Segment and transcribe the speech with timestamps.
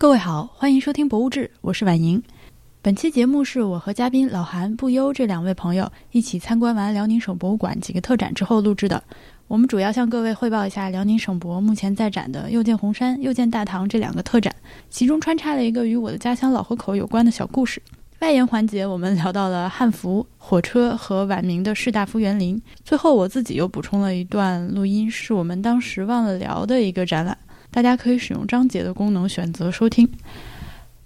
[0.00, 2.22] 各位好，欢迎收听《博物志》，我是婉莹。
[2.80, 9.04] 本期节目是我和嘉宾老韩、不忧这两位朋友一起参观完辽宁省博物馆几个特展之后录制的。
[9.46, 14.50] 我们主要向各位汇报一下辽宁省博目前在展的“又见红山，又见大唐”这两个特展，
[14.88, 17.82] 其中穿插了一个与我的家乡老河口有关的小故事。
[18.20, 22.58] 外延环节，我们聊到了汉服、火车和晚明的士大夫园林。
[22.82, 27.36] 最后，我自己又补充了一段录音，是我们当时忘了聊的一个展览。
[27.70, 30.08] 大家可以使用章节的功能选择收听。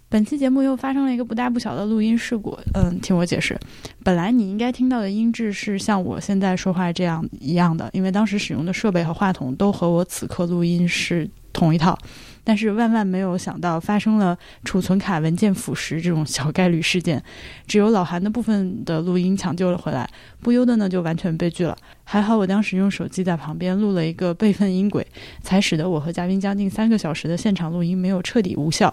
[0.08, 3.58] 本期节目又发生了一个不大不小的录音事故，嗯，听我解释。
[4.04, 11.98] 本来你应该听到的音质是像我现在说话这样一样的，因为当时使用的设备和话筒都和我此刻录音是同一套。
[12.44, 17.20] 但是万万没有想到，发生了储存卡文件腐蚀这种小概率事件，
[17.66, 20.08] 只有老韩的部分的录音抢救了回来，
[20.40, 21.76] 不优的呢就完全悲剧了。
[22.04, 25.06] 还好我当时用手机在旁边录了一个备份音轨，
[25.42, 28.92] 才使得我和嘉宾将近三个小时的现场录音没有彻底无效。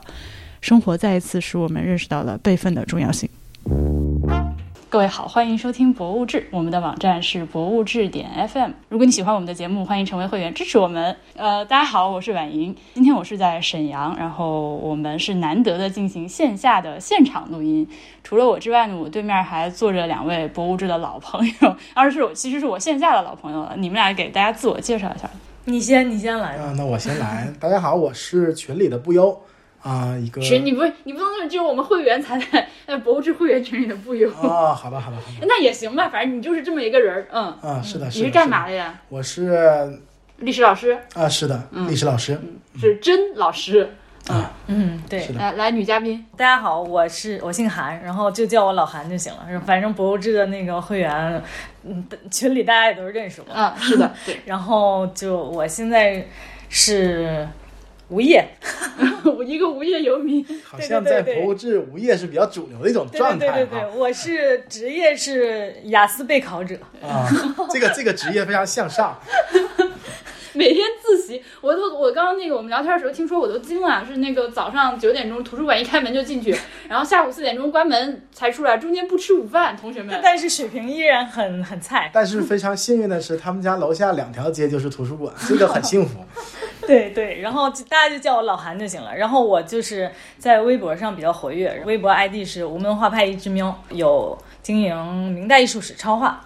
[0.62, 3.30] 生活再一次使我们认识到了备份的重要性。
[4.92, 8.72] 各位好，欢迎收听《博物志》，我们的网站是博物志点 FM。
[8.90, 11.16] 如果你喜欢我们的节目，欢迎成为会员支持我们。
[11.38, 17.88] 呃，大家好，我是婉莹，今天我是在沈阳，然后我们是难得的进行线下的现场录音。
[18.22, 23.76] 除了我之外呢，我对面还坐着两位博物志的老朋友，而是我其实是我线下的老朋友了。
[23.78, 25.30] 你们俩给大家自我介绍一下。
[25.64, 27.48] 你先，你先来啊，那我先来。
[27.62, 29.42] 大家好，我是群里的不优。
[29.82, 34.74] 啊，一个群你不你不能说只有我们会员才在呃博物志会员群里的不有啊？
[34.74, 37.46] 好吧，好吧，好吧， 那也行吧，反正你就是这么一个人儿，嗯。
[37.62, 39.02] 啊，是的，你是干嘛的呀？
[39.10, 40.00] 我是
[40.38, 40.98] 历史老师。
[41.16, 42.40] 啊，是的，历史老师，
[42.80, 43.90] 是真老师。
[44.28, 51.42] 啊，嗯，对，来来，女嘉宾，大家好，我是我姓韩，然后就叫我老韩就行了，反正博物志的那个会员，
[51.84, 53.52] 嗯，群里大家也都认识我。
[53.52, 56.24] 啊，是的，对，然后就我现在
[56.70, 57.48] 是。
[58.12, 58.46] 无业，
[59.24, 67.26] 我 一个无业游民，好像在博物志无业是比较主流的一种状态对对对，我是职业是雅思备考者啊，
[67.72, 69.18] 这个这个职业非常向上。
[70.54, 76.56] 每天自习，我都我刚刚那个我们聊天的时候听说我都惊了，是那个早上九点钟图书馆一开门就进去，
[76.90, 80.20] 然后下午四点钟关门才出来，中间不吃午饭，同学们。
[80.22, 82.12] 但是水平依然很很菜。
[82.14, 86.20] 但 是非常幸运的是，他们家楼下两条街就是图书馆，这个很幸福。
[86.86, 89.16] 对对，然后大家就叫我老韩就行了。
[89.16, 96.44] 然后我就是在微博上比较活跃，微博 ID 是无门画派一只喵，有经营明代艺术史超话。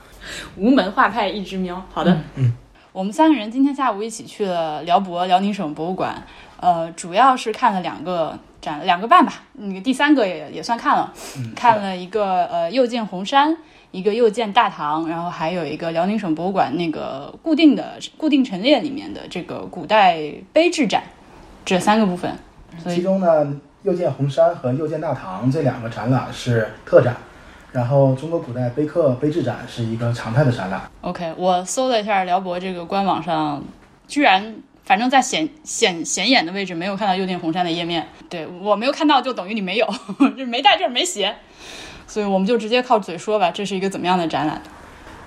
[0.58, 2.54] 无门画派一只喵，好的，嗯。
[2.96, 6.16] 我们三个人今天下午一起去了辽博辽宁省博物馆，
[6.62, 9.34] 呃，主要是看了两个展，两个半吧。
[9.52, 11.14] 那个第三个也也算看了，
[11.54, 13.58] 看了一个呃又见红山，
[13.92, 20.18] 一个又见大唐，然后还有一个辽宁省博物馆那个固定的固定陈列里面的这个古代
[20.54, 21.04] 碑志展，
[21.66, 22.32] 这三个部分。
[22.82, 27.14] 所以其中呢，又见红山和又见大唐这两个展览是特展。
[27.72, 30.82] 然后，中国古代碑刻碑志展是一个常态的展览。
[31.02, 33.62] OK，我搜了一下辽博这个官网上，
[34.08, 34.56] 居然
[34.86, 38.08] 反正在显显显眼的位置没有看到右见红山的页面。
[38.30, 39.86] 对我没有看到，就等于你没有，
[40.38, 41.36] 就没带这儿没写。
[42.08, 44.62] 所以我们就直接靠嘴说吧，这是一个怎么样的展览？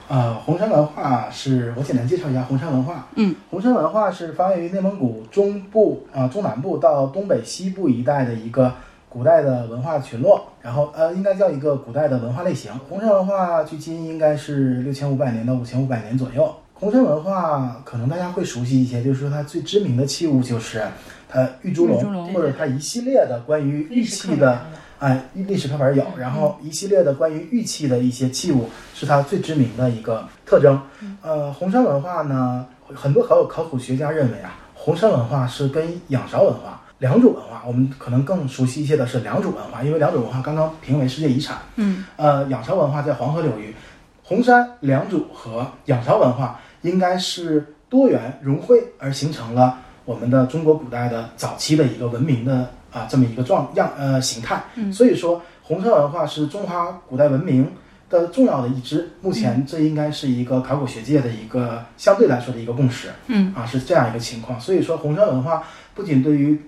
[0.09, 3.06] 呃，红山文化是我简单介绍一下红山文化。
[3.16, 8.72] 嗯，红山文化是发源于内蒙古中部啊中南部到东北西部一带的一个。
[9.08, 12.70] 古代的文化群落，然后呃，应该叫一个古代的文化类型。
[12.88, 16.54] 红山文化距今应该是六千五百年到五千五百年左右。
[16.74, 20.82] 红山文化可能大家会熟悉一些，就是说它最知名的器物就是
[21.28, 24.60] 它玉猪龙，或者它一系列的关于玉器的，
[25.00, 30.80] 哎，历史课本有，然后一系列的关于玉器的一些器物是它最知名的一个特征。
[31.22, 32.64] 呃，红山文化呢，
[32.94, 36.80] 很多考考古学家认为啊，红山文化是跟仰韶文化。
[36.98, 41.59] 良渚文化，我们可能更熟悉一些的是良渚文化，因为良渚文化刚刚评为世界遗产。
[41.76, 43.75] 嗯，呃，仰韶文化在黄河流域，
[44.22, 54.60] 红山、良渚和仰韶文化应该是多元融汇而形成了我们的中国古代的早期的一个文明的啊这么一个状样呃形态。
[54.74, 57.71] 嗯，所以说红山文化是中华古代文明
[58.10, 59.09] 的重要的一支。
[59.21, 63.09] 目前这应该是一个考古学界的一个相对来说的一个共识。
[63.28, 64.60] 嗯，啊是这样一个情况。
[64.60, 65.62] 所以说红山文化
[65.95, 66.60] 不仅对于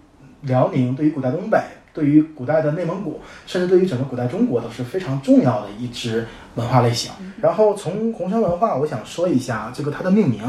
[0.43, 1.61] 辽宁对于古代东北，
[1.93, 7.11] 对于古代的内蒙古，甚至对于整个古代中国都是非常重要的一支文化类型。
[7.41, 10.43] 然后从红山文化，我想说一下这个它的命名。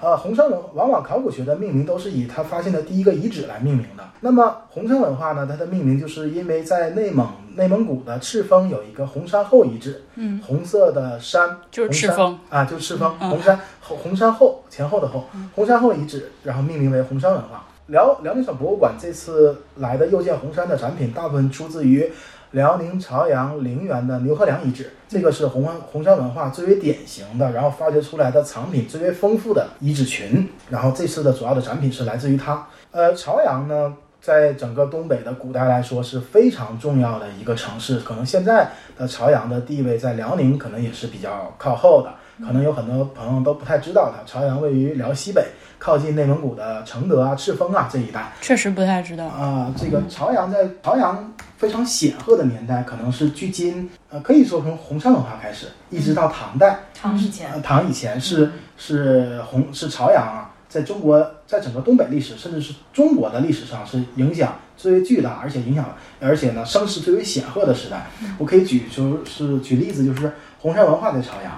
[0.00, 4.04] 呃，红山文往往考古学的命名都是以它发现的第一个遗址来命名的。
[4.20, 15.24] 那么红山文化呢，它的命名就是因为在内蒙内蒙古的赤峰有一个红山后遗址，嗯，红色的山就是赤峰啊，就是赤峰红山后红山后前后的后
[15.54, 17.64] 红山后遗址，然后命名为红山文化。
[17.88, 22.10] 辽辽宁省博物馆这次来的又见红山的展品，大部分出自于
[22.52, 30.48] 辽宁朝阳陵园的牛河梁遗址，这个是红山红山文化最为典型的，然后发掘出来的藏品最为丰富的遗址群。
[30.70, 32.66] 然后这次的主要的展品是来自于它。
[32.90, 42.14] 呃，朝阳呢，在整个东北的古代来说是非常重要的一个城市，可能现在的朝阳的地位在辽宁可能也是比较靠后的。
[42.40, 44.22] 可能有很多朋友都不太知道它。
[44.24, 45.46] 朝阳位于辽西北，
[45.78, 48.32] 靠近内蒙古的承德啊、赤峰啊这一带。
[48.40, 49.72] 确实不太知道啊。
[49.76, 56.80] 这个朝阳在朝阳非常显赫的年代，可能是距今呃，可以说从红山文化开始，一直到唐代。
[56.94, 68.06] 唐以前，唐以前是是红是朝阳啊，在中国在整个东北历史，甚至是中国的历史上是影响最为巨大，而且影响而且呢声势最为显赫的时代。
[68.38, 71.52] 我可以举就是举例子，就是红山文化在朝阳。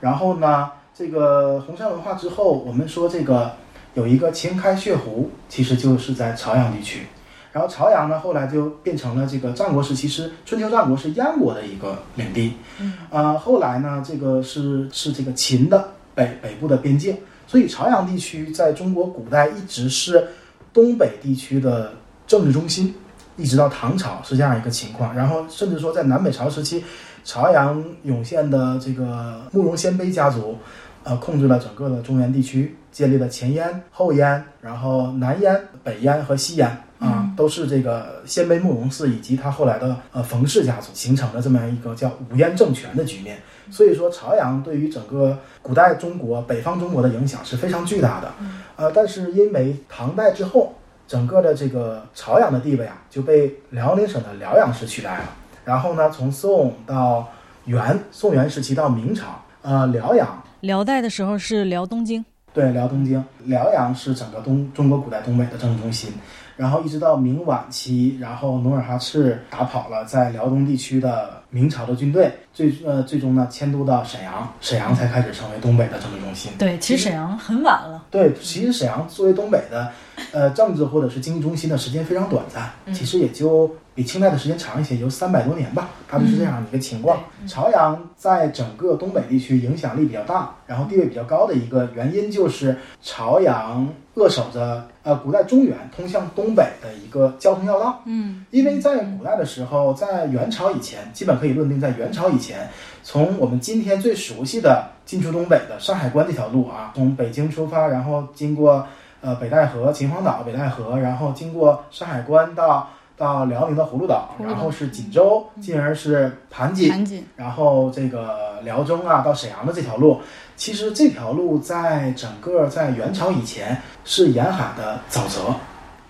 [0.00, 3.52] 然后呢，这个红山文化之后，我们说这个
[3.92, 7.06] 有一个秦开血湖，其实就是在朝阳地区。
[7.52, 12.54] 然后朝阳呢，后来就变成了这个战国时期是春秋战国是燕国的一个领地。
[12.78, 17.18] 嗯，啊，后来呢，这个是是这个秦的北北部的边界。
[17.46, 20.28] 所以朝阳地区在中国古代一直是
[20.72, 21.92] 东北地区的
[22.26, 22.94] 政治中心，
[23.36, 25.14] 一直到唐朝是这样一个情况。
[25.14, 26.82] 然后甚至说在南北朝时期。
[27.24, 30.58] 朝阳涌现的这个慕容鲜卑家族，
[31.04, 36.68] 呃，控制了整个的中原地区，建立了前燕、后燕，然后南燕、北燕和西燕
[36.98, 43.38] 啊，都是这个鲜卑慕容氏以及他后来的呃冯氏家族形成了这么样一个叫五燕政权的局面。
[43.70, 48.32] 所以说，朝阳对于整个古代中国、北方中国的影响是非常巨大的。
[48.74, 50.74] 呃，但是因为唐代之后，
[51.06, 55.24] 整个的这个朝阳的地位啊，就被辽宁省的辽阳市取代了。
[55.70, 57.28] 然后呢，从宋到
[57.66, 66.10] 元，宋元时期到明朝，呃，辽阳，辽代的时候是辽东京，对，辽东京，辽阳是整个东中国古代东北的政治中心。
[66.56, 76.50] 然后一直到明晚期，然后努尔哈赤打跑了在辽东地区的明朝的军队，最呃最终呢迁都到沈阳，沈阳才开始成为东北的政治中心。
[76.58, 78.04] 对，其实沈阳很晚了。
[78.10, 79.88] 对，其实沈阳作为东北的，
[80.32, 83.70] 呃，政治或者是经济中心的时间非常短暂，其实也就。
[83.94, 87.18] 比清代的时间长一些，有三百多年吧，大致是这样的一个情况。
[87.46, 98.00] 朝阳在整个东北地区影响力比较大，然后地位比较高的一个原因就是朝阳扼守着呃古代中原通向东北的一个交通要道。
[98.04, 102.68] 嗯，因为在古代的时候，在元朝以前，基本可以论定在元朝以前，
[103.02, 108.86] 从我们今天最熟悉的进出东北的山海关这条路啊，从北京出发，然后经过
[109.20, 112.88] 呃北戴河、秦皇岛、北戴河，然后经过山海关到。
[113.20, 120.22] 到辽宁的葫芦岛，然后是锦州，进而是盘锦，然后这个辽中啊到沈阳的这条路，
[120.56, 123.76] 其实这条路在整个在元朝以前
[124.06, 125.54] 是沿海的沼泽。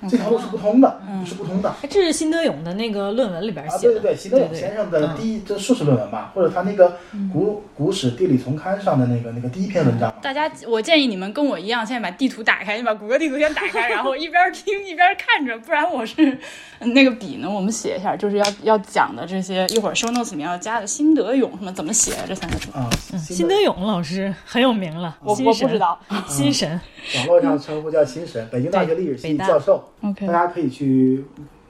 [0.09, 1.75] 这条路是不通的，是不通的。
[1.89, 3.93] 这是辛德勇的那个论文里边写的。
[3.95, 6.89] 对对对，辛德勇先生的第一这硕士论文吧，或者他那个
[7.33, 10.13] 《古古史地理丛刊》上的那个那个第一篇文章。
[10.23, 16.39] 大家，我建议你们跟我一样，现在把地图打开，你把谷歌地图先打开，然后一边听一边看着，不然我是
[16.81, 22.89] 那个笔呢，我们写一下，就是要要讲的这些，一会儿 show notes 里面要加的辛德勇什么怎么写这三个字啊？
[23.19, 26.81] 辛德勇老师很有名了，我我不知道，新神，
[27.17, 29.90] 网络上称呼叫新神，北京大学历史系教授。
[30.03, 31.25] OK，大家可以去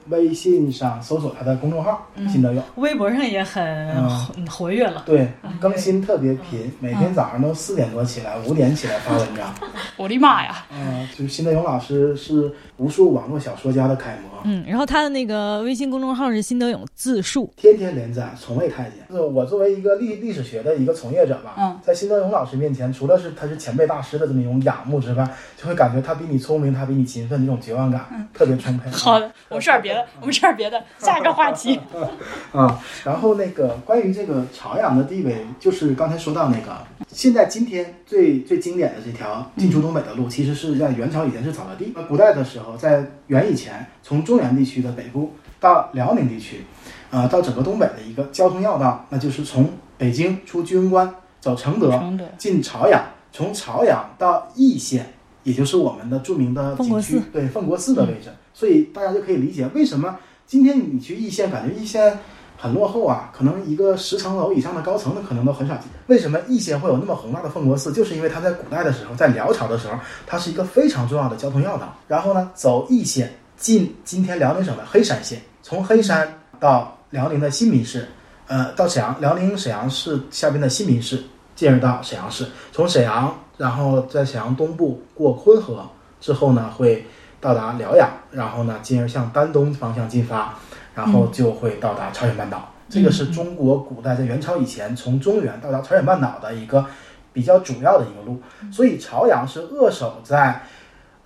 [0.07, 5.03] 微信上搜索他的公众号“辛德勇”，微博上也很活跃了。
[5.05, 5.27] 对，
[5.59, 9.53] 更新特别频，每天早上都四点多起来，五点起来发文章。
[9.97, 10.65] 我的妈呀！
[10.73, 14.41] 嗯，就是辛德勇老师是无数网络小说家的楷模。
[14.43, 18.93] 嗯，然后他的那个微信公众号是辛德勇自述，天天连载，从未太监。
[19.11, 25.23] 是我作为一个历历史学的一个从业者吧，嗯，在辛德勇老师面前，除了是他是前辈大师的这么一种仰慕之外，
[25.55, 28.89] 就会感觉他比你聪明，他比你勤奋，这种绝望感特别充沛。
[28.97, 31.79] 好的，我们说点别的， 我们说点别的，下一个话题。
[32.51, 36.75] 啊，然后那个关于这个朝阳的地位，就是刚才说到那个，
[37.09, 41.93] 现在今天最最经典的这条进出东北的路，其实是在元朝以前是沼泽地。
[42.09, 46.61] 古代的时候，在元以前，从中原地区的北部到辽宁地区，
[47.09, 52.01] 呃，到整个东北的一个交通要道，那就是从北京出居庸关，走承德，
[52.37, 53.01] 进朝阳，
[53.31, 55.13] 从朝阳到易县，
[55.43, 58.29] 也就是我们的著名的景区，对，奉国寺的位置。
[58.53, 62.19] 所以大家就可以理解为什么今天你去易县，感觉易县
[62.61, 65.85] 很落后啊，可能一个十层楼以上的高层的可能都很少见。
[66.07, 67.91] 为什么易县会有那么宏大的奉国寺？
[67.91, 69.95] 就是因为它在古代的时候，在辽朝的时候，
[70.27, 71.91] 它是一个非常重要的交通要道。
[72.07, 73.33] 然后呢，走易县。
[73.57, 76.27] 进今天辽宁省的黑山县，从黑山
[76.59, 78.09] 到辽宁的新民市，
[78.47, 81.23] 呃，到沈阳，辽宁沈阳市下边的新民市，
[81.55, 82.43] 进入到沈阳市。
[82.71, 85.87] 从沈阳，然后在沈阳东部过浑河
[86.19, 87.05] 之后呢，会
[87.39, 90.57] 到达辽阳，然后呢，进而向丹东方向进发，
[90.95, 92.69] 然后就会到达朝鲜半岛。
[92.89, 96.85] 这个是中国古代在元朝以前从中原到达朝鲜半岛的一个
[97.31, 100.63] 比较主要的一个路，所以朝阳是扼守在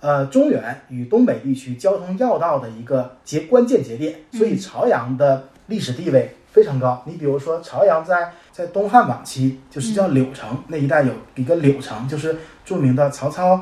[0.00, 7.02] 呃中原与东北地区交通要道的一个节关键节点，所以朝阳的历史地位非常高。
[7.04, 13.60] 你比如说朝阳在在东汉晚期就是叫柳城那一带有一个柳城，就是著名的曹操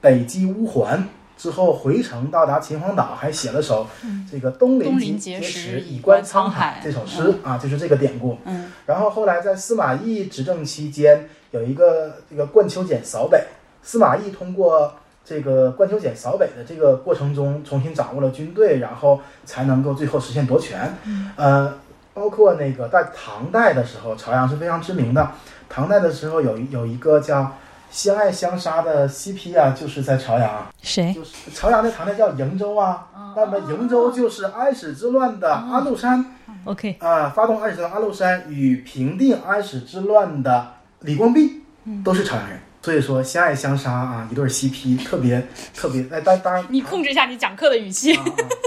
[0.00, 1.06] 北击乌桓。
[1.36, 3.86] 之后回城到达秦皇岛，还写了首
[4.30, 8.38] 这个“东临碣石，以观沧海”这首诗啊，就是这个典故。
[8.46, 13.44] 嗯，然后后来在司马懿执政期间，有一个这个灌秋俭扫北，
[13.82, 14.94] 司马懿通过
[15.26, 20.96] 这个灌秋俭扫北的这个过程中，重新掌握了军队，然后才能够最后实现夺权。
[21.36, 21.74] 呃，
[22.14, 25.32] 包括那个在唐代的时候，朝阳是非常知名的。
[25.68, 27.52] 唐代的时候有有一个叫。
[27.90, 30.66] 相爱相杀的 CP 啊，就是在朝阳。
[30.82, 31.12] 谁？
[31.12, 33.08] 就是朝阳的唐代叫瀛州啊。
[33.36, 36.24] 那么瀛州就是安史之乱的安禄山。
[36.64, 36.96] OK。
[37.00, 41.62] 啊，发动安史之乱安禄山与平定安史之乱的李光弼，
[42.04, 42.58] 都是朝阳人。
[42.86, 46.06] 所以说相爱相杀啊，一对 CP 特别特别。
[46.08, 48.16] 哎，当当然，你控制一下你讲课的语气。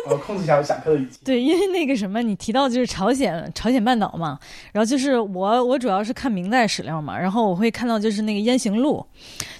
[0.10, 1.20] 我控制一下我讲课的语气。
[1.24, 4.38] 对，因为那个什么，你提到就是朝鲜朝鲜半岛嘛，
[4.74, 9.02] 然后就是我我主要是看明代史料嘛，然后我会看到就是那个《燕行录》，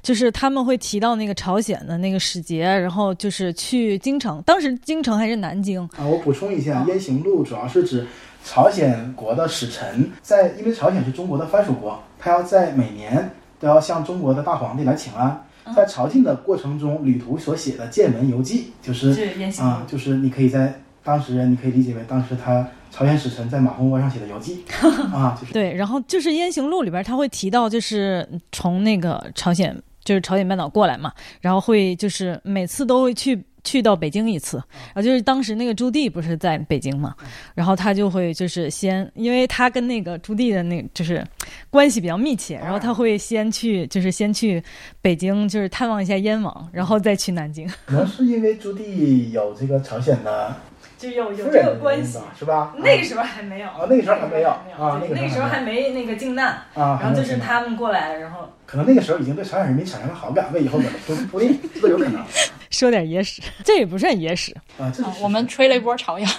[0.02, 6.06] 就是他们会提到那个朝鲜的那个使节，然后就是去京城，当时京城还是南京啊。
[6.06, 8.06] 我补充一下，《燕行录》主要是指
[8.44, 13.32] 朝鲜国的使臣在，因为朝鲜是中国的藩属国，他要在每年。
[13.60, 19.12] 都要向中国的大皇帝来请安，在朝觐的过程中，旅途所写的见闻游记，就是
[19.60, 24.64] 啊，就是你可以在当时，你可以理解为当时他朝鲜使臣在马蜂窝上写的游记。
[25.14, 25.54] 啊，就是。
[25.54, 25.74] 对。
[25.74, 31.12] 然后就是《燕行录》里边他会提到，就是从那个朝鲜，就是朝鲜半岛过来嘛，
[31.42, 33.44] 然后会就是每次都会去。
[33.62, 37.14] 去到北京一次，然后就是当时那个朱棣不是在北京嘛，
[37.54, 41.22] 然后他就会就是先，因为他跟那个朱棣的那就是
[41.70, 44.64] 关系比较密切，然后他会先去就是先去
[45.02, 47.68] 北京就是探望一下燕王，然后再去南京。
[47.86, 50.56] 可能 是因为朱棣有这个朝鲜的。
[50.98, 52.20] 就有有这个关系。
[52.38, 52.76] 是吧？
[52.78, 53.68] 那个时候还没有。
[53.68, 62.22] 啊，那个时候还没有啊，那个时候还没那个靖难啊，然后就是他们过来，然后可能那个时候已经对朝鲜人民产生了好感，为以后的铺铺垫，这有可能。
[62.70, 64.54] 说点野史， 这也不算野史。
[64.78, 66.30] 啊，这是我们吹了一波朝阳，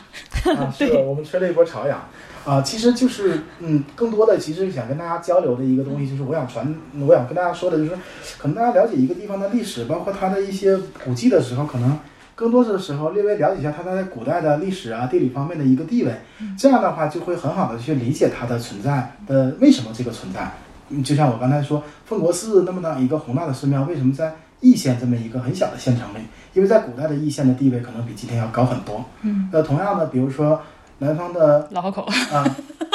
[0.78, 2.06] 对，我们吹了一波朝阳
[2.44, 7.90] 啊，其实就是嗯，更多的其实想跟大家交流的一个东西，就是我想传，我想跟大家说的就是，
[8.38, 11.98] 可能大家了解一个地方的历史，包括它的一些古迹的时候，可能。
[12.32, 16.14] 更多的时候，略微了解一下它在古代的历史啊、地理方面的一个地位，
[16.56, 20.50] 这样的话就会很好的去理解它的存在的为什么这个存在。
[20.88, 26.20] 嗯，就像我刚才说，奉国寺那么大一个宏大的寺庙，为什么在易县这么一个很小的县城里？
[26.54, 29.04] 因为在古代的易县的地位可能比今天要高很多。
[29.20, 30.58] 嗯，那，同样的，比如说
[31.00, 32.02] 南方的老河口
[32.32, 32.46] 啊，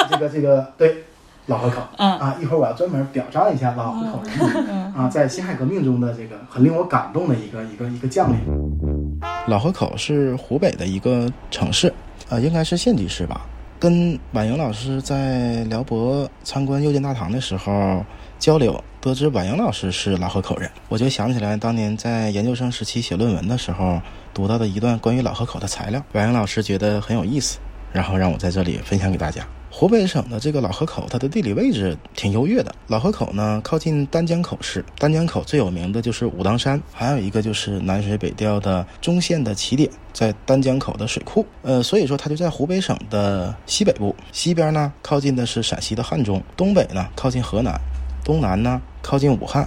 [0.08, 1.04] 这个这个对。
[1.48, 9.20] 老河口，嗯啊，一会儿我要专门表彰一下老河口人民啊，在辛亥革命中的这个很令我感动的一个一个一个将领。
[9.46, 11.94] 老河口是湖北的一个城市，
[12.28, 13.46] 呃，应该是县级市吧。
[13.78, 18.04] 跟婉莹老师在辽博参观右建大堂的时候
[18.40, 24.00] 交流，得知婉莹老师是老河口人，我就想起来当年在研究生时期写论文的时候
[24.34, 27.58] 读到的一段关于老河口的材料，婉莹老师觉得很有意思，
[27.96, 29.42] 然后让我在这里分享给大家。
[29.70, 32.74] 湖北省的这个老河口，它的地理位置挺优越的。
[32.88, 41.46] 老河口呢，靠近丹江口市，丹江口最有名的就是武当山，还有一个就是南水北调的中线的起点，在丹江口的水库。
[41.62, 47.78] 呃，所以说它就在湖北省的西北部，西边呢靠近的是陕西的汉中，东北呢靠近河南，
[48.22, 49.66] 东南呢靠近武汉，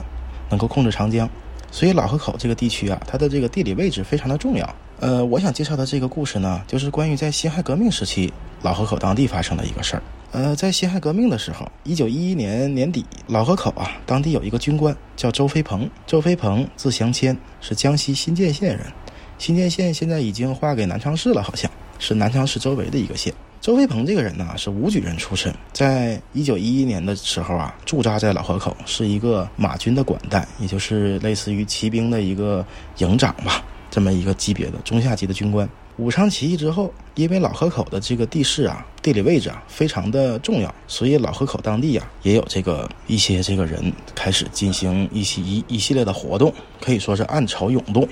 [0.51, 1.27] 能够控制长江。
[1.71, 4.75] 所以老河口这个地区啊，它的这个地理位置非常的重要。
[4.99, 10.03] 呃，我想介绍的这个故事呢，就是关于在辛亥革命时期老河口当地发生的一个事儿。
[10.31, 15.89] 呃，在辛亥革命的时候，一九一一年年底，老河口啊，当地有一个军官叫周飞鹏。
[16.05, 18.85] 周飞鹏字祥谦，是江西新建县人。
[19.37, 23.33] 新建县现在已经划给南昌市了，好像是南昌市周围的一个县。
[23.61, 32.65] 周飞鹏这个人呢，是武举人出身，在一九一一年的时候啊，驻扎在老河口，是一个马军的管带，也就是类似于骑兵的一个
[32.97, 33.63] 营长吧。
[33.89, 35.67] 这么一个级别的中下级的军官，
[35.97, 48.07] 武昌起义之后，因为老河口的这个地势啊、地理位置啊非常的重要，所以老河口当地啊也有这个一些这个人开始进行一系一一系列的活动，可以说是暗潮涌动。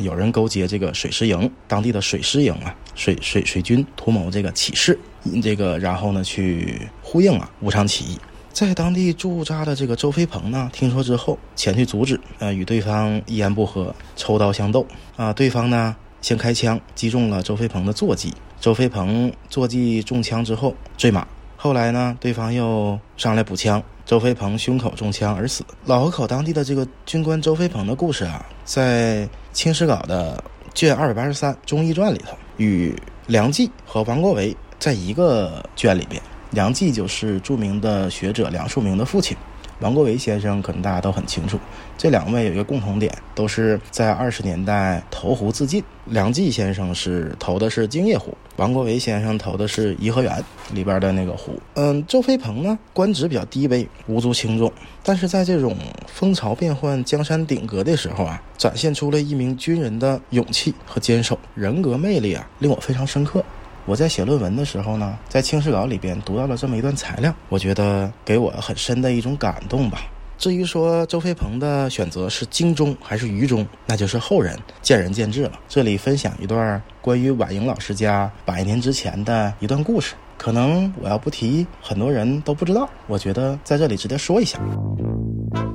[0.00, 4.98] 有人勾结这个水师营，当地的水师营啊，水水水军图谋这个起事，
[5.42, 8.18] 这个然后呢去呼应啊武昌起义。
[8.56, 14.86] 在当地驻扎的这个周飞鹏呢，听说之后前去阻止，呃，与对方一言不合，抽刀相斗。
[15.14, 21.28] 啊，对方呢先开枪击中了周飞鹏的坐骑，周飞鹏坐骑中枪之后坠马。
[21.54, 25.62] 后来呢，对方又上来补枪，周飞鹏胸口中枪而死。
[25.84, 32.96] 老河口当地的这个军官周飞鹏的故事啊，在《清史稿》的卷二百八十三《忠义传》里头，与
[33.26, 36.22] 梁冀和王国维在一个卷里边。
[36.50, 39.36] 梁冀就是著名的学者梁漱溟的父亲，
[39.80, 41.58] 王国维先生可能大家都很清楚。
[41.98, 45.82] 这两位有一个共同点，都是在二十年代投湖自尽。
[46.04, 51.60] 梁冀先生是投的是精业湖，王国维先生投的是颐和园里边的那个湖。
[51.74, 54.72] 嗯，周飞鹏呢，官职比较低微，无足轻重，
[55.02, 55.76] 但是在这种
[56.06, 63.44] 风潮变幻、江山鼎革的时候啊，展现出了一名军人的勇气和坚守，人格魅力啊，令我非常深刻。
[63.86, 70.00] 我在写论文的时候呢，在清史稿里边读到了这么一段材料，我觉得给我很深的一种感动吧。
[70.36, 75.52] 至于说周飞鹏的选择是精忠还是愚忠，那就是后人见仁见智了。
[75.68, 82.88] 这里分享一段关于婉莹老师家百年之前的一段故事，可能我要不提，很多人都不知道。
[83.06, 84.58] 我觉得在这里值得说一下。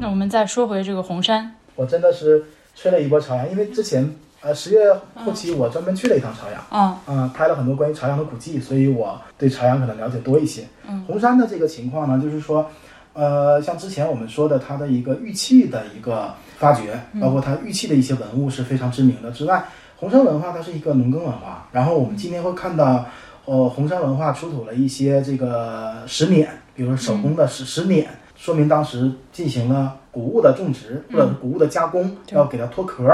[0.02, 2.44] 那我们再说回这个红山，我真的是
[2.76, 4.14] 吹了一波朝阳，因为之前。
[4.42, 4.80] 呃，十月
[5.14, 10.64] 后期我专门去了一趟朝阳，啊，啊，拍了很多关于朝阳的古迹，所以我对朝阳可能了解多一些。
[10.88, 12.68] 嗯，红山的这个情况呢，就是说，
[13.14, 19.64] 呃，像之前我们说的，它的一个玉器的一个发掘，包括它玉器的一些文物是非常知名的之外，
[19.98, 23.06] 红山文化它是一个农耕文化，然后我们今天会看到，
[23.46, 28.10] 呃，红山文化出土了一些这个石碾，比如说手工的石石碾，
[28.42, 30.00] 说明当时进行了。
[30.12, 33.06] 谷物的种植或者是谷物的加工，要给它脱壳。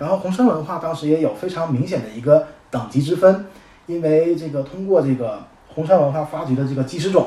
[0.00, 3.46] 然后红山文化当时也有非常明显的一个等级之分，
[3.86, 7.24] 因为这个通过这个红山文化发掘的这个鸡石冢，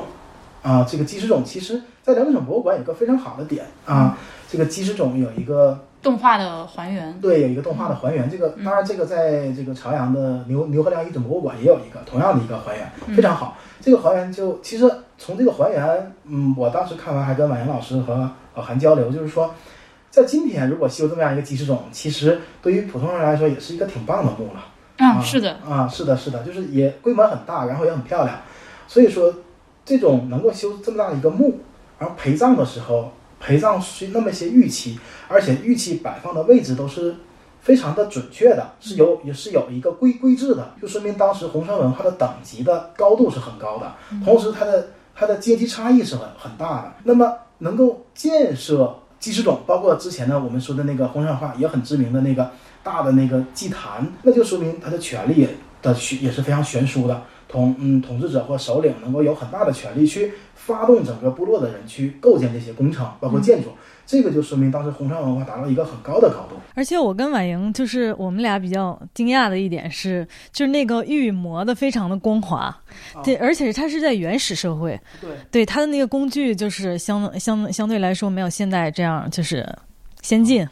[0.62, 8.30] 啊，这个鸡石冢其实在辽宁省博物馆有个非常好的点啊，这个鸡石冢有一个动画的还原，对，有一个动画的还原。
[8.30, 13.56] 这个当然这个在这个朝阳的牛牛河梁遗址博物馆也有一个同样的一个还原，非常好。
[13.80, 18.30] 这个还原就其实从这个还原，嗯，我当时看完还跟婉莹老师和。
[18.56, 19.52] 老韩交流就是说，
[20.10, 24.64] 在今天如果修这么样一个几十种，其实对于普通人来说也是一个挺棒的墓了。
[25.04, 28.36] 啊，是的，啊，是的，是的，就是也规模很大，然后也很漂亮。
[28.86, 29.34] 所以说，
[29.84, 31.58] 这种能够修这么大的一个墓，
[31.98, 33.10] 然后陪葬的时候
[33.44, 37.14] 陪葬是那么些玉器，而且玉器摆放的位置都是
[37.60, 46.92] 非常的准确的，是有也是有一个规规制的，就说明当时红山文化的等级的高度是很高的，同时它的它的阶级差异是很很大的。
[47.02, 52.50] 那么能够建设祭祀冢，包括之前呢我们说的那个红山文化也很知名的那个
[52.82, 55.46] 大的那个祭坛，那就说明他的权力
[55.82, 57.22] 的也是非常悬殊的，
[57.54, 63.70] 统嗯统治者或首领能够有很大的权力去发动整个部落的人去构建这些工程，包括建筑。
[64.06, 72.76] 这个就说明当时红山文化达到一个很高的高度，而且我跟婉莹就是我们俩比较惊讶的一点是，就是那个玉磨的非常的光滑，
[73.22, 79.66] 对，而且它是在原始社会，对，对它的那个工具就是相相相对来说没有现在这样就是
[80.20, 80.68] 先进。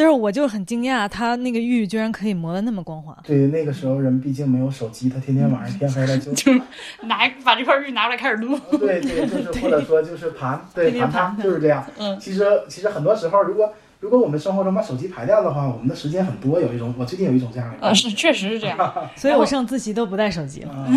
[0.00, 3.14] 但是我就很惊讶，他那个玉居然可以磨得那么光滑。
[3.22, 6.50] 对，那个时候人毕竟没有手机，他天天晚上天黑了就 就
[7.02, 8.58] 拿把这块玉拿出来开始撸。
[8.78, 11.84] 对对，就是 或者说就是盘，对盘它就是这样。
[11.98, 13.70] 嗯，其实其实很多时候如果。
[14.00, 16.58] 如果我们生活中把手机排掉的话，我们的时间很多。
[16.58, 17.86] 有一种，我最近有一种这样的。
[17.86, 18.94] 啊，是，确实是这样。
[19.14, 20.88] 所以我上自习都不带手机了。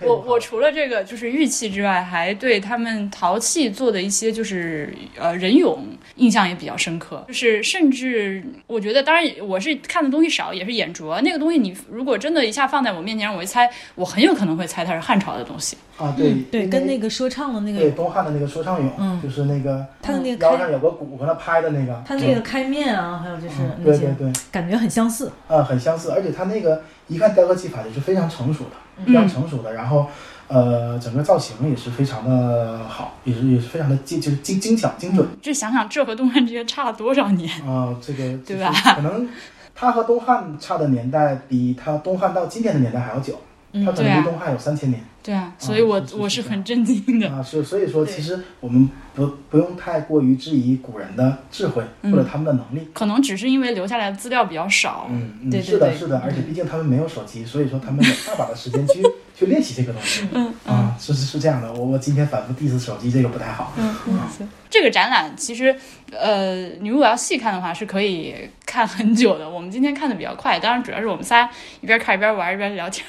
[0.00, 5.76] 我我除了这个就是玉器之外，还对他们陶器做的一些就是呃人俑
[6.16, 7.22] 印象也比较深刻。
[7.28, 11.20] 就是甚至我觉得，当然我是看的东西少，也是眼拙。
[11.20, 15.76] 那个东西你如果真的一下放在我面前，我一猜，我很有可能会猜它是汉朝的东西。
[15.98, 30.06] 啊，对对，跟那个说唱的那个对东汉的那个说唱俑，嗯，就是那个他的那个腰上有个鼓和他拍的那个，他那个开面啊，还有就是对对对，感觉很相似啊，很相似，而且他那个一看雕刻技法也是非常成熟的，非常成熟的，然后
[30.48, 35.26] 呃，整个造型也是非常的好，也是也是非常的精，就是精精巧精准。
[35.42, 38.72] 就想想这和东汉之间差了多少年啊，这个对吧？
[38.94, 39.28] 可能
[39.74, 43.38] 他和东汉差的年代比他东汉到今天的年代还要久，
[43.72, 45.02] 他可能离东汉有三千年。
[45.22, 47.42] 对啊，所以我我是很震惊的啊！
[47.42, 55.06] 是所以说，其实我们不不用太过于质疑古人的智慧或者他们的能力，可能只是因为留下来的资料比较少。
[55.10, 59.02] 嗯嗯，是的，是的，而且毕竟他们没有手机，所以说他们有大把的时间去
[59.38, 60.26] 去练习这个东西。
[60.32, 63.72] 嗯啊，是是是这样的，我我今天反复 diss 手机，这个不太好。
[63.76, 65.74] 嗯嗯，这个展览其实
[66.12, 68.34] 呃，你如果要细看的话，是可以
[68.66, 69.48] 看很久的。
[69.48, 71.48] 我们今天看的比较快，当然主要是我们仨
[71.80, 73.06] 一边看一边玩一边聊天，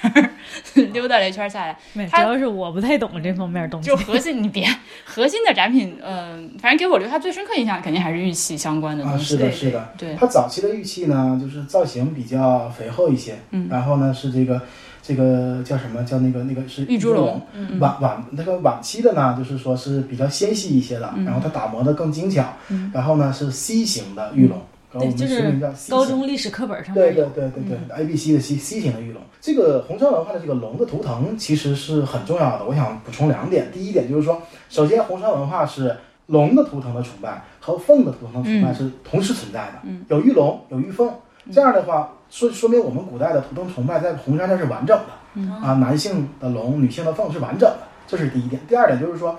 [0.94, 1.78] 溜达了一圈下来。
[2.10, 3.98] 它主要是我不太懂这方面东西就。
[3.98, 4.68] 核心，你别
[5.04, 9.26] 核心的展品，嗯、反正给我留下最深刻印象，肯定还是玉器相关的啊，东西。
[9.26, 9.94] 是的，是的。
[9.98, 14.62] 对，它早期的玉器呢，就是造型比较肥厚一些，嗯然后呢是这个
[15.10, 22.46] 这个叫什么叫那个那个是玉猪龙龙，晚晚那个晚期的呢，就是说是比较纤细一些的，嗯然后它打磨的更精巧，
[22.94, 24.56] 然后呢是 C 型的玉龙，
[24.92, 26.16] 然后我们就是俗名叫 C 高型。
[26.16, 32.66] 中历史课本上对，对对对对、a B C 的 C C 型的玉龙，这个红山文化的这个龙的图腾其实是很重要的。
[32.66, 40.06] 我想补充两点，第一点就是说，首先红山文化是龙的图腾的崇拜和凤的图腾的崇拜是同时存在的，嗯。
[40.10, 41.12] 有玉龙有玉凤，
[41.52, 48.62] 这样的话说说明我们古代的图腾崇拜在红山这是完整的，嗯啊，男性的龙，女性的凤是完整的，这是第一点。
[48.68, 49.38] 第二点就是说。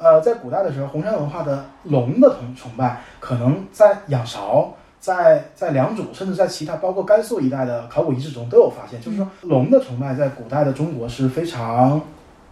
[0.00, 12.00] 呃，在古代的时候，红山文化的龙的崇崇拜，可能在仰韶、在在良渚，甚至在其他包括甘肃一带的考古遗址中都有发现，就是说龙的崇拜在古代的中国是非常，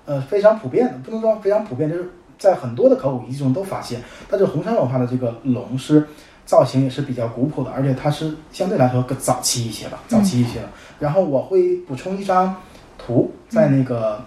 [0.06, 4.02] 呃非常普遍的，不能说非常普遍，就是在很多的考古遗迹中都发现。
[4.28, 6.04] 但是红山文化的这个龙是
[6.46, 10.70] 造型也是比较古朴的，而且它是相对来说更早期一些吧，早期一些了。
[10.98, 12.54] 然后我会补充一张
[12.96, 14.18] 图，在那个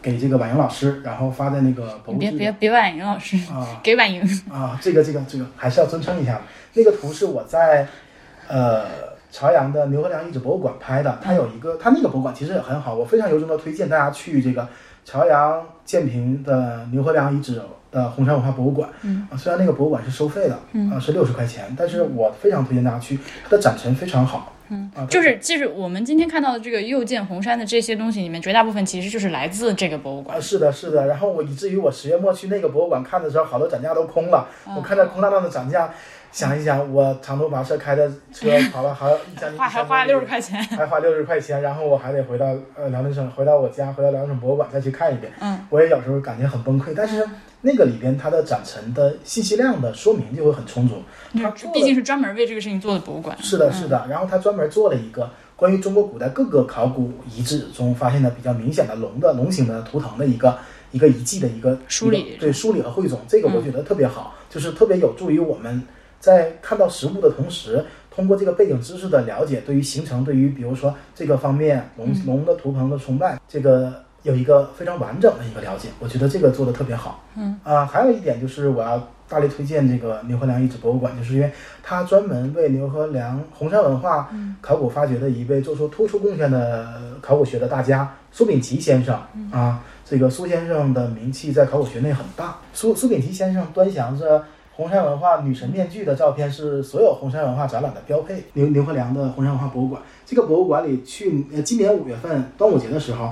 [0.00, 3.78] 给这个婉莹老师，然后发在那个博物志别别别婉莹老师，啊。
[3.82, 4.22] 给婉莹。
[4.50, 6.40] 啊，这个这个这个还是要尊称一下的。
[6.72, 7.86] 那个图是我在
[8.48, 8.86] 呃
[9.30, 14.66] 朝阳的牛河梁遗址博物馆拍的，它有一个，它那个博物馆其实也很好，我非常由衷的推荐大家去这个
[15.04, 18.88] 朝阳建平的牛河梁遗址的红山文化博物馆。
[19.02, 24.54] 嗯啊，虽然那个博物馆是收费的，嗯啊是六十块钱，但是我非常推荐大家去，它的展陈非常好。
[24.70, 30.40] 嗯啊，就是就是我们今天看到的这个又见红山的这些东西里面，绝大部分其实就是来自这个博物馆啊，。
[30.40, 31.06] 是的，是的。
[31.06, 34.46] 然后我以至于我十月末去那个博物馆看的时候，好多展架都空了。
[34.66, 35.90] 嗯我看着空荡荡的展架，
[36.30, 42.46] 想一想，我长途跋涉开的车 跑了还要将近花还花六十块钱，还花六十块钱，然后我还得回到
[42.76, 45.32] 呃辽宁省，回到我家，回到辽宁省博物馆再去看一遍。
[45.40, 47.26] 嗯，我也有时候感觉很崩溃，但是
[47.60, 50.96] 那个里边它的展陈的信息量的说明就会很充足。
[51.34, 53.36] 它毕竟是专门为这个事情做的博物馆。
[53.42, 54.06] 是的，是的。
[54.08, 60.56] 然后他专门做了一个关于中国古代各个考古遗址中发现的比较明显的龙的龙形的图腾的一个
[60.92, 65.82] 一个遗迹的一个梳理对梳理和汇总，这个我觉得特别好，就是特别有助于我们
[66.20, 77.24] 在看到实物的同时，通过这个背景知识的了解，对于形成对于比如说这个方面龙龙的图腾的崇拜，这个有一个非常完整的一个了解，我觉得这个做的特别好。
[77.36, 81.50] 嗯啊、还有一点就是我要大力推荐这个牛河梁遗址博物馆，就是因为
[81.82, 84.28] 它专门为牛河梁红山文化
[84.60, 89.14] 考古发掘的一位做出突出贡献的考古学的大家苏秉琦先生
[89.52, 92.56] 啊，这个苏先生的名气在考古学内很大。
[92.74, 98.42] 苏苏秉琦先生端详着红山文化女神面具的照片是所有红山文化展览的标配。
[98.54, 103.30] 牛牛河梁的红山文化博物馆，这个博物馆里去呃今年五月份端午节的时候。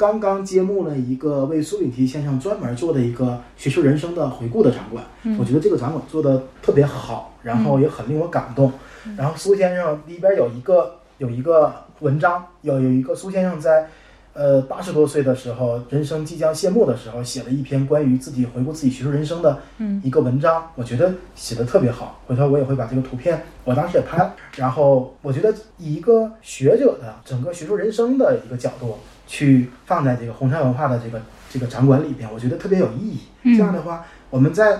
[0.00, 5.04] 刚刚揭幕了一个为苏秉琦先生专门做的一个学术人生的回顾的展馆，
[5.38, 8.72] 我觉得这个展馆做的特别好，然后也很令我感动。
[9.14, 13.90] 然后苏先生里边有一个有一个文章，有有一个苏先生在
[14.32, 19.58] 呃八十多岁的时候，人生即将谢幕的时候，写了一篇关于自己回顾自己学术人生的
[20.02, 22.18] 一个文章，我觉得写的特别好。
[22.26, 24.34] 回头我也会把这个图片，我当时也拍了。
[24.56, 28.96] 然后我觉得以一个学者的整个学术人生的一个角度
[29.30, 33.20] 去放在这个红山文化的这个这个展馆里边，我觉得特别有意义。
[33.44, 34.78] 嗯这样的话，我们在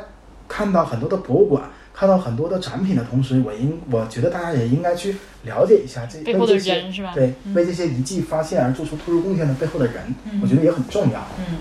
[0.48, 1.62] 看到很多的博物馆。
[1.92, 7.12] 看到很多的展品的同时，我应我觉得大家也应该去了解一下这背后的人是吧？
[7.12, 11.20] 对，为这些遗迹发现而做出突出贡献的背后的人，我觉得也很重要。
[11.38, 11.58] 嗯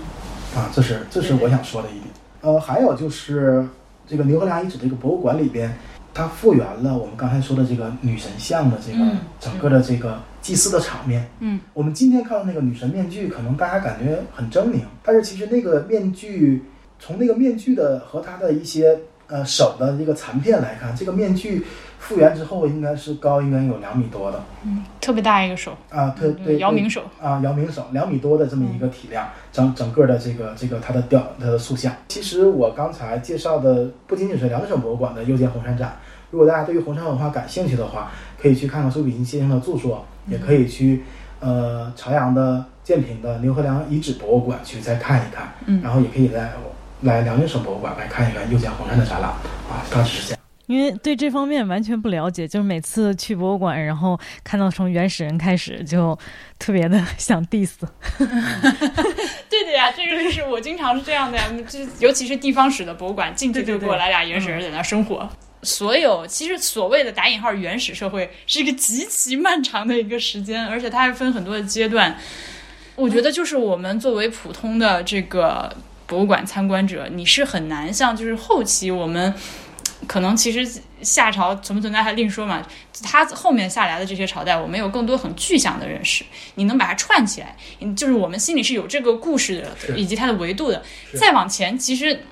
[0.56, 2.04] 啊，这是这是我想说的一点。
[2.40, 3.62] 呃，还有就是
[4.06, 5.76] 这个牛河梁遗址这个博物馆里边，
[6.20, 11.26] 它复原了我们刚才说的这个女神像的这个嗯整个的这个祭祀的场面。
[11.38, 16.62] 嗯，我们今天看到那个女神面具，可能大家感觉很狰狞，但是其实那个面具，
[16.98, 21.64] 从那个面具的和它的一些呃手的这个残片来看，这个面具
[21.98, 27.02] 复原之后应该是高应该有两米多的嗯特别大一个手，啊，对对，姚明手。
[27.20, 31.92] 啊，姚明手两米多的这么一个体量，整整个的这个这个它的雕它的塑像。
[32.08, 35.96] 其实我刚才介绍的不仅仅是辽宁省博物馆的右见红山展，
[36.30, 41.02] 如果大家对于红山文化感兴趣的话，可以去看看苏秉琦先生的著作，也可以去
[41.40, 46.52] 呃朝阳的建平的牛河梁遗址博物馆去再看一看，嗯然后也可以来
[47.02, 50.40] 来辽宁省博物馆来看一看又见红山的展览啊，大致是这样。
[50.66, 56.16] 因为对这方面完全不了解，就是每次去博物馆，然后看到从原始人开始，就
[56.60, 57.72] 特别的想 diss。
[59.50, 65.28] 对的呀，这个就是我经常是这样的呀，就尤其是地方史的博物馆，进去就给我来俩原始人在那生活。
[65.62, 72.18] 所有其实所谓的打引号原始社会是一个极其漫长的一个时间，而且它还分很多的阶段。
[72.96, 75.74] 我觉得就是我们作为普通的这个
[76.06, 79.32] 博物馆参观者，你是很难像就是后期我们
[80.06, 82.66] 可能其实夏朝存不存在还另说嘛，
[83.02, 90.82] 它后面下来的这些朝代，我们有更多很具象的认识，你能把它串起来，嗯就是我们心里是有这个故事的，以及它的维度的。
[91.14, 92.24] 再往前，其实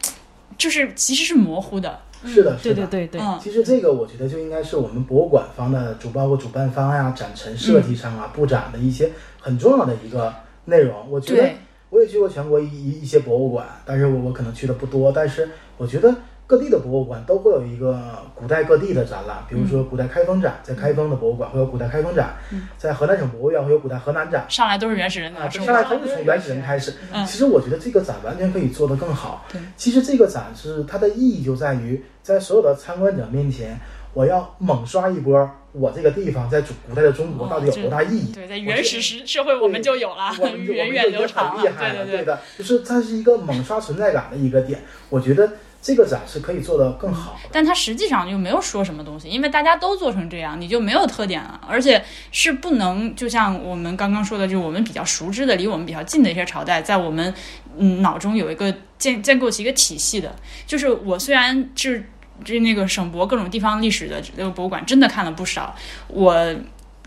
[0.57, 2.03] 就是其实是模糊的。
[2.25, 2.75] 是的，是的。
[2.75, 10.95] 对对对对，嗯，其实这个我觉得就应该是我们博物馆方的主，包括主办方呀、展陈设计上啊、布展的一些很重要的一个内容。
[11.11, 11.51] 我觉得，
[11.91, 16.15] 我也去过全国一一一些博物馆，但是我我可能去的不多，但是我觉得
[16.49, 18.01] 各地的博物馆都会有一个
[18.35, 22.35] 古代各地的展览，比如说古代开封展，在开封的博物馆会有古代开封展，
[22.79, 24.47] 在河南省博物院会有古代河南展。
[24.49, 25.85] 上来都是原始人啊，的上来。
[25.85, 26.95] 都是从原始人开始。
[27.13, 29.45] 嗯其实我觉得这个展完全可以做得更好。
[29.53, 33.79] 对，其实这个展是它的意义就在于，在所有的参观者面前，
[34.15, 38.33] 我要猛刷一波我这个地方在古古代的中国哦到底有多大意义。
[38.33, 41.51] 对，在原始时社会我们就有了我们就源远流长了。
[41.53, 44.81] 我们就很厉害了，对对，的，就是它是一个猛刷存在感的一个点。
[45.11, 47.38] 我觉得这个展是可以做得更好。
[47.51, 57.33] 但它实际上就没有说什么东西，因为大家都做成这样，你就没有特点了，而且是不能就像我们刚刚说的，就我们比较熟知的、离我们比较近的一些朝代，在我们
[57.77, 60.35] 嗯脑中有一个建建构起一个体系的。
[60.67, 62.05] 就是我虽然是
[62.45, 65.75] 这那个省博各种地方历史的这个博物馆真的看了不少，
[66.09, 66.55] 我。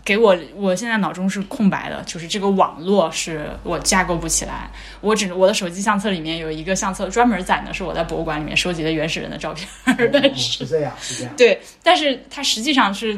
[0.04, 4.70] 给我，我现在脑中是空白的，就是这个网络是我架构不起来。
[5.00, 9.68] 我只我的手机相册里面有一个相册专门攒的是我在博物馆里面收集的原始人的照片，
[10.12, 11.32] 但哦是是这样，是这样。
[11.36, 13.16] 对，但是它实际上是，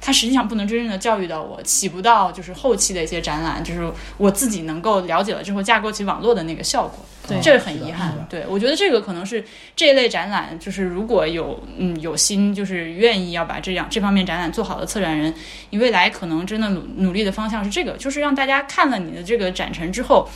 [0.00, 7.04] 它实际上不能真正的教育到我，起不到就是后期的一些展览，就是我自己能够了解了之后架构起网络的那个效果。
[7.26, 8.26] 对这个很遗憾。
[8.30, 9.44] 对我觉得这个可能是
[9.76, 15.34] 这一类展览，就是如果有嗯有心，就是愿意要把这样这方面展览做好的策展人，
[15.70, 20.28] 你未来可能真的努努力的方向是这个，就是让大家看了你的这个展陈之后。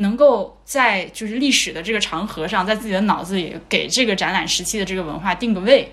[0.00, 5.90] 能够在就是历史的这个长河上，在自己的脑子里给这个展览时期的这个文化定个位，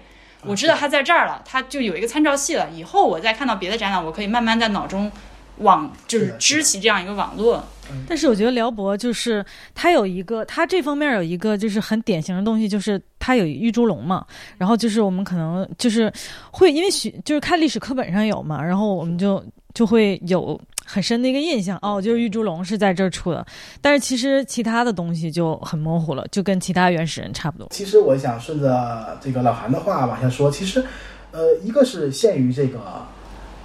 [0.47, 2.69] 我知道它在这儿了，它就有一个参照系了。
[2.71, 5.11] 以后我再看到别的展览，我可以慢慢在脑中
[5.59, 7.63] 网就是是的是的织起这样一个网络。
[8.07, 14.25] 但是我觉得辽博就是它有一个，它这方面有一个就是很典型的东西，就是它有玉猪龙嘛。
[14.57, 16.11] 然后就是我们可能就是
[16.49, 19.43] 会因为学就是看历史课本上有嘛，然后我们就
[19.75, 23.45] 就会有很深的一个印象，哦，就是玉猪龙是在这儿出的。
[23.81, 27.67] 但是其实其他的东西就很模糊了，就跟其他原始人差不多。
[27.71, 30.83] 其实我想顺着这个老韩的话往下说，其实，
[31.31, 32.79] 呃，一个是限于这个，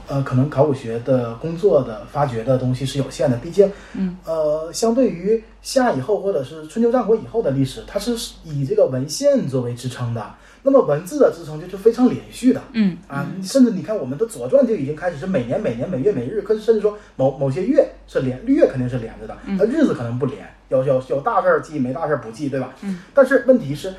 [0.09, 10.35] 呃，可能考古学的工作的发掘的东西是有限的，毕竟，嗯，呃，相对于夏以后或者是春秋战国以后的历史，它是以这个文献作为支撑的。
[10.63, 22.75] 那么文字的支撑就是非常连续的，嗯啊，甚至你看我们的《左传》就已经开始是每年、每年、每月、每日，可是甚至说某某些月是连月肯定是连着的，那日子可能不连，有有有大事儿记，没大事儿不记，对吧？
[22.83, 23.01] 嗯。
[23.15, 23.95] 但是问题是，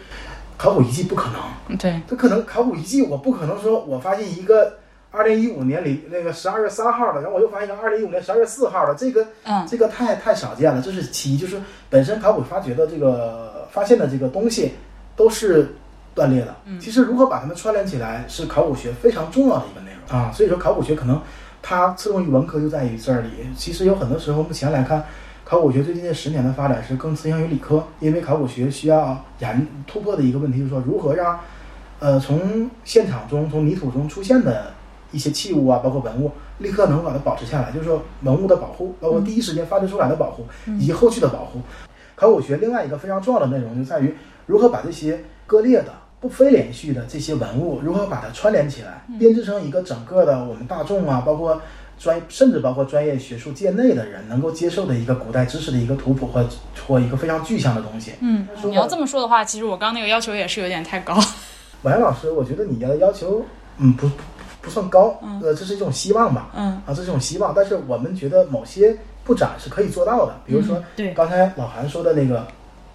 [0.58, 1.30] 考古遗迹不可
[1.68, 4.78] 能，对，这可能考古遗迹我不可能说我发现一个
[5.10, 10.80] 二零一五年里那个十二月三号的，然后我又发现一个二零一五年十二月四号的，这个嗯这个太太少见了。
[10.80, 14.74] 这是其一，就是本身考古发掘的这个发现的这个东西
[15.16, 15.74] 都是
[16.16, 16.56] 断裂的。
[16.66, 20.32] 嗯其实如何把它们串联起来，是考古学非常重要的一个内容啊。
[20.32, 21.22] 所以说考古学可能
[21.62, 23.30] 它侧重于文科就在于这里。
[23.56, 25.04] 其实有很多时候目前来看。
[25.44, 31.38] 考古学最近这十年的发展是更倾向于理科，因为考古学需要研突破的一个问题就是说如何让，
[32.00, 34.72] 呃，从现场中、从泥土中出现的
[35.12, 40.46] 一些器物啊，包括文物，立刻能把它保持下来，就是说文物的保护，包括第一时间发掘出来的保护，
[40.80, 41.60] 以及后续的保护。
[42.16, 51.60] 考古学另外一个非常重要的内容就在于如何把这些割裂的、不非连续的这些文物，如何把它串联起来，编织成一个整个的我们大众啊，包括
[52.00, 56.48] 专甚至包括专业学术界内的人能够接受的一个古代知识的一个图谱或
[56.88, 58.14] 或一个非常具象的东西。
[58.22, 61.16] 嗯，说你要这么说的话，其实我刚那个要求也是有点太高。
[61.82, 63.44] 婉言老师，我觉得你的要求，
[63.80, 64.14] 嗯，不不
[64.62, 66.74] 不算高，呃，这是一种希望吧，嗯。
[66.86, 71.14] 啊，这是一种希望，但是我们觉得某些布展是可以做到的，比如说嗯对。
[71.16, 72.46] 刚才老韩说的那个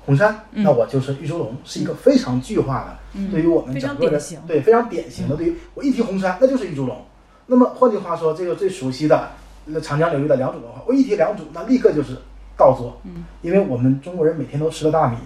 [0.07, 0.64] 红山，嗯。
[0.64, 7.05] 那我就是玉猪龙，是一个非常具化的，嗯对于我们整个的对非常典型的，对于我一提红山，那就是玉猪龙。
[7.47, 9.31] 那么换句话说，这个最熟悉的
[9.66, 12.16] 那长江流域的良渚文化，我一提良渚，那立刻就是
[12.57, 15.16] 稻作，嗯，因为我们中国人每天都吃的大米，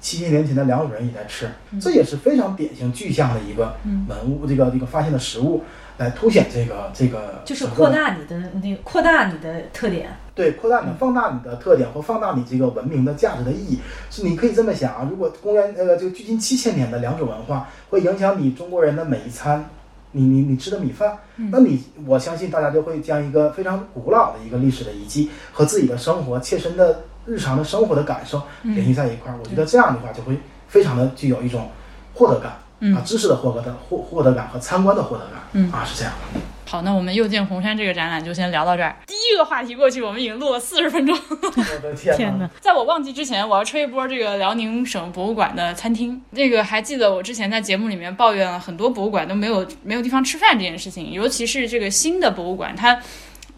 [0.00, 1.48] 七千年前的良渚人也在吃，
[1.80, 4.06] 这也是非常典型具象的一个嗯。
[4.08, 5.62] 文物，这个这个发现的实物，
[5.98, 10.08] 来凸显这个这个就是扩大你的那个扩大你的特点。
[10.34, 13.78] 对，扩大你、放大你的特点或放大你这个文明的价值的意义，
[14.10, 15.06] 是你可以这么想啊。
[15.10, 19.68] 如果公元呃这个距今七千年的两种文化会影响你中国人的每一餐，
[20.12, 29.36] 你你你吃的米饭，那你我相信大家就会将一个非常古老的一个历史的遗迹和自己的生活切身的日常的生活的感受联系在一块儿。
[29.38, 31.68] 我觉得这样的话就会非常的具有一种
[32.14, 32.52] 获得感。
[32.94, 36.40] 啊，知识的获得的获获得感和参观的获得感，嗯啊是这样的。
[36.66, 38.96] 好，那我们又见红山这个展览就先聊到这儿。
[39.06, 41.14] 第一个话题过去，我们已经录了四十分钟。
[41.30, 42.48] 我的天哪！
[42.60, 46.22] 在我忘记之前，我要吹一波这个辽宁省博物馆的餐厅。
[46.30, 52.98] 那个还记得我之前在节目里面抱怨了很多博物馆都没有没有地方吃饭这件事情，尤其是这个新的博物馆，它。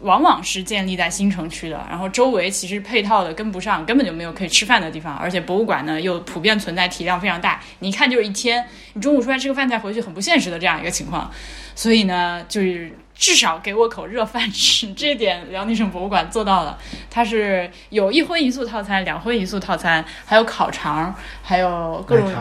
[0.05, 8.63] 往往是建立在新城区的，然后周围其实配套的跟不上，根本就没有可以吃饭的地方，而且博物馆呢又普遍存在体量非常大，你一看就是一天，
[8.93, 11.31] 你中午出来吃个饭再回去很不现实的这样一个情况，
[11.73, 16.77] 所以呢，就是至少给我口热饭吃，这点辽宁省博物馆做到了，
[17.09, 22.31] 它是有一荤一素套餐、两荤一素套餐，还有烤肠，还有各种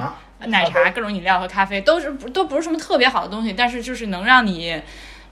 [0.48, 4.82] 奶茶、各种饮料和咖啡，都是都不是什么特别好的东西，但是就是能让你。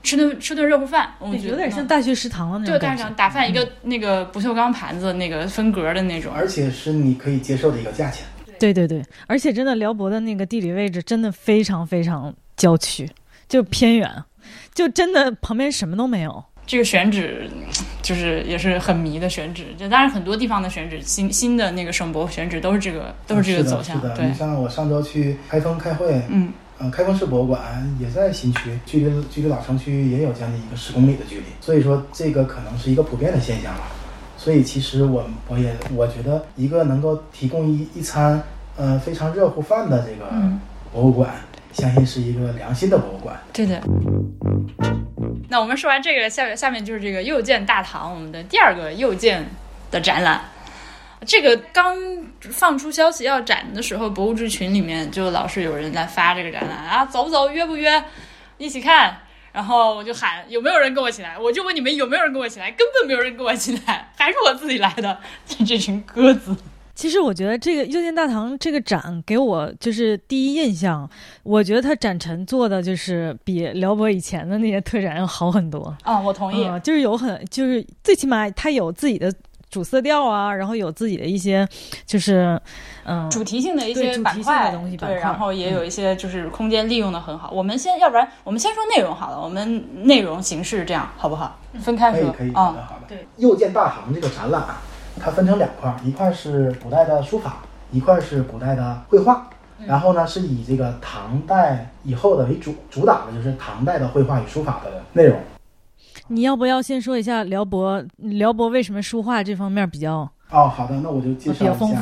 [0.03, 2.75] 吃顿吃顿热乎饭，我觉得有点像大学食堂的那种。
[2.75, 8.27] 对，大学食堂打饭一个那个不锈钢盘子，那个分格的那种，而且是你可以接受的一个价钱。
[8.59, 13.09] 对对对，而且真的辽博的那个地理位置真的非常非常郊区，
[13.49, 14.11] 就偏远，
[14.75, 16.45] 就真的旁边什么都没有。
[16.65, 17.51] 这个选址
[18.03, 24.01] 就是也是很迷的选址，就当然很多地方的选址，新新的那个省博选址都是这个都是这个走向。
[24.15, 26.53] 对，你像我上周去开封开会，嗯。
[26.83, 33.83] 呃，开封市博物馆也在新区，距离距离老城区也有将近一个十公里的距离，所以说这个可能是一个普遍的现象吧。
[34.37, 38.42] 所以其实我我也我觉得一个能够提供一一餐
[38.77, 40.25] 呃非常热乎饭的这个
[40.92, 41.31] 博物馆，
[41.73, 43.38] 相信是一个良心的博物馆。
[43.53, 43.81] 对的。
[45.49, 49.47] 那我们说完这个，下下面就是这个右建大堂，我们的第二个右建
[49.92, 50.40] 的展览。
[51.26, 51.96] 这个刚
[52.40, 57.48] 放出消息要展的时候，博物志群里面就老是有人在发这个展览啊，走不走？
[57.48, 58.02] 约不约？
[58.58, 59.16] 一起看？
[59.52, 61.38] 然后我就喊有没有人跟我一起来？
[61.38, 62.70] 我就问你们有没有人跟我一起来？
[62.72, 65.18] 根本没有人跟我一起来，还是我自己来的。
[65.66, 66.56] 这群鸽子。
[66.94, 71.08] 其实我觉得这个右建大堂这个展给我就是第一印象，
[71.42, 75.96] 我觉得它展陈做的就是比辽博以前的那些特展要好很多。
[76.02, 76.68] 啊，我同意。
[76.80, 79.32] 就是有很就是最起码他有自己的。
[79.72, 81.66] 主色调啊，然后有自己的一些，
[82.04, 82.61] 就是
[83.04, 87.50] 嗯，主题性的一些板块东西，对，然后也有一些就是空间利用的很好。
[87.50, 91.58] 我们先，要不然我们先说内容好了，我们内容形式这样好不好？
[91.80, 93.06] 分开说，可以，可以，好的，好的。
[93.08, 94.62] 对，右见大行这个展览，
[95.18, 99.48] 它分成两块，一块是古代的书法，一块是古代的绘画。
[99.87, 105.37] 然后呢，是以这个唐代以后的为主，主打的就是唐代的绘画与书法的内容。
[106.28, 108.02] 你要不要先说一下辽博？
[108.18, 110.30] 辽博为什么书画这方面比较？
[110.50, 111.96] 哦，好的，那我就介绍一下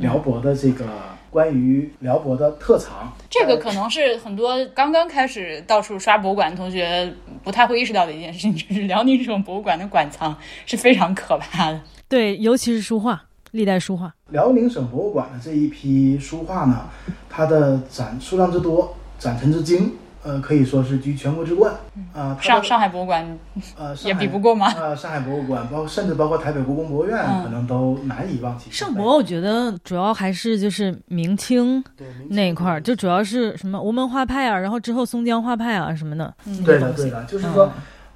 [0.00, 0.86] 辽博的这个
[1.30, 3.12] 关于辽博的特长。
[3.30, 11.80] 这个可能是很多刚刚开始到处刷博物馆的同学不太会意识到的一件事情，就是辽宁省博物馆的馆藏是非常可怕的。
[12.08, 14.14] 对，尤其是书画，历代书画。
[14.28, 16.88] 辽宁省博物馆的这一批书画呢，
[17.28, 19.92] 它的展数量之多，展陈之精。
[20.24, 21.74] 呃，可以说是居全国之冠。
[22.14, 23.38] 啊，上上海博物馆，
[23.76, 24.72] 呃，也比不过吗？
[24.74, 28.88] 呃，上海博物馆，包括甚至包括台北故宫博物院，可能都难以望其项。
[28.88, 31.84] 盛博，我觉得主要还是就是明清
[32.30, 36.32] 那一块儿，就主要是什么吴门画派啊，然后之后松江画派啊什么的。
[36.46, 37.70] 嗯对的，对的，就是说，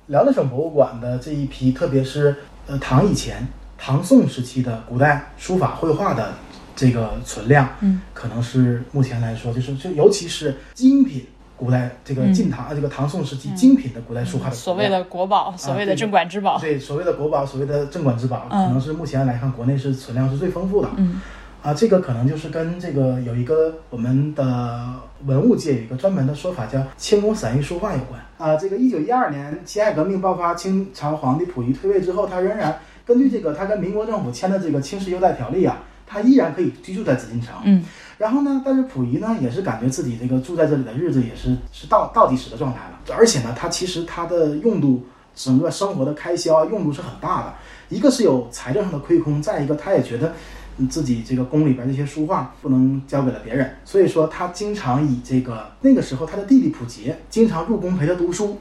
[0.07, 6.33] 辽宁省博物馆的这一批，特别是呃唐以前、唐宋时期的古代书法绘画的
[6.75, 11.27] 这个存量，嗯，可能是目前来说，就是就尤其是精品。
[11.59, 20.89] 古代这个晋唐啊，这个唐宋时期精品的古代书画的所谓的国宝，所谓的镇馆之宝，对，所谓的国宝，所谓的镇馆之宝，可能是目前来看国内是存量是最丰富的。
[20.97, 21.21] 嗯，
[21.61, 24.89] 啊，这个可能就是跟这个有一个我们的
[25.27, 28.21] 文物界有一个专门的说法，叫清宫散佚书画有关。
[28.39, 37.53] 啊，这个一九一二年辛亥革命爆发，清朝皇帝溥仪退位之后，他仍然根据这个他跟民国政府签的这个清室优待条例啊，他依然可以居住在紫禁城。
[37.65, 37.85] 嗯。
[38.19, 38.61] 然后呢？
[38.65, 43.17] 但是溥仪呢，也是感觉自己这个住在这里的日子也是是倒倒计时的状态了。
[43.17, 47.55] 而且呢，他其实他的用度，整个生活的开销啊，用度是很大的。
[47.89, 50.33] 一个是有财政上的亏空，再一个他也觉得
[50.91, 58.59] 自己这个宫里边这些书画不能交给了别人，所以说他经常以这个那个时候他的弟弟溥杰经常入宫陪他读书。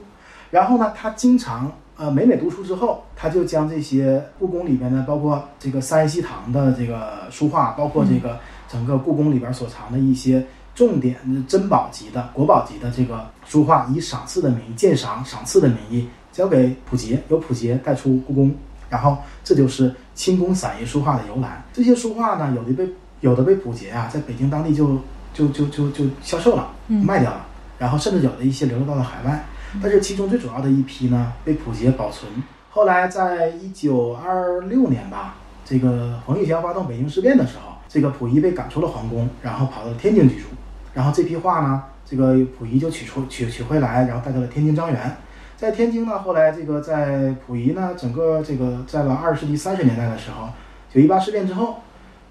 [0.52, 8.38] 然后呢，他经常呃每每读书之后，他就将这些故宫里边的，包括这个三希堂的这个书画，包括这个。
[8.68, 10.46] 整个故宫里边所藏的一些
[10.76, 18.54] 重点珍宝级的国宝级的这个书画，以赏赐的名义鉴赏、赏赐的名义交给溥杰，由溥杰带出故宫，
[18.90, 21.63] 然后这就是清宫散逸书画的由来。
[21.74, 22.88] 这些书画呢，有的被
[23.22, 25.00] 有的被溥杰啊，在北京当地就
[25.34, 27.46] 就就就就销售了，卖掉了，
[27.80, 29.46] 然后甚至有的一些流落到了海外。
[29.82, 32.32] 但是其中最主要的一批呢被溥杰保存。
[32.70, 40.48] 后来在一九二六年吧，这个冯玉祥发动北京事变的时候，这个溥仪被赶出了皇宫，然后跑到了天津居住。
[40.94, 45.17] 然后这批画呢，这个溥仪就取出取取回来，然后带到了天津张园。
[45.56, 50.50] 在天津呢，后来这个在溥仪呢，整个这个在了二十世纪三十年代的时候，
[50.94, 51.77] 九一八事变之后，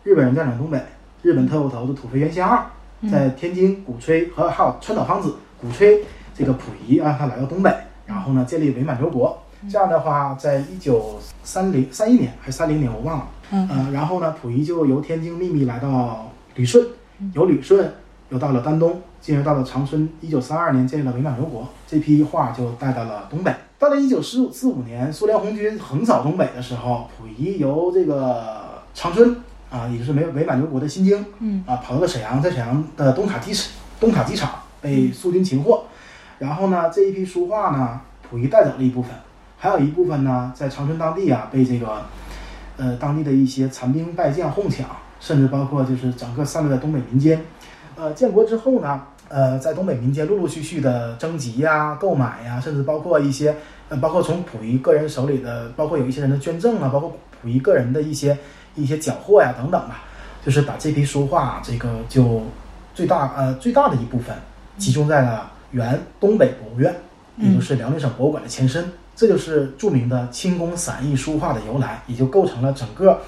[0.05, 0.81] 日本人占领东北，
[1.23, 2.65] 日本特务头子土肥原贤二
[3.11, 6.05] 在天津鼓吹和还有川岛芳子鼓吹
[6.35, 7.75] 这个溥仪让他来到东北，
[8.07, 9.43] 然后呢建立伪满洲国。
[9.71, 16.87] 这样的话，在一九三零三一年还是三零年我忘了，嗯呃，然后呢，溥仪就由天津秘密来到旅顺，
[17.33, 17.93] 由旅顺
[18.29, 20.09] 又到了丹东，进而到了长春。
[20.21, 23.55] 一九三二年建立了伪满洲国，这批画就带到了东北。
[23.79, 29.37] 到了一九四四五年，苏联红军横扫东北的时候，溥仪由这个长春
[29.71, 33.53] 啊，也就是伪伪满洲国的新京，嗯啊，跑到了沈阳，在沈阳的东塔机
[34.01, 34.51] 东塔机场
[34.81, 35.85] 被苏军擒获。
[36.39, 38.01] 然后呢，这一批书画呢，
[38.31, 39.11] 溥仪带走了一部分，
[39.67, 42.01] 还有一部分呢，在长春当地啊，被这个
[42.77, 44.87] 呃当地的一些残兵败将哄抢，
[45.19, 47.45] 甚至包括就是整个散落在东北民间。
[47.97, 53.57] 呃，建国之后呢，呃，在东北民间陆陆续续的征集呀、购买呀，甚至包括一些
[53.89, 58.39] 呃，包括从溥仪个人手里的，包括有一些人的捐赠啊，包括溥仪个人的一些
[58.77, 60.05] 一些缴获呀等等吧，
[60.45, 62.41] 就是把这批书画这个就
[62.95, 64.33] 最大呃最大的一部分
[64.79, 66.95] 集中在了原东北博物院，
[67.39, 68.89] 也就是辽宁省博物馆的前身。
[69.17, 73.19] 这就是著名的清宫散佚书画的由来，也就构成了整个，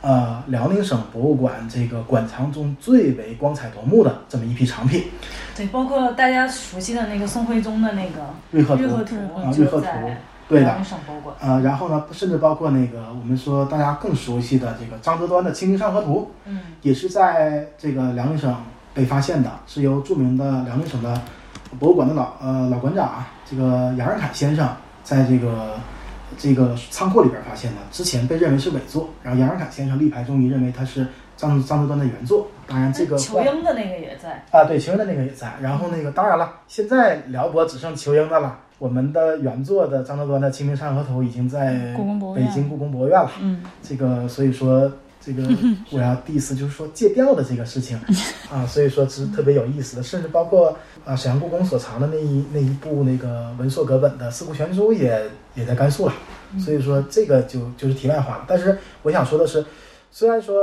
[0.00, 5.04] 呃，辽宁省博物馆这个馆藏中最为光彩夺目的这么一批藏品。
[5.54, 9.86] 对，包括大家熟悉的那个宋徽宗的那个瑞鹤图日鹤图啊，瑞鹤图，
[10.48, 10.76] 对的。
[11.40, 18.54] 呃，然后呢，甚至包括那个我们说大家更熟悉的这个张择端的《清明上河图》，嗯也是在这个辽宁省
[18.92, 21.20] 被发现的，是由著名的辽宁省的
[21.78, 24.68] 博物馆的老呃老馆长这个杨仁凯先生
[25.04, 25.76] 在这个
[26.36, 32.48] 这个仓库里边发现的，之前被认为是伪作，然后杨尔凯先生力排众议，认为它是张张择端的原作。
[32.66, 34.42] 当然，这个裘英的那个也在。
[34.50, 35.52] 啊，对，裘英的那个也在。
[35.60, 38.58] 然后那个当然了，现在辽博只剩裘英的了。
[38.78, 41.94] 我们的原作的张择端的《清明上河图》已经在
[42.34, 43.30] 北京故宫博物院了。
[43.40, 44.90] 嗯，这个所以说
[45.24, 45.42] 这个
[45.90, 47.98] 我要 diss 就是说借调的这个事情
[48.50, 55.22] 啊，所以说是特别有意思的，甚至包括啊沈阳故宫所藏的那一那一部那个文硕阁本的《四库全书也
[55.54, 56.14] 也在甘肃了。
[56.58, 58.44] 所以说这个就就是题外话了。
[58.46, 59.64] 但是我想说的是，
[60.10, 60.54] 虽然说。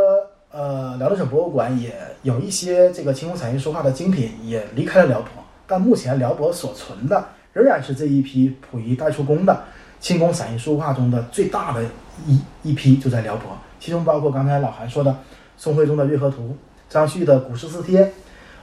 [0.54, 5.30] 呃，辽宁省博物馆也有一些这个清宫散佚书画的精品也离开了辽博，
[5.66, 9.64] 但目前辽博所存的仍然是这一批溥仪带出宫的
[10.02, 11.82] 清宫散印书画中的最大的
[12.28, 15.14] 一一批，就在辽博，其中包括刚才老韩说的
[15.58, 16.44] 宋徽宗的《瑞鹤图》、
[16.88, 18.06] 张旭的《古诗四帖》，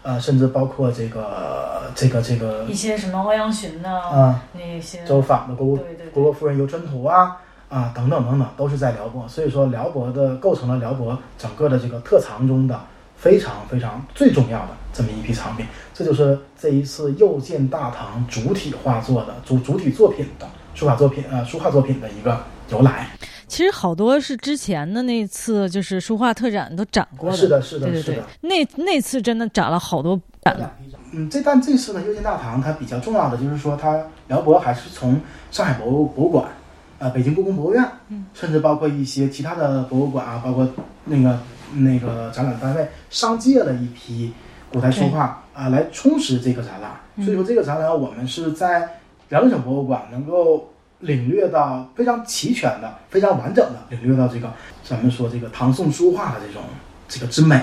[0.03, 5.77] 呃，甚至包括这个这个这个一些什么欧阳询的啊那些周昉的国
[6.15, 7.37] 国国夫人游春图啊
[7.69, 9.27] 啊等等等等，都是在辽博。
[9.27, 12.81] 所以说，辽博的构成了辽博整个的这个特藏中的
[13.17, 15.67] 非常非常最重要的这么一批藏品。
[15.93, 22.39] 这就是这一次又见大唐主体画作的主主体作品的书法作品呃书画作品的一个
[22.69, 23.09] 由来。
[23.49, 27.37] 其实好多是之前的那次就是书画特展都展过的。
[27.37, 30.73] 是的，是的，对对对是的。，那那次真的展了好多展了。
[31.13, 35.19] 嗯，这但这次呢，又见大堂它比较重要的就是说，它辽博还是从
[35.51, 36.47] 上海博物博物馆，
[36.99, 40.69] 呃，北京故宫博物院，嗯，甚至包括一些其他的博物馆啊，包括
[41.07, 41.41] 那个
[41.75, 44.33] 那个展览单位商借了一批
[44.71, 47.25] 古代书画啊、来充实这个展览。
[47.25, 48.89] 所以说，这个展览我们是在
[49.31, 50.71] 辽宁省博物馆能够
[51.01, 56.63] 领略到非常齐全的、非常完整的领略到这个咱们说这个唐宋书画的这种
[57.09, 57.57] 这个之美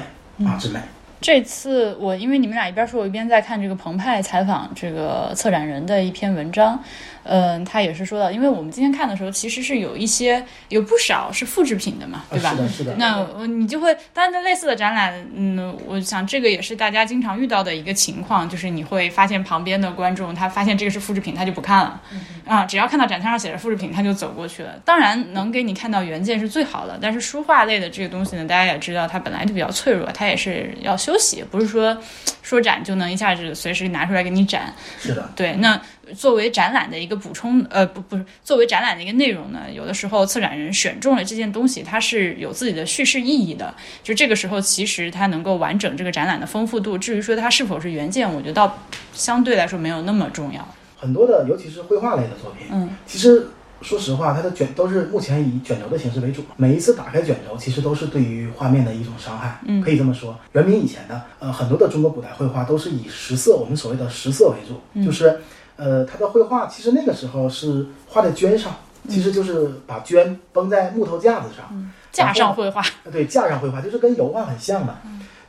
[0.46, 0.80] 啊之美。
[1.22, 6.80] 这次我因为你们俩一边说，我一边在看这个澎湃采访这个策展人的一篇文章，
[7.28, 12.52] 嗯，他也是说到，因为我们今天看的时候，其实是有一些有不少是复制品的嘛，对吧？
[12.52, 12.96] 啊是的，是的。
[12.98, 22.02] 那呃你就会，当然类似的展览，嗯，我想这个也是大家经常遇到的一个情况，就是你会发现旁边的观众他发现这个是复制品，他就不看了，
[22.46, 24.76] 啊，只要看到展摊上写着复制品，他就走过去了。
[24.86, 31.98] 当然能给你看到原件是最好的，但是书画类的这个东西呢，大家也知道它本来就比较脆弱，它也是要休息，不是说
[32.44, 34.72] 说展就能一下子随时拿出来给你展。
[35.00, 35.82] 是的，对，那
[36.16, 43.74] 作为展览的一个补充，呃，不不是作为展览的一个内容呢，有的时候策展人选中了这件东西，它是有自己的叙事意义的。
[44.04, 46.98] 就这个时候，其实它能够完整这个展览的丰富度。
[46.98, 48.78] 至于说它是否是原件，我觉得倒
[49.14, 50.68] 相对来说没有那么重要。
[50.98, 53.48] 很多的，尤其是绘画类的作品，嗯，其实
[53.82, 56.44] 说实话，它的卷都是目前以卷轴的形式为主。
[56.56, 59.60] 每一次打开卷轴，其实都是对于画面的一种伤害。
[59.66, 60.36] 嗯可以这么说。
[60.54, 65.40] 元明以前的，呃，很多的中国古代绘画都是以实色，我们所谓的实色为主，嗯就是
[65.78, 68.74] 呃，他的绘画其实那个时候是画在绢上，
[69.10, 74.96] 其实就是把绢绷在木头架子上，架上绘画，对，架上绘画，就是跟油画很像的。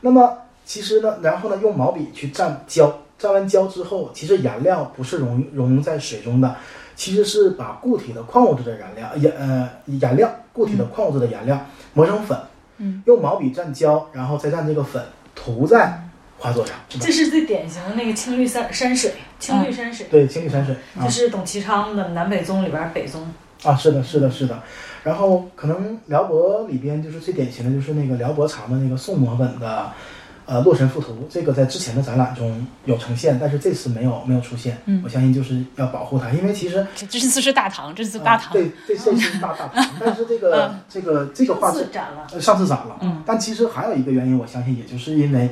[0.01, 6.55] 那么其实呢，然后呢，用毛笔去蘸胶，蘸完胶之后，其实颜料不是溶溶在水中的，
[6.95, 11.59] 其实是把固体的矿物质的颜料颜呃颜料固体的矿物质的颜料
[11.93, 12.37] 磨成粉，
[12.77, 15.01] 嗯，用毛笔蘸胶，然后再蘸这个粉
[15.33, 16.06] 涂在
[16.37, 21.03] 画作上，这是最典型的那个青绿山山水，青绿山水，对，青绿山水啊。
[21.03, 23.27] 就是董其昌的南北宗里边北宗。
[23.63, 24.61] 啊，是的，是的，是的。
[25.03, 29.91] 然后可能辽博里边就是最典型的就是那个辽博藏的那个宋摹本的，
[30.45, 34.77] 呃《洛神赋图》，这个在之前的展览中有呈现，但是这次没有没有出现。
[34.85, 35.01] 嗯。
[35.03, 45.49] 我相信就是要保护它，因为其实这这次是大唐，这次大唐，啊对，这次是大大唐， 但是这个这个这个画质字展了，呃上次展了，嗯，但其实还有一个原因，我相信也就是因为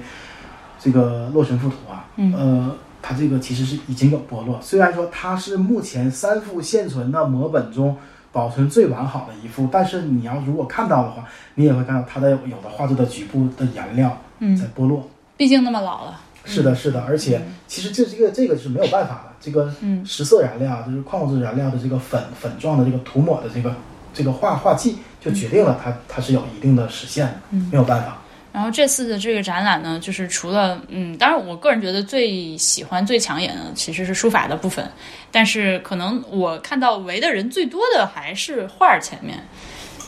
[0.86, 2.32] 这个《洛神赋图》啊，嗯。
[2.36, 7.98] 呃，它这个其实是已经有剥落，虽然说它是目前三幅现存的摹本中
[8.32, 11.26] 保存最完好的一幅，但是你要如果看到的话，
[11.56, 14.56] 你也会看到它的有的画作的局部的颜料嗯。
[14.56, 15.10] 在剥落。
[15.36, 20.06] 毕竟那么老了，是的，是的，而且其实这这个这个是没有办法的，这个嗯。
[20.06, 23.74] 实色燃料就是矿物质燃料的这个粉粉状的这个涂抹的这个
[24.14, 27.70] 这个画画剂，就决定了它它是有一定的实现的，嗯。
[27.72, 28.18] 没有办法。
[28.56, 34.90] 然后这次的这个展览呢，就是除了嗯，当然我个人觉得最喜欢、最抢眼的其实是书法的部分，
[35.30, 39.38] 但是可能我看到围的人最多的还是画儿前面。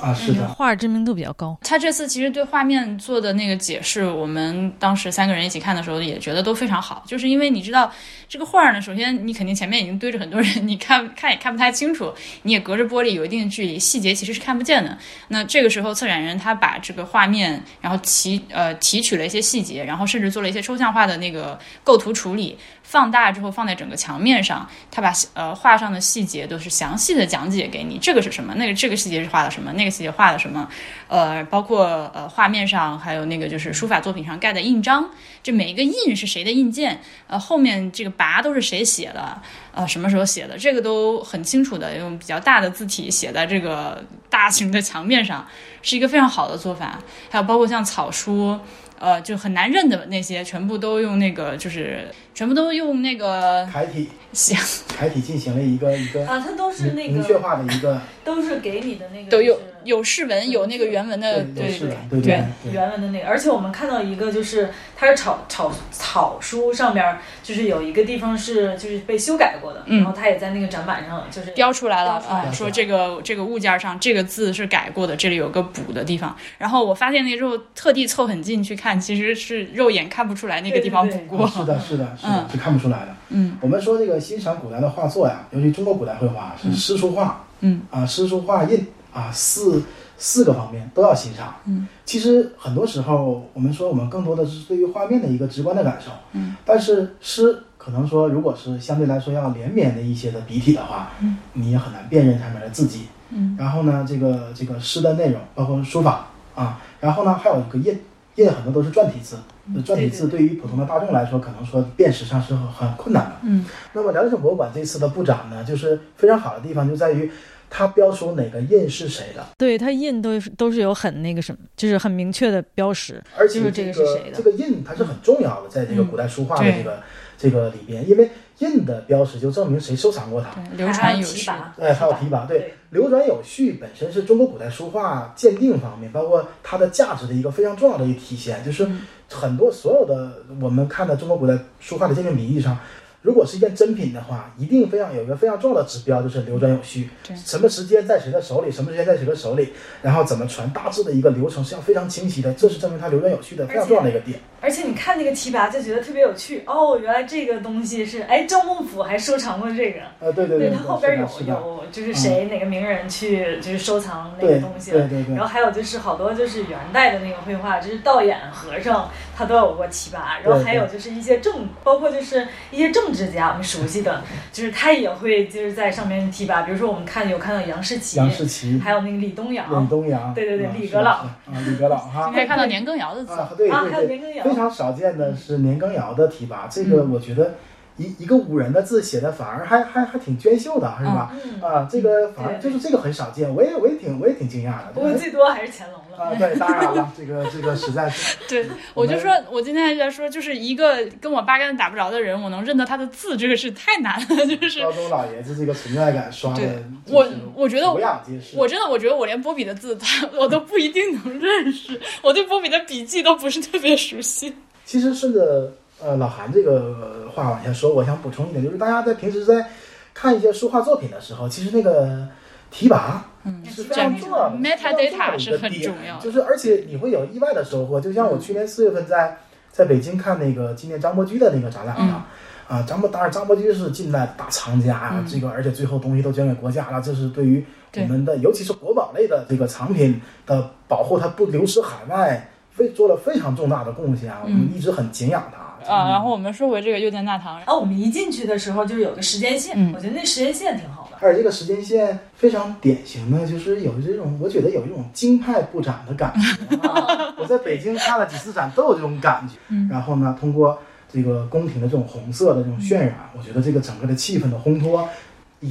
[0.02, 1.58] 啊，是的，画知名度比较高。
[1.62, 7.92] 他这次其实对画面做的那个解释，我们当时三个人一起看的时候也觉得都非常好，就是因为你知道
[8.30, 14.98] 这个画儿呢，首先你肯定前面已经堆着很多人，你看看也看不太清楚，你也隔着玻璃有一定的距离，细节其实是看不见的。
[15.30, 22.58] 那这个时候策展人他把这个画面，然后提呃提取了一些细节，然后甚至做了一些抽象化的那个构图处理，
[22.90, 30.66] 放大之后放在整个墙面上，他把呃画上的细节都是详细的讲解给你，这个是什么，那个这个细节是画的什么，那个细节画的什么，
[31.10, 35.10] 呃，包括呃画面上还有那个就是书法作品上盖的印章，
[35.44, 39.38] 这每一个印是谁的印鉴，呃，后面这个跋都是谁写的，
[39.74, 45.46] 呃，什么时候写的，这个都很清楚的用比较大的字体写在这个大型的墙面上，
[45.82, 46.98] 是一个非常好的做法。
[47.30, 48.58] 还有包括像草书。
[49.00, 76.36] 呃，就很难认的那些，全部都用那个，就是全部都用那个楷体行，楷体进行了一个一个啊，它都是那个明确，化的一个都是给你的那个都有有释文，有那个原文的，对对对对原文的那个，而且我们看到一个，就是它是草草草书上边儿，就是有一个地方是就是被修改过的，嗯然后它也在那个展板上就是标出来了啊，说这个这个物件上这个字是改过的，这里有个补的地方。
[76.58, 81.46] 然后我发现那之后，特地凑很近去看，其实是肉眼看不出来那个地方补对对过。
[81.46, 83.08] 啊是的，是的， 是的嗯，是看不出来的。
[83.30, 89.84] 嗯我们说这个欣赏古代的画作呀，尤其中国古代绘画是诗书画，嗯啊，诗书画印啊，四
[90.18, 91.54] 四个方面都要欣赏。
[91.66, 96.12] 嗯，其实很多时候我们说我们更多的是对于画面的一个直观的感受。
[96.34, 103.08] 嗯，但是诗可能说如果是相对来说要连绵的一些的笔体的话，嗯，你也很难辨认上面的字迹。
[103.30, 108.00] 嗯，然后呢，这个这个诗的内容包括书法啊，然后呢还有一个印，
[108.38, 109.38] 印很多都是篆体字。
[109.86, 113.36] 篆体字对于普通的大众来说，可能说辨识上是很很困难的。
[113.44, 117.30] 嗯那么辽宁省博物馆这次的布展呢，就是非常好的地方就在于，
[117.70, 123.22] 它标出哪个印是谁的，对它印都是都是有很那个什么，就是很明确的标识。
[123.38, 127.04] 而且就是这这个是谁的这个印它是很重要的，在这个古代书画的这个、
[127.38, 128.30] 这个里边，因为
[128.60, 130.50] 印的标识就证明谁收藏过它。
[130.76, 131.50] 流传有序。
[131.80, 142.78] 哎，还有提拔，对，流转有序本身是中国古代书画鉴定方面，包括它的价值的一个非常重要的一个体现，就是嗯很多所有的我们看的中国古代书画的鉴定名义上，
[143.22, 149.70] 如果是一件真品的话，一定非常有一个非常重要的指标，就是流转有序，什么时间在谁的手里，什么时间在谁的手里，
[150.02, 154.40] 然后怎么传，大致的一个流程是要非常清晰的，这是证明它流转有序的非常重要的一个点。
[154.60, 156.64] 而且你看那个提拔就觉得特别有趣。
[156.66, 160.00] 哦，原来这个东西是哎，赵孟俯还收藏过这个。
[160.20, 165.08] 呃，对对对，对，它后边有，有就是谁哪个名人去就是收藏那个东西了。
[165.08, 165.36] 对对对。
[165.36, 179.70] 然后还有就是好多就是元代的那个绘画，就是道衍和尚他都有过提拔，然后还有就是一些政，包括就是一些政治家我们熟悉的，就是他也会就是在上面提拔，比如说我们看有看到杨士奇，杨士奇、还有那个李东阳。
[179.70, 181.26] 李阳，东阳，对对对啊李阁老。
[181.66, 187.56] 李阁老哈 你，可以看到年羹尧的字，啊，对啊还有年羹尧非常少见的是年羹尧的题跋，这个嗯我觉得
[187.98, 191.34] 一一个五人的字写的反而还还还挺娟秀的，是吧？
[191.34, 194.92] 嗯，啊，这个反而就是这个很少见，我也我也挺我也挺惊讶的。
[194.94, 196.07] 不过最多还是乾隆了。
[196.18, 198.66] 啊，对，当然了，这个这个实在是， 对，
[198.96, 208.58] 我就说，我今天还在说，就是一个跟我八竿子打不着的人，我能认得他的字，这个是太难了，就是高中老爷子这个存在感刷的，我我觉得俯仰皆是。
[208.58, 214.56] 我真的，我觉得我连波比的字，他我都不一定能认识，我对波比的笔记都不是特别熟悉。
[214.86, 219.70] 其实顺着呃老韩这个话往下说，我想补充一点，就是大家在平时在
[220.16, 222.28] 看一些书画作品的时候，其实那个
[222.72, 228.00] 提拔嗯是非常重要的 metadata 是很重要的就是而且你会有意外的收获。
[228.00, 229.38] 就像我去年四月份在
[229.72, 232.26] 在北京看那个纪念张伯驹的那个展览嗯嘛。
[232.68, 245.67] 啊，张伯当然，张伯驹是近代大藏家啊，嗯这个而且最后东西都捐给国家了，这是对于我们的，尤其是国宝类的这个藏品的保护，它不流失海外，非做了非常重大的贡献啊，我们一直很敬仰他。
[245.88, 251.18] 啊，然后我们说回这个右殿大堂，然后我们一进去的时候，就是有个时间线，嗯我觉得那时间线挺好的。
[251.20, 257.34] 而且这个时间线非常典型的，就是有这种，我觉得有一种京派布展的感觉、啊。
[257.40, 259.56] 我在北京看了几次展，都有这种感觉。
[259.70, 260.78] 嗯然后呢，通过
[261.12, 265.08] 这个宫廷的这种红色的这种渲染，我觉得这个整个的气氛的烘托，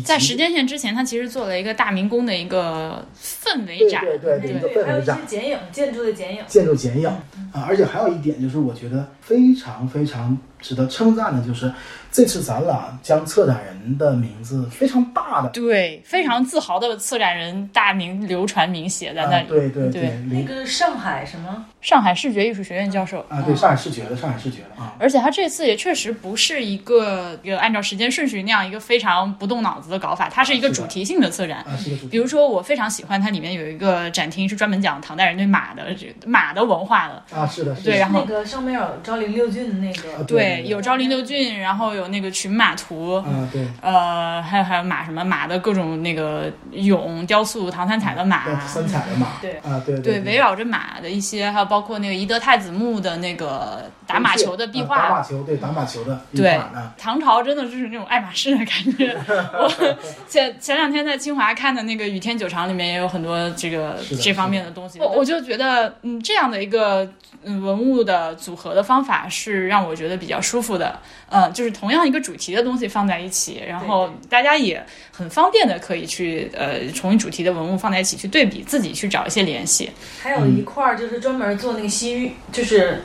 [0.05, 5.27] 在时间线之前，他其实做了一个大明宫的一个氛围展，对对对一个对，还有一些氛围展。
[5.27, 6.43] 剪影，建筑的剪影。
[6.47, 7.09] 建筑剪影
[7.53, 11.73] 啊，而且还有一点就是，我觉得非常非常值得称赞的，就是
[12.17, 19.47] 这次展览将策展人的名字非常大的对，非常自豪的策展人大名流传名写在那啊，里。
[19.49, 21.67] 对对对那个上海什么？
[21.83, 31.59] 上海视觉艺术学院教授啊，对上海视觉的上海视觉的啊，而且他这次也确实不是一个一个按照时间顺序那样一个非常不动脑子的搞法，它是一个主题性的策展。
[31.59, 32.09] 啊是个主题。
[32.09, 37.23] 比如说，我非常喜欢它里面有一个展厅是专门讲唐代人对马的这马的文化的。
[37.37, 55.11] 啊，是的，是的对然后那个上面有昭陵六骏的那个啊，对，有昭陵六骏，然后有那个群马图，啊，对，呃，还有还有马什么马的各种那个俑雕塑，唐三彩的马，对三彩的马，对啊，对对，对，围绕着马的一些，还有包括那个宜德太子墓的那个打马球的壁画打。
[55.11, 56.61] 马球，对，打马球的壁对
[56.99, 59.17] 唐朝真的就是那种爱马仕的感觉。
[59.55, 59.97] 我
[60.29, 67.09] 前前两天在清华看的那个《雨天酒厂》里面也有很多这个这方面的东西，我我就觉得，嗯，这样的一个
[67.45, 70.99] 嗯文物的组合的方法是让我觉得比较舒服的。
[71.29, 79.91] 呃，就是同样一个主题的东西放在一起，然后大家也很方便的可以去呃同一主题的文物放在一起去对比，自己去找一些联系。
[80.21, 83.03] 还有一块儿就是专门做那个西域，就是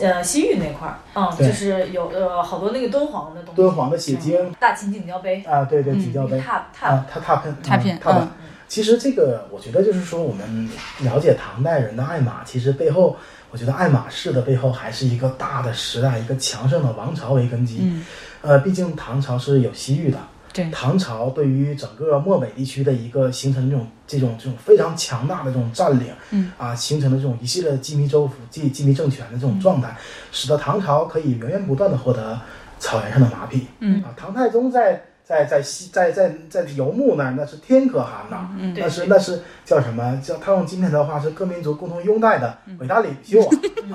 [0.00, 8.28] 呃西域那块儿，嗯，就是有呃好多那个敦煌的东西，敦煌的写经大秦景雕碑，啊，对对，嗯景雕碑拓拓啊，拓拓片，拓片拓。
[8.68, 10.70] 其实这个，我觉得就是说，我们
[11.00, 13.16] 了解唐代人的爱马，其实背后，
[13.50, 17.78] 我觉得爱马仕的背后还是一个大的时代，一个强盛的王朝为根基。
[17.80, 18.04] 嗯，
[18.42, 20.18] 呃，毕竟唐朝是有西域的，
[20.52, 26.50] 对，唐朝对于整个漠北地区的一个形成这种这种这种非常强大的这种占领，嗯。
[26.56, 29.96] 啊，形成的这种一系列的羁縻州府、羁羁縻政权的这种状态，
[30.32, 32.38] 使得唐朝可以源源不断的获得
[32.78, 33.66] 草原上的马匹。
[33.80, 34.02] 嗯。
[34.02, 40.20] 啊，唐太宗在在在西在在在游牧那儿，那是天可汗呐，那是那是叫什么？
[40.20, 43.40] 叫他用今天的话是各民族共同拥戴的伟大领袖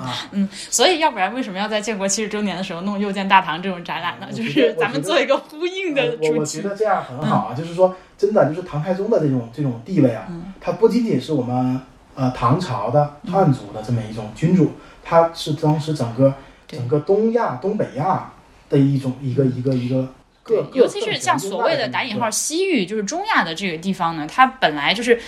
[0.00, 4.32] 啊，所以要不然为什么要在建国七十周年的时候弄右建大唐这种展览呢？
[4.32, 6.38] 就是咱们做一个呼应的主题。
[6.38, 11.78] 我觉得这样很好啊，就是说真的，就是唐太宗的这种这种地位啊，嗯他不仅仅是我们
[12.14, 14.72] 呃唐朝的汉族的这么一种君主，
[15.04, 16.32] 他是当时整个
[16.66, 18.32] 整个东亚、东北亚
[18.70, 20.08] 的一种一个一个一个
[20.46, 25.20] 各各尤其是像所谓的打引号西域，就是中亚的这个地方呢，它本来就是。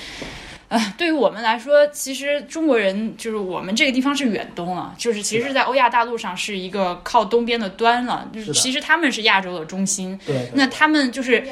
[0.71, 11.43] 呃，对于我们来说，其实中国人就是我们这个地方是远东了，就是其实在欧亚大陆上是一个靠东边的端了，就是其实他们是亚洲的中心，对对那他们就是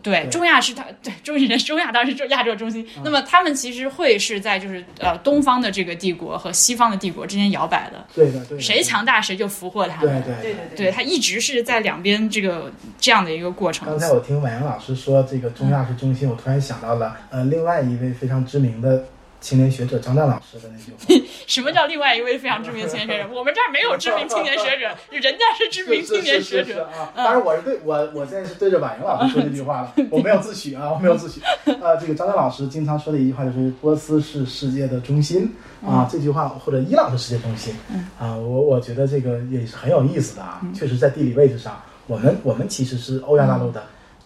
[0.00, 0.30] 对对。
[0.30, 10.22] 中亚是它 对中人中亚当然是亚洲中心，那么他们其实会是在就是呃东方的这个帝国和西方的帝国之间摇摆的，对的对的，谁强大谁就俘获他们。
[10.22, 10.86] 对对对对。
[10.86, 13.86] 对，它一直是在两边这个这样的一个过程。
[13.86, 19.04] 刚才我听婉莹老师说这个中亚是中心，我突然想到了呃另外一位非常知名的
[19.42, 21.26] 青年学者张湛老师的那句话。
[21.46, 23.28] 什么叫另外一位非常知名的青年学者？
[23.34, 26.84] 我们这儿没有知名青年学者， 人家是知名青年学者。
[26.84, 27.12] 啊！
[27.14, 31.40] 当然我是对我我现在是对着婉莹老师说这句话了，我没有自诩啊，我没有自诩。
[31.82, 35.52] 呃，这个张湛老师经常说的一句话就是波斯是世界的中心
[35.84, 37.74] 啊，这句话或者伊朗是世界中心
[38.18, 43.82] 啊，我我觉得这个也是很有意思的啊，确实在地理位置上，我们我们其实是欧亚大陆的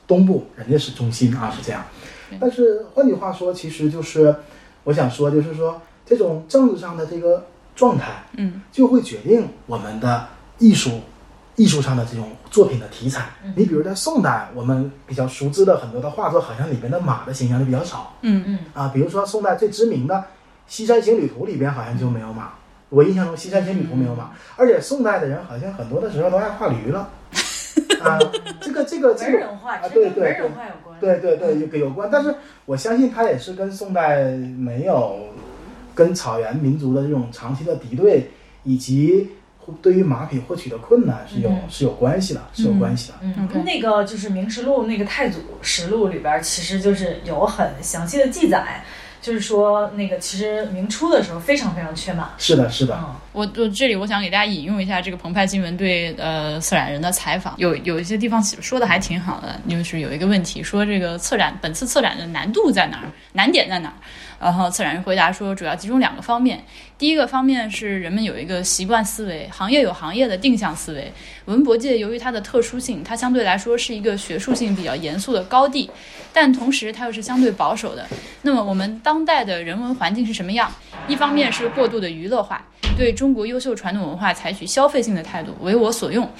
[0.06, 1.82] 东部，人家是中心啊，是这样。
[2.40, 4.34] 但是换句话说，其实就是
[4.86, 10.28] 我想说，就是说这种政治上的这个状态，嗯，就会决定我们的
[10.58, 11.00] 艺术
[11.56, 13.26] 艺术上的这种作品的题材。
[13.56, 18.88] 你比如在宋代，我们比较熟知的很多的画作，好像里边的马的形象就比较少嗯嗯啊。
[18.94, 20.14] 比如说宋代最知名的
[20.68, 22.52] 《西山行旅图》里边好像就没有马，
[22.88, 27.10] 我印象中《西山行旅图》没有马，而且宋代的人好像很多的时候都爱画驴了
[28.00, 28.18] 啊。
[28.60, 29.48] 这个这个这个。
[29.56, 30.48] 画啊对对对有
[31.00, 31.20] 关。
[31.20, 32.34] 对对对，有有关，但是
[32.64, 35.18] 我相信它也是跟宋代没有
[35.94, 38.30] 跟草原民族的这种长期的敌对，
[38.64, 39.30] 以及
[39.82, 41.60] 对于马匹获取的困难是有、嗯。
[41.68, 43.14] 是有关系的，是有关系的。
[43.22, 48.84] 嗯 OK 那个就是《明实录》那个太祖实录里边儿，其实就是有很详细的记载，
[49.26, 52.30] 就是说那个其实明初的时候非常非常缺马。
[52.38, 63.94] 是的，是的，嗯我我这里我想给大家引用一下这个澎湃新闻对呃策展人的采访，有有一些地方说的还挺好的，就是有一个问题说这个策展本次策展的难度在哪儿，难点在哪儿？
[64.40, 66.64] 然后策展人回答说，主要集中两个方面。
[66.98, 71.12] 第一个方面是人们有一个习惯思维，行业有行业的定向思维。
[71.46, 75.90] 文博界由于它的特殊性，它相对来说是一个学术性比较严肃的高地，
[76.32, 78.06] 但同时它又是相对保守的。
[78.42, 80.72] 那么我们当代的人文环境是什么样？
[81.06, 82.64] 一方面是过度的娱乐化，
[82.96, 86.30] 对中国优秀传统文化采取消费性的态度，为我所用。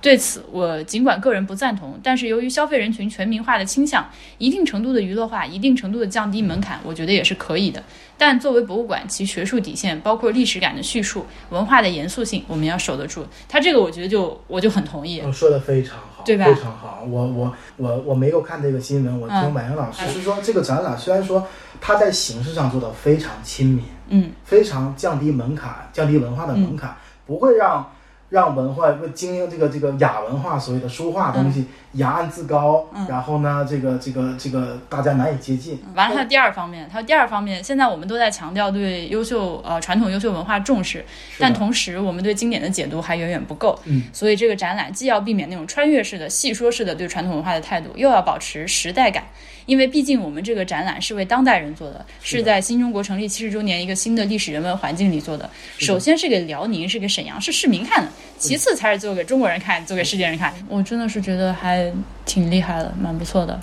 [0.00, 7.82] 对此，我尽管个人不赞同，但是由于消费人群全民化的倾向，一定程度的娱乐化，一定程度的降低门槛，我觉得也是可以的。
[8.16, 13.26] 但作为博物馆，其学术底线包括历史感的叙述、文化的严肃性，我们要守得住。
[13.48, 15.20] 他这个，我觉得就我就很同意。
[15.20, 17.04] 我说的非常好，对吧非常好。
[17.08, 21.46] 我我我我没有看这个新闻，我听嗯婉莹老师是说，这个展览虽然说
[21.80, 27.92] 它在形式上做的非常亲民，嗯，非常降低门槛，降低文化的门槛，不会让
[28.28, 35.80] 让文化不精英这个这个雅文化所谓的书画东西雅岸自高，然后呢，这个这个这个大家难以接近。
[35.94, 41.04] 完了，还有第二方面，它的第二方面，现在我们都在强调对优秀呃传统优秀文化重视，
[41.38, 43.78] 但同时我们对经典的解读还远远不够。
[43.84, 49.24] 嗯，所以这个展览既要避免那种穿越式的、细说式的对传统文化的态度，又要保持时代感。
[49.66, 55.50] 因为毕竟我们这个展览是为当代人做的，是在新中国成立七十周年一个新的历史人文环境里做的。
[55.76, 60.52] 首先是给辽宁、是给沈阳市市民看的，其次才是做给中国人看、做给世界人看。
[60.68, 61.92] 我真的是觉得还
[62.24, 63.58] 挺厉害的，蛮不错的。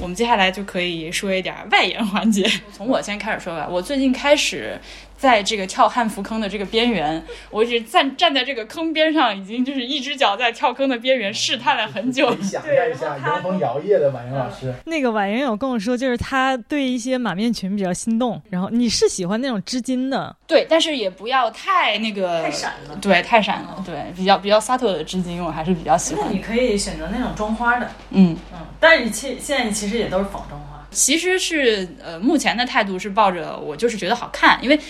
[0.00, 2.50] 我们接下来就可以说一点外延环节。
[2.72, 4.78] 从我先开始说吧，我最近开始
[5.18, 12.32] 在这个跳汉服坑的这个边缘， 我一直站站在这个坑边上，已经就是一只脚在跳坑的边缘试探了很久。
[12.34, 23.82] 你想象一下，迎风摇曳的婉莹老师，那个婉莹有跟我说，就是她对一些马面裙比较心动，然后你是喜欢那种织金的，对，但是也不要太那个太闪了对，太闪了。
[23.84, 26.26] 对，比较比较洒脱的织金，我还是比较喜欢。
[26.26, 30.66] 那你可以选择那种装花的，嗯，嗯，但是你其现在其实也都是仿妆花。
[30.90, 34.80] 其实是呃，目前的态度是抱着我就是觉得好看，因为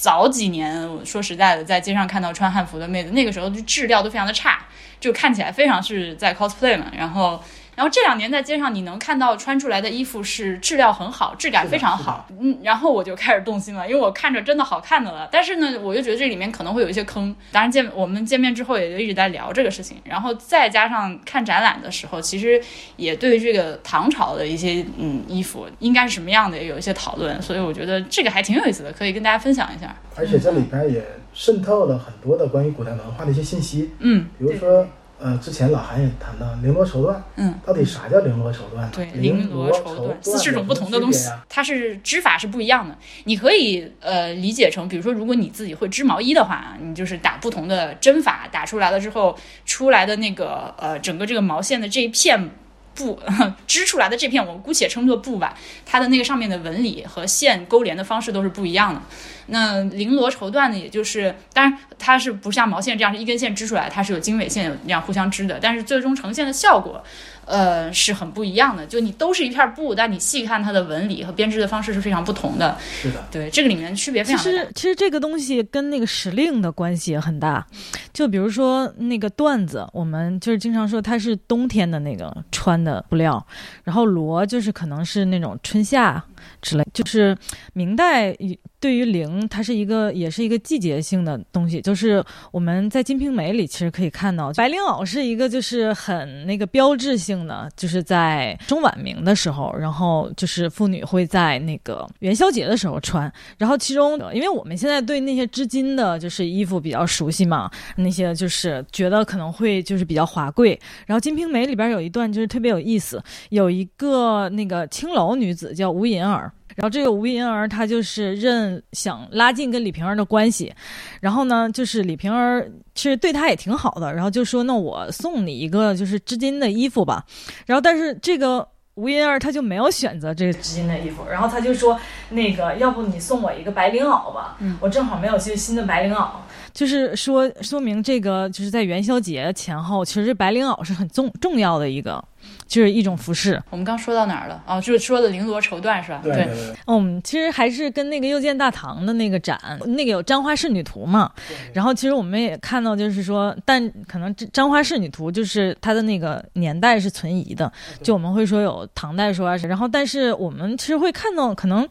[0.00, 4.64] 早几年我说实在的，在街上看到穿汉服的妹子，那个时候就质料都非常的差，
[5.00, 6.86] 就看起来非常是在 cosplay 嘛。
[6.96, 7.42] 然后，
[7.78, 12.26] 然后这两年在街上你能看到穿出来的衣服是质量很好，质感非常好。
[12.40, 15.28] 嗯，然后我就开始动心了，因为我看着真的好看的了。
[15.30, 17.32] 但是呢，我就觉得这里面可能会有一些坑。
[17.52, 22.60] 当然见我们见面之后也就一直在聊这个事情，然后再加上看展览的时候，其实
[22.96, 29.94] 也对这个唐朝的一些嗯衣服应该是什么样的也有一些讨论，所以我觉得这个还挺有意思的，可以跟大家分享一下。
[30.16, 31.00] 而且这里边也
[31.32, 34.84] 渗透了很多的关于古代文化的一些信息，嗯，比如说，
[35.20, 38.90] 呃，之前老韩也谈到绫罗绸缎，嗯，到底啥叫绫罗绸缎呢？
[38.94, 42.96] 对，绫绫罗绸绸缎四十种不同的东西它是织法是不一样的。
[43.24, 52.50] 你可以呃理解成，比如说，如果你自己会织毛衣的话，你就是打不同的针法，打出来了之后，出来的那个呃整个这个毛线的这一片。
[52.94, 53.16] 布
[53.64, 55.56] 织出来的这片，我姑且称作布吧，
[55.86, 59.00] 它的那个上面的纹理和线勾连的方式都是不一样的。
[59.48, 67.02] 那绫罗绸缎呢，也就是当然它是不像毛线这样是一根线织出来，它是有经纬线有那样互相织的，但是最终呈现的效果，
[67.44, 68.86] 呃，是很不一样的。
[68.86, 72.76] 就你都是一片布，但你细看它的纹理和编织的方式是非常不同的。
[73.00, 77.66] 是的，对，这个里面区别非其常的大实，其实这个东西跟那个时令的关系也很大。
[78.12, 83.44] 就比如说那个缎子，我们就是经常说它是冬天的那个穿的布料，
[83.84, 86.22] 然后罗就是可能是那种春夏
[86.60, 86.84] 之类。
[86.92, 87.36] 就是
[87.74, 88.36] 明代
[88.80, 91.80] 对于绫，它是一个也是一个季节性的东西。
[91.80, 103.30] 就是我们在《金瓶梅》里其实可以看到，白绫袄是一个就是很那个标志性的，就是在中晚明的时候，然后就是妇女会在那个元宵节的时候穿。
[103.58, 110.78] 然后其中，因为我们现在对那些织金的就是衣服比较熟悉嘛，那些就是觉得可能会就是比较华贵。
[111.06, 116.50] 然后《金瓶梅》里边有一段就是特别有意思，有一个那个青楼女子叫吴银儿。
[116.76, 120.72] 然后这个吴银儿她就是认想拉近跟李瓶儿的关系，
[121.20, 127.24] 然后呢，就就是李瓶儿其实对他也挺好的，然后就说那我送你一个就是织金的衣服吧，
[127.66, 131.96] 然后但是这个吴银儿他就没有选择这个织金的衣服，然后他就说
[132.30, 134.76] 那个要不你送我一个白绫袄吧，嗯。
[134.80, 136.28] 我正好没有新新的白绫袄。
[136.74, 142.22] 就是说，说明这个就是在元宵节前后，其实白绫袄是很重重要的一个，
[142.66, 143.60] 就是一种服饰。
[143.70, 144.62] 我们刚说到哪儿了？
[144.66, 146.20] 哦，就是说的绫罗绸缎是吧？
[146.22, 151.30] 对对对，嗯，其实还是跟那个又见大唐的那个展，那个有簪花仕女图嘛。
[151.72, 157.70] 然后其实我们也看到，就是说，但可能这簪花仕女图就是它的那个年代是存疑的，
[158.02, 161.88] 就我们会说有唐代说啊，然后但是我们其实会看到可能。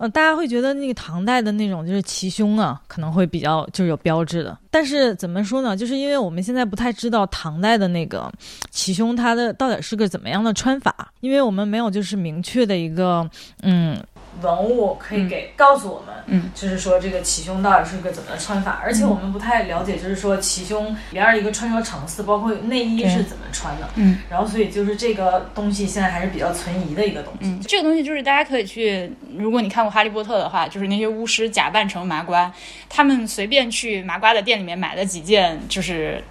[0.00, 4.56] 呃，大家会觉得那个唐代的那种就是齐胸啊，可能会比较就是有标志的。
[4.70, 5.76] 但是怎么说呢？
[5.76, 8.30] 就是因为我们现在不太知道唐代的那个
[8.70, 13.28] 齐胸它的到底是个怎么样的穿法，因为我们没有就是明确的一个
[13.62, 14.00] 嗯
[14.42, 27.46] 文物可以给、告诉我们，嗯，就是说这个齐胸到底是个怎么穿法，而且我们不太了解，就是说齐胸里边一个穿着层次，包括内衣是怎么穿的，嗯，然后所以就是这个东西现在还是比较存疑的一个东西。
[27.46, 32.52] 嗯，这个东西就是大家可以去，如果你看过《哈利波特》的话，就是那些巫师假扮成麻瓜，
[32.88, 36.22] 他们随便去麻瓜的店里面买了几件，就是。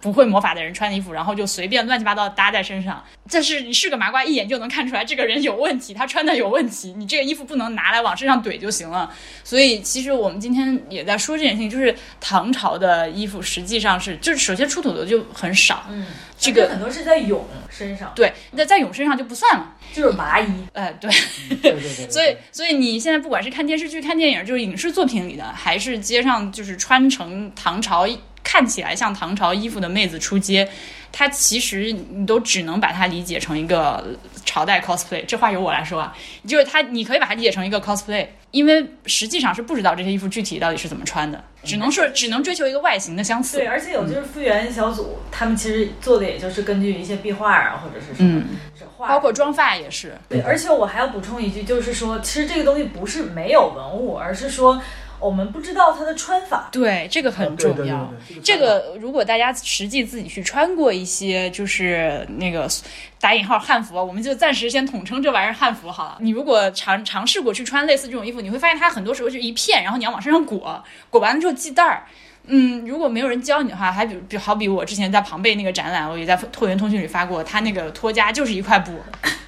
[0.00, 3.04] 不会魔法的人穿的衣服，然后就随便乱七八糟搭在身上。
[3.28, 6.94] 这是你是个麻瓜，一眼就能看出来这个人有问题，他穿的有问题。
[6.96, 9.12] 你这个衣服不能拿来往身上怼就行了。
[9.44, 16.06] 所以其实我们今天也在说这件事情，就是唐朝的衣服实际上是，就是首先出土的就很少，嗯，
[16.38, 20.46] 这个很多是在俑身上，对，那在俑身上就不算了，就是麻衣。
[20.72, 21.10] 哎，对。
[21.60, 28.06] 对对对， 所以，所以你现在不管是看电视剧、看电影，就是影视作品里的，还是街上就是穿成唐朝、
[28.50, 30.66] 看起来像唐朝衣服的妹子出街，
[31.12, 34.02] 她其实你都只能把它理解成一个
[34.46, 35.22] 朝代 cosplay。
[35.26, 43.58] 这话由我来说啊，就是她，你可以把它理解成一个 cosplay，因为实际上是不知道这些衣服具体到底是怎么穿的，只能说只能追求一个外形的相似。
[43.58, 48.56] 对，而且有就是复原小组，他们其实做的也就是根据一些壁画啊，或者是什么嗯，
[48.96, 50.16] 画，包括妆发也是。
[50.26, 54.80] 对，而且我还要补充一句，就是说，其实这个东西不是没有文物，而是说
[55.20, 56.68] 我们不知道它的穿法。
[56.70, 57.96] 对，这个很重要。
[57.96, 62.68] 啊对对对对这个如果大家实际自己去穿过一些，就是那个
[63.20, 66.18] 打引号汉服，我们就暂时先统称这玩意儿汉服好了。
[66.20, 72.04] 你如果尝尝试过去穿类似这种衣服，你会发现它很多时候就一片，然后你要往身上裹，裹完了之后系带儿。
[72.48, 78.98] 嗯，如果没有人教你的话，还比比好比我之前在庞贝那个展览，我也在拓元通讯里发过，他那个托家就是一块布，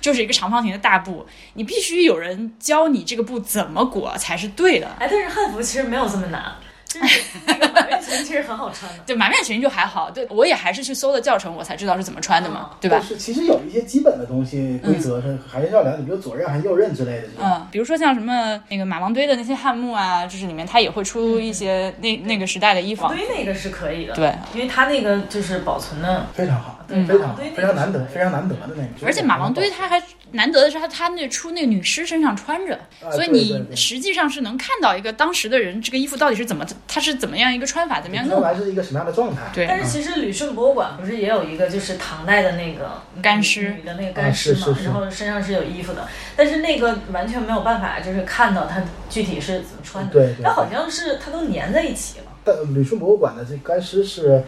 [0.01, 4.87] 就是一个长方形的大布，你必须有人教你这个布怎么裹才是对的。
[4.99, 6.55] 哎，但是汉服其实没有这么难，
[7.01, 8.99] 就是那个满面裙其实很好穿的。
[9.07, 13.05] 对马面裙就还好，对我也还是去搜了教程，我才知道是怎么穿的嘛，嗯对吧就？
[13.05, 17.29] 是其实有一些基本的东西规则是还是要了解，比如左衽还是右衽之类的。
[17.41, 23.07] 嗯，比如说像什么那个马王堆的那些汉墓啊，就是里面它也会出一些那那个时代的衣服。
[23.09, 29.07] 堆那个是可以的，对，因为它那个就是保存的，非常好，嗯非常非常难得，非常难得的那个。
[29.07, 38.43] 而且马王堆它还难得的是它它那出那个女尸身上穿着，啊所以你实际上是能看到一个当时的人这个衣服到底是怎么，它是怎么样一个穿法，怎么样穿弄。
[38.43, 39.43] 完是一个什么样的状态？
[39.53, 52.25] 对，但是其实旅顺博物馆不是也有一个就是唐代的那个干尸女的那个干尸嘛，然后身上是有衣服的，但是那个完全没有办法就是看到它具体是怎么穿的，对它好像是它都粘在一起了。
[52.43, 54.43] 但旅顺博物馆的这干尸是，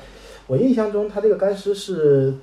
[0.52, 2.34] 我印象中他这个干尸是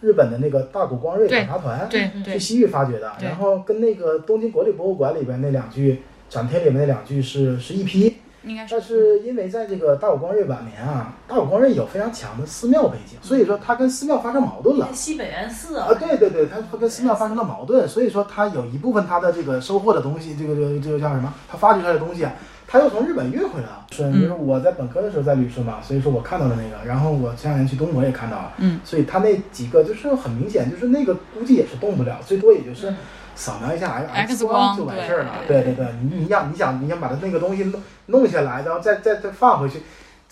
[0.00, 14.88] 日本的那个大谷光瑞对考察团对对去西域发掘的，然后跟那个东京国立博物馆里边那两具展厅里面那两具是是一批，应该是但是因为在这个大谷光瑞晚年啊，大谷光瑞有非常强的寺庙背景，所以说他跟寺庙发生矛盾了。
[14.92, 21.32] 西北园寺啊，对对对，他他跟寺庙发生了矛盾，所以说他有一部分他的这个收获的东西，这个这个这个叫什么？
[21.48, 22.32] 他发掘出来的东西啊，
[22.72, 23.86] 他又从日本运回来了。
[23.90, 32.94] 是，就是我在本科的时候在旅顺嘛，所以说我看到了那个，然后我前两年去东国也看到了，嗯，所以他那几个就是很明显，就是那个估计也是动不了，最多也就是
[33.34, 35.32] 扫描一下 X 光就完事儿了。
[35.46, 35.62] 对。
[35.62, 39.82] 对对对，你你想你想你想把它那个东西弄弄下来，然后再再再放回去，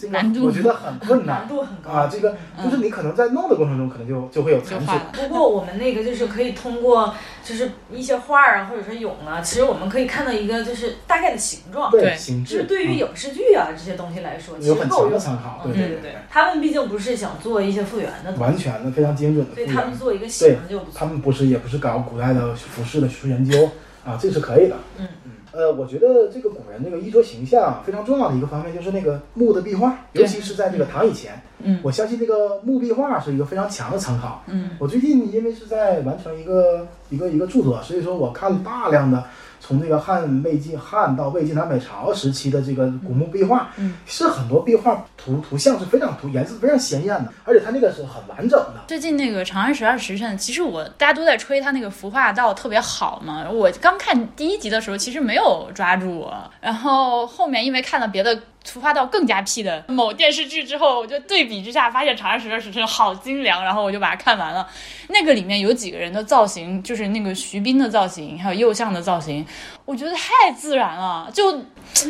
[0.01, 1.49] 这个难度我觉得很困难难。
[1.49, 2.35] 度很高啊，这个
[2.65, 4.93] 就是你可能在弄的过程中，可能就就会有残缺。
[5.13, 11.91] 不过我们那个就是可以通过就是一些画啊，或者说俑啊，其实我们可以看到一个就是大概的形状。
[11.91, 15.19] 对形制就是对于嗯影视剧啊这些东西来说，其有很强的实够用。
[15.19, 19.77] 参考，嗯对对对对，他们毕竟不是想做一些复原的完，全的非常精准的所以复原。
[19.83, 20.93] 他们做一个形就不错。
[20.95, 23.69] 他们不是也不是搞古代的服饰的学术研究
[24.05, 24.77] 啊，这是可以的。
[24.99, 34.43] 嗯嗯，呃，我觉得这个古人这个衣着形象非常重要的一个方面就是那个木的壁画，尤其是在这个唐以前，嗯我相信这个木壁画是一个非常强的参考。
[34.47, 39.25] 嗯我最近因为是在完成一个一个一个著作，所以说我看了大量的
[39.71, 48.81] 从这个汉魏晋汉到魏晋南北朝时期的这个古墓壁画，嗯，是很多壁画图图像是非常图颜色非常鲜艳的，而且它那个是很完整的。
[48.89, 53.49] 最近那个《长安十二时辰》，其实我大家都在吹它那个服化道特别好嘛。
[53.49, 64.69] 我刚看第一集的时候，其实没有抓住我，然后后面因为看了别的出发到更加 P 的某电视剧之后，我就对比之下发现《长安十二时辰》好精良，然后我就把它看完了。
[65.09, 69.45] 那个里面有几个人的造型，就是那个徐斌的造型，还有右相的造型，
[69.91, 71.53] 我觉得太自然了，就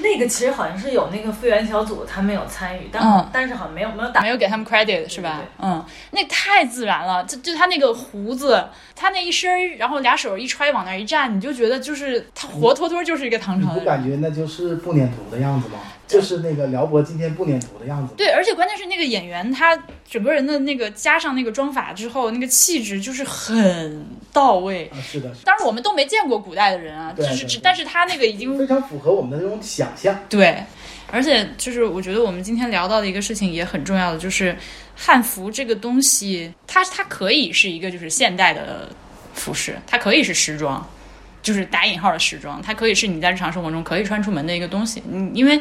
[0.03, 5.71] 那个其实好像是有那个复原小组，他们有参与，但、嗯但是好像没有没有打没有给他们 credit 是吧对对？
[5.71, 8.63] 嗯，那太自然了，就就他那个胡子，
[8.95, 13.85] 他那一身，然后俩手一揣往那儿一站，你就觉得就是他活脱脱就是一个唐朝的人。
[13.85, 15.79] 不感觉那就是不粘图的样子吗？
[16.07, 18.13] 就是那个辽博今天不粘图的样子。
[18.17, 24.91] 对，而且关键是那个演员，他整个人的那个加上那个妆法之后，那个气质就是很到位。
[24.93, 30.19] 啊，是的，是的当然我们都没见过古代的人啊，就是只，对对对但是他那个已经非常符合我们的那种想象。
[30.29, 30.61] 对，
[31.07, 34.57] 而且就是我觉得我们今天聊到的一个事情也很重要的，就是
[34.97, 38.91] 汉服这个东西，它它可以是一个就是现代的
[39.35, 40.85] 服饰，它可以是时装。
[41.43, 45.01] 就是打引号的时装，它可以是你在日常生活中可以穿出门的一个东西。
[45.09, 45.59] 嗯，因为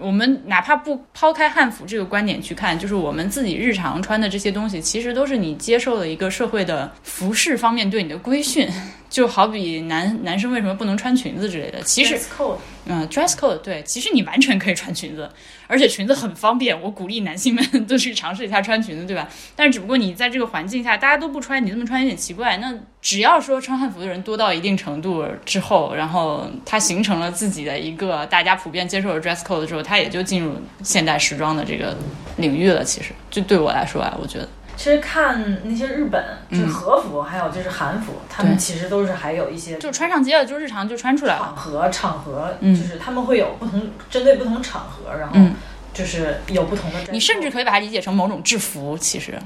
[0.00, 8.68] 我们哪怕不抛开汉服这个观点去看，就是我们自己日常穿的这些东西，其实都是你接受了一个社会的服饰方面对你的规训。
[9.10, 15.28] 就好比男 男生为什么不能穿裙子之类的，其实 Dress code 嗯，dress code 对，其实你完全可以穿裙子，
[15.66, 16.80] 而且裙子很方便。
[16.80, 19.28] 我鼓励男性们都去尝试一下穿裙子，对吧？
[19.56, 22.56] 但是只不过你在这个环境下，大家都不穿，你这么穿有点奇怪。
[22.58, 22.72] 那
[23.02, 31.96] 只要说穿汉服的人多到一定程度之后，然后他形成了自己的一个大家普遍接受的 dress code 之后，他也就进入现代时装的这个
[32.36, 32.84] 领域了。
[32.84, 41.40] 其实，就对我来说啊，我觉得，其实看那些日本就是嗯和服，还有就是韩服，他们其实都是还有一些就穿上街了，就日常就穿出来了。
[41.40, 45.56] 场合场合，嗯就是他们会有不同针对不同场合，然后嗯
[45.92, 47.00] 就是有不同的。
[47.10, 49.36] 你甚至可以把它理解成某种制服，其实。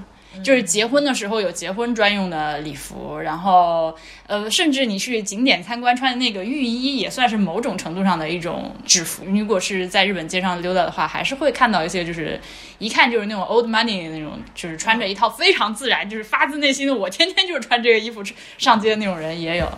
[0.43, 3.95] 就是结婚的时候有结婚专用的礼服，然后
[4.27, 9.25] 呃，甚至你去景点参观穿的那个浴衣，也算是某种程度上的一种制服。
[9.27, 12.41] 如果是在日本街上溜达的话，还是会看到一些就是
[12.79, 18.23] 一看就是那种 old money 的那种，就是穿着一套非常自然，就是发自内心的我天天就是穿这个衣服
[18.59, 19.69] 上街的那种人也有。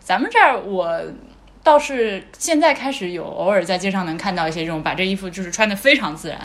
[0.00, 1.00] 咱们这儿我
[1.62, 6.38] 倒是现在开始有偶尔在街上能看到一些这种把这衣服就是穿的非常自然。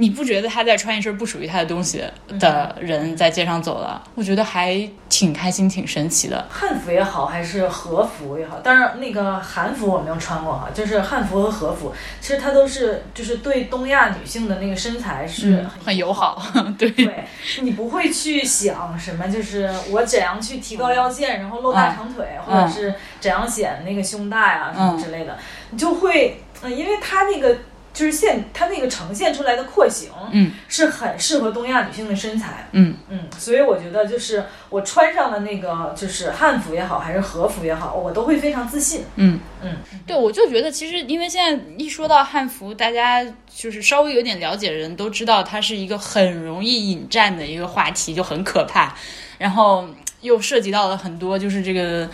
[0.00, 2.02] 你不觉得他在穿一身不属于他的东西
[2.38, 4.00] 的人在街上走了？
[4.14, 6.46] 我觉得还挺开心、挺神奇的。
[6.48, 16.40] 汉服也好，还是和服也好，当然那个韩服我没有穿过哈，就是汉服和和服，其实它都是就是对东亚女性的那个身材是嗯很友好，
[16.78, 16.88] 对。
[16.90, 17.24] 对
[17.62, 22.62] 你不会去想什么，就是我怎样去提高腰线，然后露大长腿，嗯。
[22.62, 25.36] 或者是怎样显那个胸大呀、什么之类的，
[25.70, 27.56] 你就会，嗯，因为它那个
[27.94, 32.94] 就是现它那个呈现出来的廓形，嗯，是很适合东亚女性的身材，嗯。
[33.08, 39.40] 嗯，所以我觉得就是我穿上了那个就是汉服也好，还是和服也好，我都会非常自信，嗯。
[39.62, 39.76] 嗯，
[40.06, 48.94] 对，我就觉得其实因为现在一说到汉服，大家就是稍微有点了解的人都知道，它是一个很容易引战的一个话题，就很可怕，
[49.38, 49.88] 然后
[50.20, 52.08] 又涉及到了很多就是这个。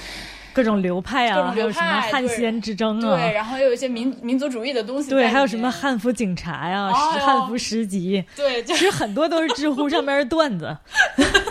[0.55, 10.77] 各种流派啊，各种流还有什么汉奸之争啊，对，然后又有一些民民族主义的东西对，还有什么汉服警察呀、汉服十级，对，其实很多都是知乎上面的段子。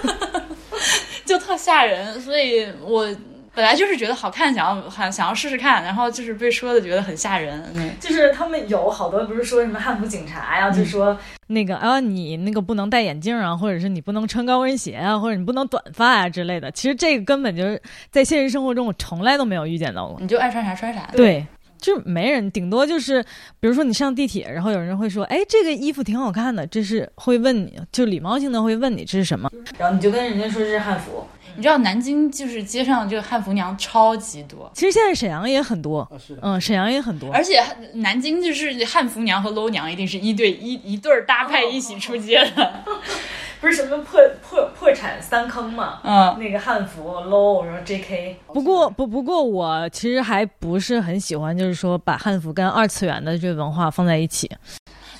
[1.25, 3.07] 就特吓人，所以我
[3.55, 7.63] 本来就是觉得好看，想要想想要试试看，然后就是被说的觉得很吓人。
[7.75, 16.71] 嗯，就是他们有好多不是说什么汉服警察呀，就说那个啊，你那个不能戴眼镜啊，或者是你不能穿高跟鞋啊，或者你不能短发啊之类的。
[16.71, 17.79] 其实这个根本就是
[18.09, 20.17] 在现实生活中我从来都没有遇见到过。
[20.19, 21.07] 你就爱穿啥穿啥。
[21.11, 21.45] 对，
[21.79, 23.23] 就是没人，顶多就是
[23.59, 31.25] 比如说你上地铁，然后有人会说，哎，这个衣服挺好看的，这是会问你，就礼貌性的会问你这是什么，然后你就跟人家说这是汉服。
[31.55, 36.11] 你知道南京就是街上这个汉服娘超级多，其实现在沈阳也很多，
[36.41, 37.31] 嗯，沈阳也很多。
[37.31, 37.61] 而且
[37.93, 42.83] 南京就是汉服娘和 low 娘一定是一对一一对儿搭配一起出街的。
[43.63, 46.01] 不是什么破破破产三坑嘛？
[46.03, 48.35] 嗯，那个汉服 low，然后 JK。
[48.47, 54.51] 不过不不过我其实还不是很喜欢，就是说把汉服跟二次元的这个文化放在一起。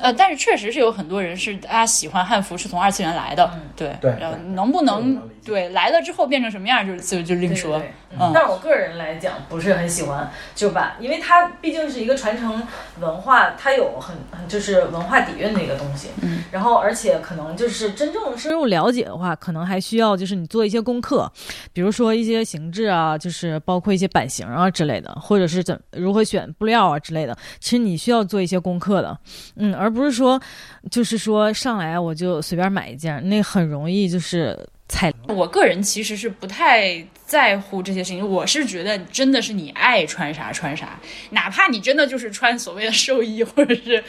[0.04, 12.62] 呃，但是确实是有很多人是大家喜欢汉服是从二次元来的，对对然后能不能对来了之后变成什么样就是就就另说，对对对嗯但是我个人来讲不是很喜欢，就把，因为它毕竟是一个传承
[12.99, 16.10] 文化，它有很很就是文化底蕴的一个东西。
[16.22, 21.32] 嗯，然后而且可能就是真正深入了解的话，可能还需要就是你做一些功课，
[21.72, 27.36] 比如说一些形制啊，就是包括一些版型啊之类的，或者是怎如何选布料啊之类的。
[27.60, 29.18] 其实你需要做一些功课的，
[29.56, 30.41] 嗯，而不是说
[30.89, 34.57] 就是说上来我就随便买一件，那很容易就是
[34.89, 40.99] 踩我个人其实是不太在乎这些事情，我是觉得真的是你爱穿啥穿啥，
[41.31, 44.03] 哪怕你真的就是穿所谓的寿衣或者是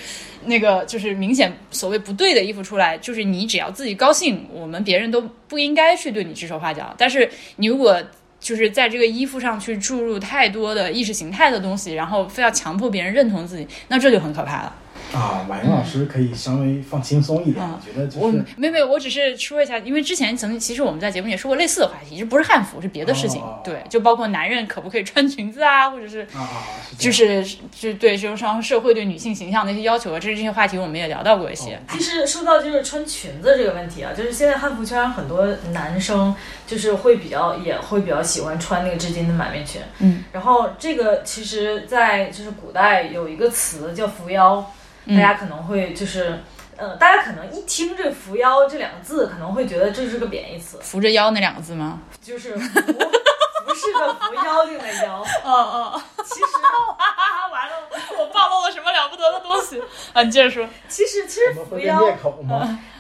[0.45, 6.95] 那个就是明显所谓不对的衣服出来，就是你只要自己高兴，我们别人都不应该去对你指手画脚。
[6.99, 8.03] 但是你如果
[8.41, 14.75] 就是在这个衣服上去注入太多的意识形态的东西，然后非要强迫别人认同自己，那这就很可怕了。
[15.15, 23.41] 啊，马云老师可以稍微放轻松一点，嗯我觉得就我是没有没有，我只是说一下，因为之前曾经其实我们在节目也说过类似的话题，就不是汉服，是别的事情。
[23.41, 26.27] 哦对，就包括男人可不可以穿裙子啊，或者是
[26.99, 31.81] 就是就对，就是上社会对女性形象的一些要求啊，这这些话题我们也聊到过一些。
[31.89, 36.35] 其实说到就是穿裙子这个问题啊，就是现在汉服圈很多男生
[36.67, 44.73] 就是会比较也会比较喜欢穿那个织金的满面裙，嗯，然后这个其实，在就是古代有一个词叫扶腰，
[45.09, 46.39] 大家可能会就是。
[46.77, 52.01] 呃，大家可能一听这“扶腰”这两个字，可能会觉得这是个贬义词，扶着腰那两个字吗？
[52.21, 55.21] 就是扶 不是个扶腰定的妖。
[55.47, 56.47] 哦哦，其实，
[57.53, 57.77] 完了，
[58.19, 59.81] 我暴露了什么了不得的东西
[60.13, 60.25] 啊！
[60.25, 60.69] 你接着说。
[60.89, 62.01] 其实，其实扶腰？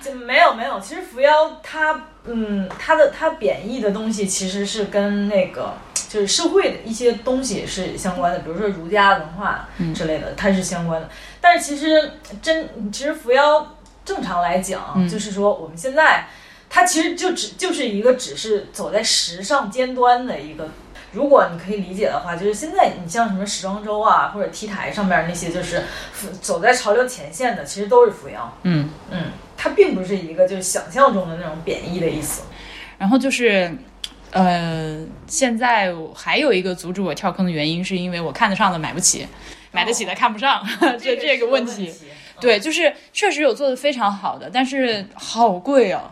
[0.01, 5.75] 就没有没有，其实扶妖它，嗯，它的它贬义的东西其实是跟那个
[6.09, 11.09] 就是社会的一些东西是相关的，比如说儒家文化之类的，它是相关的。
[11.45, 16.27] 但是其实真其实扶摇正常来讲，嗯就是说我们现在
[16.71, 20.71] 它其实就只就是一个只是走在时尚尖端的一个。
[21.13, 28.57] 如果你可以理解的话，就是现在你像什么时装周啊，或者 T 台上面那些，就是扶走在潮流前线的，其实都是扶摇。
[28.63, 32.43] 嗯，嗯，它并不是一个就是想象中的那种贬义的意思。
[32.97, 33.77] 然后就是，
[34.35, 39.26] 呃，现在还有一个阻止我跳坑的原因，是因为我看得上的买不起，
[39.70, 40.61] 买得起的看不上，
[41.01, 41.95] 这 这个问题。
[42.41, 46.11] 对，就是确实有做的非常好的，但是好贵哦。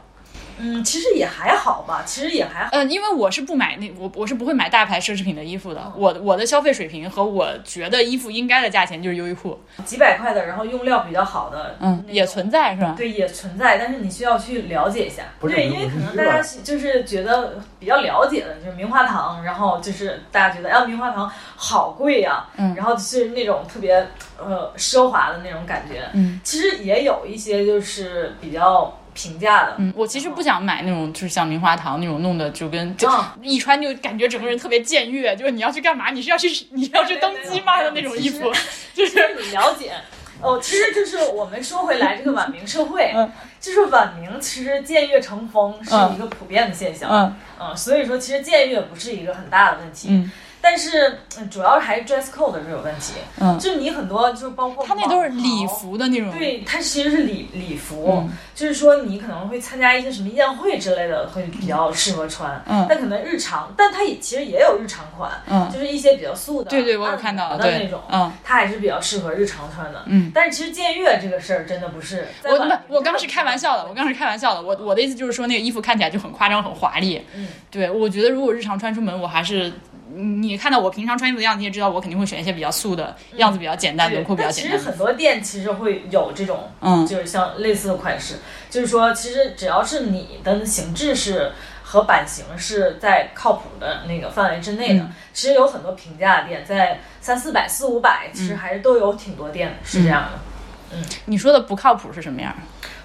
[0.62, 2.70] 嗯，其实也还好吧，其实也还好。
[2.72, 12.94] 嗯，因为我是不买那我我是不会买大牌奢侈品的衣服的，我我的消费水平和我觉得衣服应该的价钱就是优衣库，几百块的，然后用料比较好的，嗯，也存在是吧？
[12.96, 15.24] 对，也存在，但是你需要去了解一下。
[15.40, 24.06] 对，因为可能大家就是觉得比较了解的，就是棉花糖，然后就是大家觉得，哎，棉花糖好贵呀、嗯然后就是那种特别
[24.38, 26.08] 呃奢华的那种感觉。
[26.14, 36.10] 嗯，其实也有一些就是比较平价的，嗯，我其实不想买那种就是像棉花糖那种弄的，就跟就嗯一穿就感觉整个人特别僭越，就是你要去干嘛？
[36.10, 38.50] 你是要去 你要去登基吗的那种衣服，
[38.94, 39.92] 就其实 你了解。
[40.40, 43.30] 哦，其实就是我们说回来，这个晚明社会， 嗯。
[43.60, 47.36] 就是晚明其实僭越成风是一个普遍的现象，嗯。
[47.60, 50.32] 嗯，所以说其实僭越不是一个很大的问题，嗯
[50.62, 58.30] 但是嗯主要还是 dress code 这个问题，嗯，就是你很多就是包括他那都是礼，服的那种，对，它其实是礼礼服，嗯。
[58.54, 62.86] 就是说你可能会参加一些什么宴会之类的，会比较适合穿，嗯。
[62.88, 65.68] 但可能日常，但它也其实也有日常款，嗯。
[65.72, 68.30] 就是一些比较素的，对对，我有看到摩的那种，嗯。
[68.44, 70.02] 它还是比较适合日常穿的。
[70.06, 70.30] 嗯。
[70.32, 74.62] 但是其实僭越这个事儿真的不是，我我刚是开玩笑的，我刚是开玩笑的。
[74.62, 77.20] 我我的意思就是说，那个衣服看起来就很夸张、很华丽。
[77.34, 79.72] 嗯，对，我觉得如果日常穿出门，我还是
[80.14, 84.84] 你看到我平常穿衣服的样子，你也知道我肯定会选一些比较素的，样子比较简单、轮廓比较简单其。
[84.84, 88.36] 实很多店其实会有这种，嗯就是像类似的款式，
[88.70, 91.52] 就是说其实只要是你的形制是。
[91.84, 100.96] 和版型是在靠谱的那个范围之内的，嗯其实有很多平价的店，在三四百、四五百，其实还是都有挺多店的，是这样的。
[100.96, 102.54] 嗯你说的不靠谱是什么样？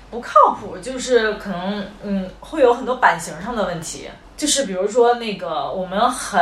[0.09, 4.07] 不靠谱，就是可能嗯会有很多版型上的问题，
[4.37, 6.39] 就是比如说那个我们很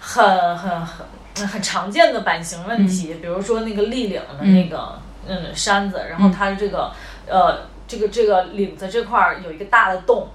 [0.00, 4.98] 很很很很常见的版型问题，比如说那个立领的那个
[5.28, 6.90] 嗯衫子，然后它的这个
[7.28, 10.26] 呃这个这个领子这块儿有一个大的洞。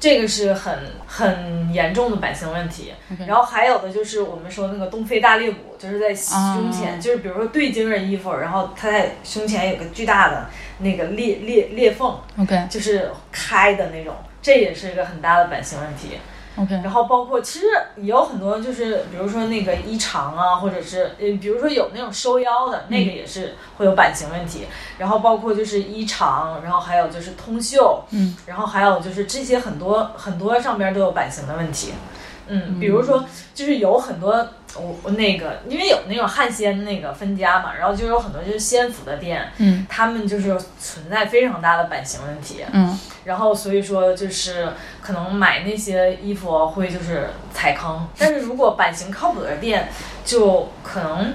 [0.00, 2.92] 这个是很很严重的版型问题
[3.24, 10.48] 然后还有的就是我们说那个东非大裂谷，就是在胸前，啊就是比如说对襟的衣服，然后它在胸前有个巨大的
[10.78, 16.18] 那个裂裂裂缝，OK，就是开的那种，这也是一个很大的版型问题。
[16.56, 17.66] OK，然后包括其实
[17.96, 24.66] 也有很多，就是比如说那个衣长啊，或者是呃，比如说有那种收腰的，那个也是会有版型问题。
[24.98, 31.92] 然后包括就是衣长，然后还有就是通袖，嗯，然后还有就是这些很多很多上边都有版型的问题。
[32.48, 33.24] 嗯，比如说
[33.54, 42.64] 就是有很多我我那个，因为有那种汉仙那个分家嘛，然后就有很多就是仙服的店，嗯他们就是存在非常大的版型问题。
[42.72, 49.88] 嗯然后所以说就是可能买那些衣服会就是踩坑，但是如果版型靠谱的店，
[50.24, 51.34] 就可能，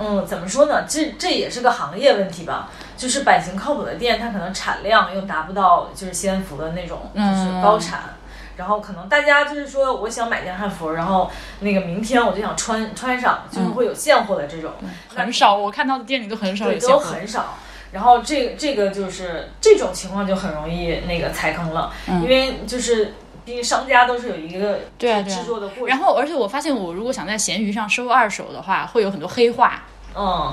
[0.00, 0.84] 嗯，怎么说呢？
[0.88, 2.70] 这这也是个行业问题吧。
[2.96, 8.00] 就是版型靠谱的店，它可能产量又达不到就是仙服的那种就是高产。
[8.58, 11.30] 然后可能大家就是说，我想买件汉服，然后
[11.60, 14.72] 那个明天我就想穿穿上，就是会有现货的这种，
[15.14, 17.04] 那很少，我看到的店里都很少有对，都现货。
[17.04, 17.54] 很少。
[17.92, 23.14] 然后这个这个就是这种情况就很容易那个踩坑了，嗯因为就是
[23.46, 25.86] 毕竟商家都是有一个对制作的过程。
[25.86, 30.52] 然后，而且我发现，我如果想在闲鱼上收二手的话，会有很多黑话，嗯，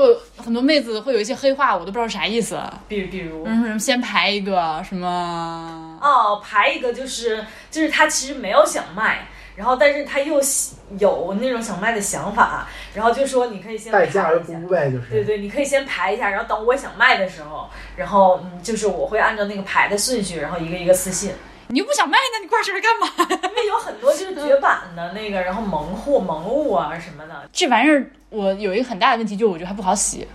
[0.00, 2.58] 会有很多妹子会有一些黑话，我都不知道啥意思。
[2.88, 9.26] 比比如嗯，什么先排一个什么，哦，排一个就是就是他其实没有想卖。
[9.56, 15.10] 然后，但是他又喜有那种想卖的想法，然后就说你可以先排一下待价而沽呗，就是。
[15.10, 21.32] 对对，你可以先排一下，然后等我想卖的时候，然后嗯，就是我会按照那个排的顺序，然后一个一个私信。
[21.66, 23.48] 你又不想卖，那你挂这儿干嘛？
[23.50, 30.26] 因为有很多就是绝版的那个，然后萌货、萌物啊什么的，这玩意儿我有一个很大的问题，就是我觉得它不好洗。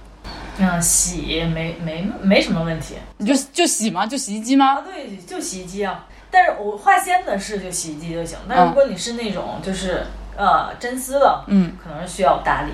[0.58, 4.06] 嗯，洗没没没什么问题你就就洗吗？
[4.06, 4.76] 就洗衣机吗？
[4.76, 6.06] 啊，对，就洗衣机啊。
[6.32, 10.06] 但是我化纤的是就洗衣机就行，但如果你是那种就是、
[10.38, 12.72] 呃真丝的，嗯，可能是需要打理。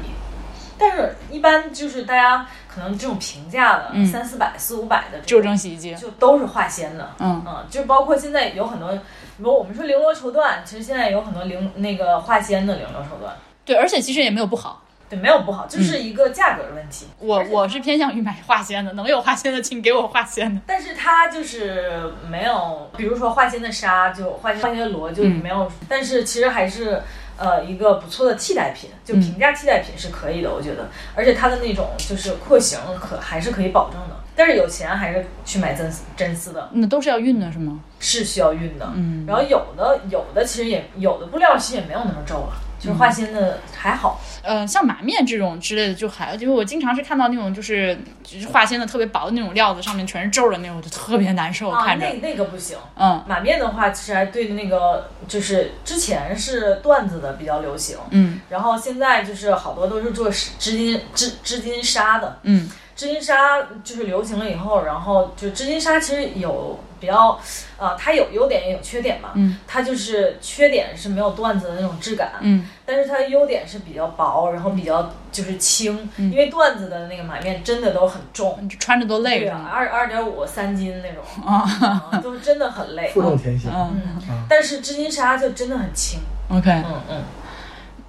[0.77, 5.95] 但是一般就是大家可能这种平价的、嗯三四百、四五百的就这种，蒸洗衣机。
[5.95, 7.09] 就都是化纤的。
[7.19, 8.99] 嗯嗯，就包括现在有很多，比
[9.39, 13.29] 如我们说绫罗绸缎，其实现在有很多绫那个化纤的绫罗绸缎。
[13.63, 14.83] 对，而且其实也没有不好。
[15.11, 17.05] 对，没有不好，就是嗯一个价格的问题。
[17.19, 20.61] 我我是偏向于买化纤的，能有化纤的请给我化纤的。
[20.65, 27.01] 但是它就是没有，比如说化纤的纱，就化纤化纤的罗就嗯没有，但是其实还是
[27.37, 30.87] 呃一个不错的替代品，就嗯平价替代品是可以的，我觉得。
[31.13, 37.81] 而且它的那种就是廓形可还是可以保证的，但是有钱还是去买真丝真丝的，那都是要熨的是吗？
[37.99, 38.89] 是需要熨的。
[38.95, 44.19] 嗯然后有的有的其实也有的布料其实也没有那么皱了，就是化纤的还好。
[44.43, 52.07] 呃，像马面这种之类的就还，因为我经常是看到那种就是就是化纤的特别薄的那种料子，上面全是皱的那种，我就特别难受，啊，看着。
[52.07, 52.75] 那那个不行。
[52.95, 67.39] 嗯马面的话，其实还对那个就是之前是缎子的比较流行，嗯然后现在就是好多都是做织织金织织金纱的，嗯织金纱就是流行了以后，然后就织金纱其实有比较，
[67.77, 69.31] 呃，它有优点也有缺点嘛。
[69.35, 78.57] 嗯，它就是缺点是没有缎子的那种质感，嗯但是它的优点是比较薄，然后比较就是轻，嗯因为缎子的那个马面真的都很重。
[78.61, 81.63] 嗯，就穿着都累对啊，二二点五三斤那种， 啊
[82.11, 83.09] 啊都真的很累。
[83.09, 83.71] 负重前行。
[83.73, 86.19] 嗯嗯，但是织金纱就真的很轻。
[86.49, 86.69] ，OK。
[86.69, 87.23] 嗯嗯，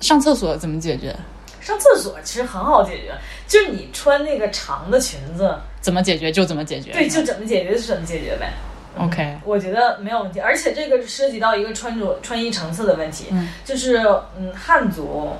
[0.00, 1.14] 上厕所怎么解决？
[1.62, 3.14] 上厕所其实很好解决，
[3.46, 6.90] 就是你穿那个长的裙子，怎么解决就怎么解决。
[6.92, 8.52] 对，就怎么解决就怎么解决呗。
[8.98, 9.38] OK。
[9.44, 13.96] 我觉得没有问题，而且这个涉及到一个穿着穿衣层次的问题，嗯就是
[14.36, 15.34] 嗯，汉族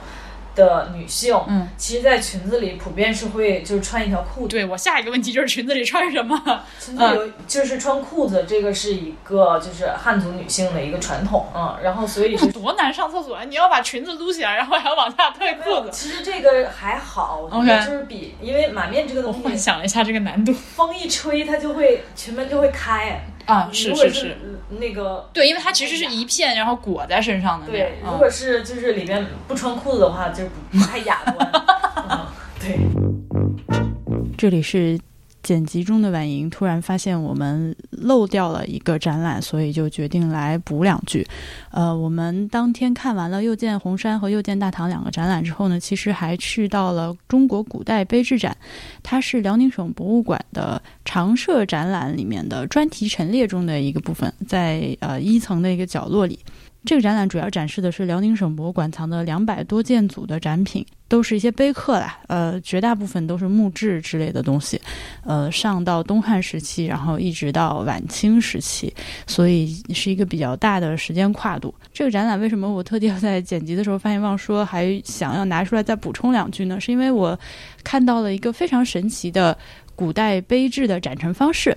[0.54, 6.40] 的女性，嗯，其实，在裙子里普遍是会就是穿一条裤子，对我下一个问题就是裙子里穿什么？
[6.80, 13.44] 裙子有、就是穿裤子，这个是一个就是汉族女性的一个传统，嗯，然后所以就多难上厕所啊！
[13.44, 15.90] 你要把裙子撸起来，然后还要往下退裤子。
[15.92, 24.36] 其实这个还好，我觉得 OK 就是比因为马面这个东西，幻想了一下这个难度风一吹它就会裙门就会开，啊，是如果是是是，
[24.78, 27.98] 那个对，因为它其实是一片，然后裹在身上的对，。
[28.02, 31.52] 如嗯果是就是里面不穿裤子的话，就不不太雅观。
[32.10, 32.26] 嗯，
[32.60, 32.78] 对，
[34.38, 34.98] 这里是
[35.42, 41.26] 剪辑中的婉莹，突然发现我们漏掉了一个展览，所以就决定来补两句。
[41.70, 48.56] 呃，我们当天看完了又见红山和又见大唐两个展览之后呢，其实还去到了中国古代碑志展，
[49.02, 56.38] 它是辽宁省博物馆的常设展览里面的专题陈列中的一个部分，在呃一层的一个角落里。
[56.84, 64.80] 这个展览主要展示的是辽宁省博物馆藏的两百多件组的展品，都是一些碑刻啦，呃，绝大部分都是木质之类的东西，
[65.26, 68.90] 呃，上到东汉时期，然后一直到晚清时期，
[69.26, 71.74] 所以是一个比较大的时间跨度。
[71.92, 76.80] 这个展览为什么我特地要在剪辑的时候发现忘说，还想要拿出来再补充两句呢？
[76.80, 77.38] 是因为我
[77.84, 79.54] 看到了一个非常神奇的
[79.94, 81.76] 古代碑志的展陈方式。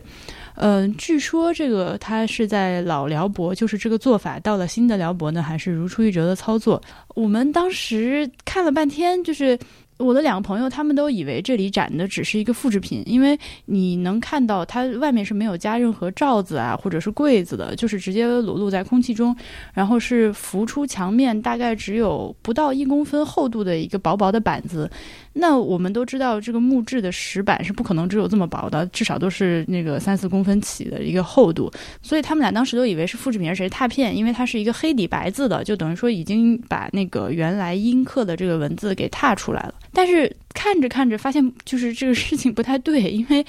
[0.56, 6.82] 嗯、据说这个它是在老辽博，就是这个做法到了新的辽博呢，还是如出一辙的操作。
[7.16, 9.58] 我们当时看了半天，就是。
[9.98, 19.34] 我的两个朋友，他们都以为这里展的只是一个复制品，因为你能看到它外面是没有加任何罩子啊，或者是柜子的，就是直接裸露在空气中，
[19.74, 24.92] 然后是浮出墙面，大概只有不到一公分厚度的一个薄薄的板子。
[25.38, 31.70] 那我们都知道，这个木质的石板是不可能只有这么薄的，至少都是那个三四公分起的一个厚度。
[32.02, 39.74] 所以他们俩当时都以为是复制品，而且是拓片，因为它是一个黑底白字的，就等于说已经把那个原来阴刻的这个文字给拓出来了。
[39.92, 43.46] 但是看着看着，发现就是这个事情不太对，因为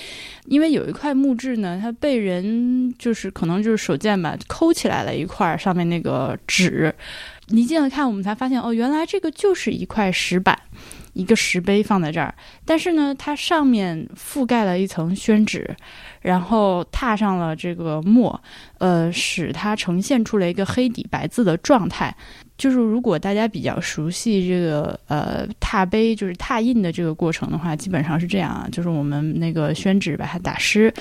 [0.47, 6.93] 因为有一块木质呢，它被人就是可能就是手贱吧，抠起来了一块上面那个纸。
[7.47, 10.59] 离近了看，我们才发现哦，原来这个就是一块石板。
[11.17, 12.35] 一个石碑放在这儿，
[12.67, 15.75] 但是呢，它上面覆盖了一层宣纸，
[16.21, 18.39] 然后踏上了这个墨，
[18.79, 22.15] 呃，使它呈现出了一个黑底白字的状态。
[22.57, 30.93] 就是如果大家比较熟悉这个呃拓碑，就是拓印的这个过程的话，基本上是这样啊，就是我们那个宣纸把它打湿，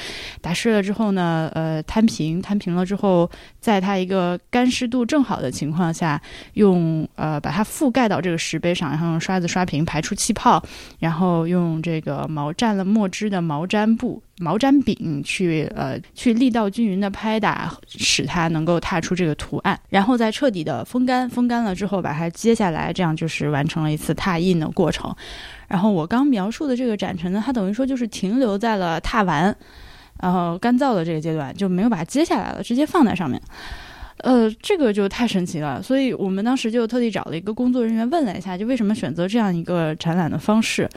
[0.41, 3.29] 打湿了之后呢，呃摊平，摊平了之后，
[3.59, 6.21] 在它一个干湿度正好的情况下，
[6.53, 10.61] 用呃把它覆盖到这个石碑上，然后用刷子刷平，排出气泡，
[10.99, 14.21] 然后用这个毛蘸了墨汁的毛毡布。
[14.37, 25.15] 毛毡饼去呃去力道均匀的拍打，使它能够踏出这个图案，然后再彻底的风干，风干了之后把它揭下来，这样就是完成了一次拓印的过程。
[25.67, 29.55] 然后我刚描述的这个展陈呢，它等于说就是停留在了拓完，
[30.21, 33.41] 然后干燥的这个阶段，就没有把它揭下来了，直接放在上面。
[34.19, 40.89] 呃，这个就太神奇了，所以我们当时就特地找了一个工作人员问了一下，就为什么选择这样一个展览的方式。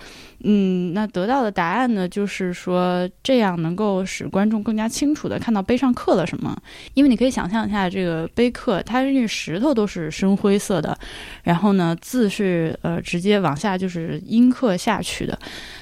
[0.45, 6.57] 嗯，那得到的答案呢，就是说这样能够使观众更加清楚的看到碑上刻了什么。
[6.95, 10.97] 因为你可以想象一下，这个碑刻，它这个石头都是深灰色的，
[11.43, 15.37] 然后呢，字是呃直接往下就是阴刻下去的，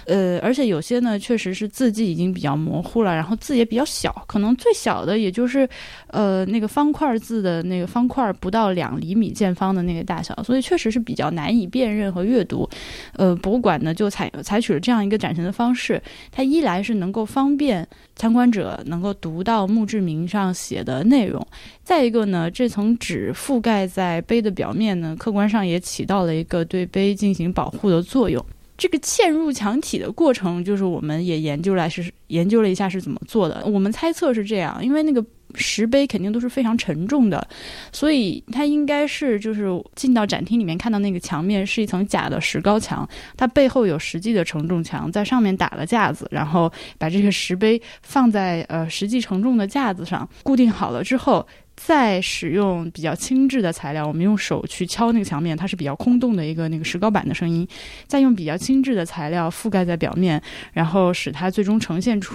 [0.06, 5.68] 呃，而且有些呢确实是字迹已经比较模糊了，然后字也比较小，可能最小的也就是
[6.08, 12.68] 呃那个方块字的那个方块不到两厘米见方的那个大小，所以确实是比较难以辨认和阅读。
[13.14, 16.00] 呃，博物馆呢就采采取了这样一个展陈的方式，
[16.30, 21.44] 它一来是能够方便参观者能够读到墓志铭上写的内容，
[21.82, 28.44] 再一个呢，这层纸覆盖在碑的表面呢，客观上也起到了一个对碑进行保护的作用。
[28.76, 33.62] 这个嵌入墙体的过程，就是我们也研究来是研究了一下是怎么做的。
[33.66, 35.24] 我们猜测是这样，因为那个
[35.54, 37.48] 石碑肯定都是非常沉重的，
[37.90, 51.46] 所以它应该是就是进到展厅里面看到那个墙面是一层假的石膏墙，它背后有实际的承重墙，在上面打了架子，然后把这个石碑放在呃实际承重的架子上固定好了之后。
[51.76, 57.68] 再使用比较轻质的材料，我们用手去敲那个墙面，它是比较空洞的一个那个石膏板的声音。
[58.06, 60.40] 再用比较轻质的材料覆盖在表面，
[60.72, 62.34] 然后使它最终呈现出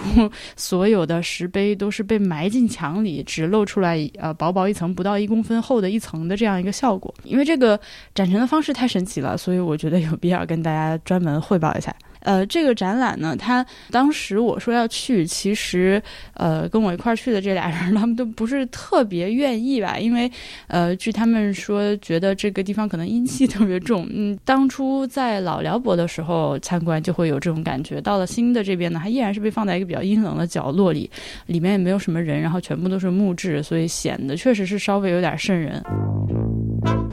[0.56, 7.14] 所有的石碑都是被埋进墙里，只露出来呃薄薄一层不到一公分厚的一层的这样一个效果。
[7.24, 7.80] 因为这个
[8.14, 11.94] 展陈的方式太神奇了，所以我觉得有必要跟大家专门汇报一下。
[12.22, 16.02] 呃，这个展览呢，他当时我说要去，其实
[16.34, 20.32] 呃跟我一块儿去的这俩人，他们都不是特别愿意吧，因为
[20.68, 24.08] 呃据他们说，觉得这个地方可能阴气 特别重。
[24.12, 31.10] 嗯，当初在老辽博的时候参观就会有这种感觉，到了新的这边呢，它依然是被放在一个比较阴冷的角落里，
[31.48, 35.84] 里面也没有什么人，然后全部都是木质，所以显得确实是稍微有点瘆人。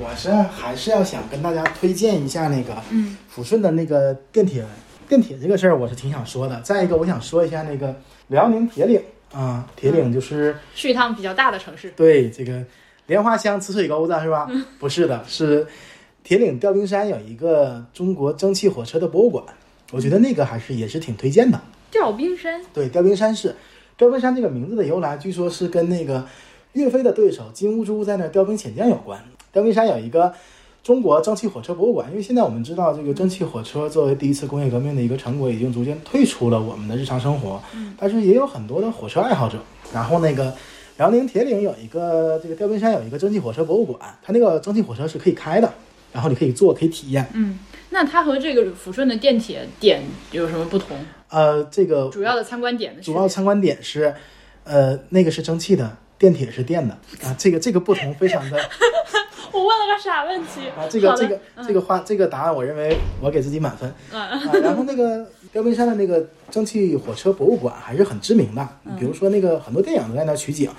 [0.01, 4.65] 我是还是要想跟大家推荐一下那个嗯抚顺的那个电铁，
[5.09, 6.61] 电铁这个事儿我是挺想说的。
[6.61, 7.97] 再一个，我想说一下那个
[8.29, 9.01] 辽宁铁岭
[9.33, 11.91] 啊，铁岭就是去一趟比较大的城市。
[11.97, 12.63] 对这个
[13.07, 14.51] 莲花乡吃水沟子是吧？
[14.79, 15.67] 不是的，是
[16.23, 19.43] 铁岭吊冰山有一个中国蒸汽火车的博物馆，
[19.93, 21.59] 我觉得那个还是也是挺推荐的。
[21.91, 23.57] 吊冰山，对，吊冰山是
[23.97, 26.27] 吊冰山这个名字的由来，据说是跟那个
[26.75, 29.19] 岳飞的对手金兀术在那儿调兵遣将有关。
[29.51, 30.35] 吊冰山有一个
[30.83, 37.63] 中国蒸汽火车博物馆，因为现在我们知道，这个蒸汽火车作为第一次工业革命的一个成果，已经逐渐退出了我们的日常生活。
[37.99, 39.59] 但是也有很多的火车爱好者。
[39.93, 40.55] 然后那个
[40.99, 45.73] 辽宁铁岭有一个这个吊冰山有一个蒸汽火车博物馆，它那个蒸汽火车是可以开的，
[46.13, 47.27] 然后你可以坐，可以体验。
[47.35, 47.59] 嗯，
[47.91, 50.97] 那它和这个抚顺的电铁点有什么不同？
[51.31, 54.15] 呃，这个主要的参观点的主要参观点是，
[54.65, 58.59] 呃，那个是蒸汽的，电铁是电的啊，这个这个不同非常的，
[59.53, 60.69] 我问了个傻问题？
[60.77, 63.89] 啊，这个这个这个话这个答案，我认为我给自己满分。
[64.13, 64.29] 啊，
[64.63, 68.69] 然后那个 标兵山的那个蒸汽火车博物馆还是很知名的，
[68.99, 70.71] 比如说那个很多电影都在那儿取景，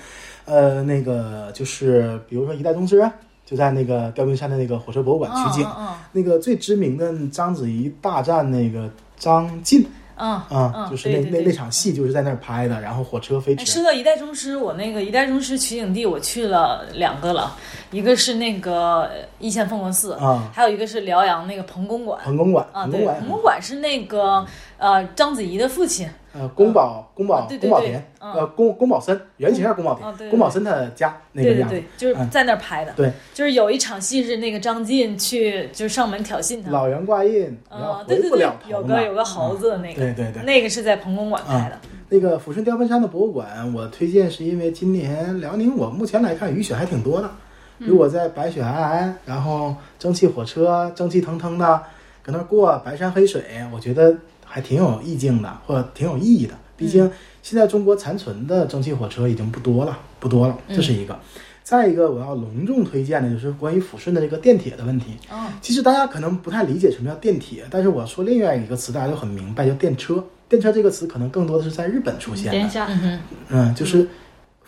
[0.44, 3.00] 呃，那个就是比如说《一代宗师》
[3.44, 5.88] 就在那个标兵山的那个火车博物馆取景，嗯。
[6.12, 9.84] 那个最知名的章子怡大战那个张晋
[10.20, 17.56] 嗯嗯就是那那那场戏就是在那儿拍的，然后火车飞哎，驰说到一代宗师，我那个一代宗师取景地我去了两个了，
[17.90, 22.20] 一个是那个呃易县凤凰寺，啊，还有一个是辽阳那个彭公馆。
[22.22, 24.44] 彭公馆，啊，对，彭公馆是那个
[24.80, 28.32] 呃章子怡的父亲，呃，宫保宫保宫保田，嗯。
[28.32, 32.30] 呃，宫宫保森，原型是宫保田，宫保森他家那个样子对对对，，就是嗯。
[32.30, 32.92] 在那儿拍的。
[32.96, 41.78] 对，就是有一场戏是那个张晋去就是上门挑衅他，老袁挂印，啊，对对对有个有个猴子的那个，对对对，那个是在彭公馆拍的。
[42.08, 47.30] 那个抚顺雕奔山的博物馆，我推荐是因为今年辽宁我目前来看雨雪还挺多的。
[47.78, 47.86] 嗯。
[47.86, 51.82] 如果在白雪皑皑，然后蒸汽火车蒸汽腾腾的
[52.22, 53.42] 搁那儿过白山黑水，
[53.72, 54.16] 我觉得
[54.50, 56.54] 还挺有意境的，或者挺有意义的。
[56.76, 57.10] 毕嗯竟
[57.42, 61.18] 现在中国残存的蒸汽火车已经不多了，不多了，这是一个。
[61.62, 65.12] 再一个，我要隆重推荐的就是关于抚顺的这个电铁的问题。
[65.30, 70.24] 哦，其实大家可能不太理解什么叫电铁，但是我说另外一个词，大家就很明白，叫电车。
[70.48, 73.20] 电车这个词可能更多的是在日本出现的，点一下，嗯，
[73.50, 74.08] 嗯，就是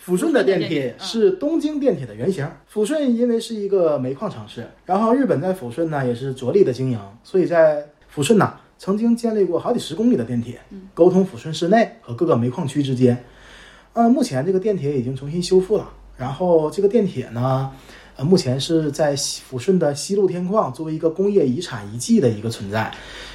[0.01, 2.49] 抚顺的电铁是东京电铁的原型。
[2.73, 7.85] 抚顺因为是一个煤矿城市，然后日本在抚顺呢也是着力的经营，所以在
[8.15, 8.55] 抚顺呐
[8.85, 10.61] 曾经建立过好几十公里的电铁，
[10.93, 13.17] 沟通抚顺市内和各个煤矿区之间。
[13.93, 17.71] 呃，目前这个电铁已经重新修复了，然后这个电铁呢，
[18.17, 22.91] 呃，目前是在抚顺的西路天矿作为一个工业遗产遗迹的一个存在，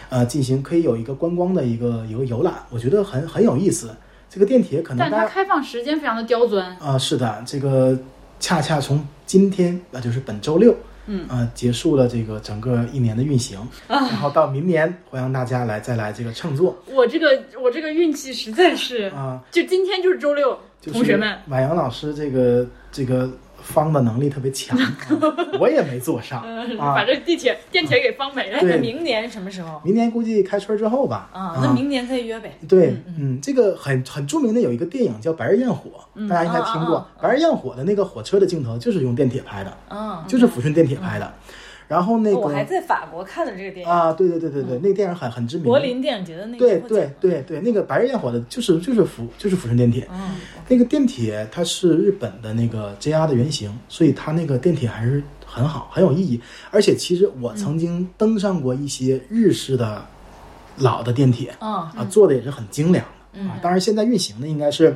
[0.09, 3.95] 呃，进行可以有一个观光的一个一个游览，我觉得很很有意思。
[4.29, 6.75] 这个电铁可能但它开放时间非常的刁钻。
[6.79, 7.97] 啊、是的，这个
[8.37, 10.75] 恰恰从今天，那就是本周六，
[11.07, 11.27] 嗯。
[11.27, 16.77] 啊、结束了这个整个一年的运行，然后到明年欢迎大家来再来这个乘坐。
[16.85, 23.29] 我这个我这个运气实在是，啊、就今天就是周六，就是同学们，婉阳老师这个这个
[23.67, 24.97] 方的能力特别强，啊
[25.59, 26.41] 我也没坐上
[26.77, 27.03] 把。
[27.03, 28.59] 这地铁电铁给方没了。
[28.59, 29.81] 对那明年什么时候？
[29.83, 31.29] 明年估计开春之后吧。
[31.31, 32.57] 啊，那明年可以约呗。
[32.67, 35.89] 对，嗯，这个很很著名的有一个电影叫《白日焰火》，
[36.27, 37.05] 大家应该听过。
[37.21, 41.33] 白日焰火》的那个火车的镜头就是用电铁拍的，啊，就是抚顺电铁拍的。
[41.87, 45.65] 然后那个我还在法国看的这个电影，啊，对对对对对，那个电影很很知名。
[45.65, 50.35] 柏林电影节的那个对对对对，那个白日焰火的就是就是抚就是抚顺电铁，嗯，
[50.67, 56.41] 那个电铁它是日本的那个 JR 的原型，所以它那个电铁还是很好，很有意义。
[56.71, 60.05] 而且其实我曾经登上过一些日式的
[60.77, 63.03] 老的电铁嗯啊，做的也是很精良
[63.33, 63.57] 的啊。
[63.61, 64.95] 当然现在运行的应该是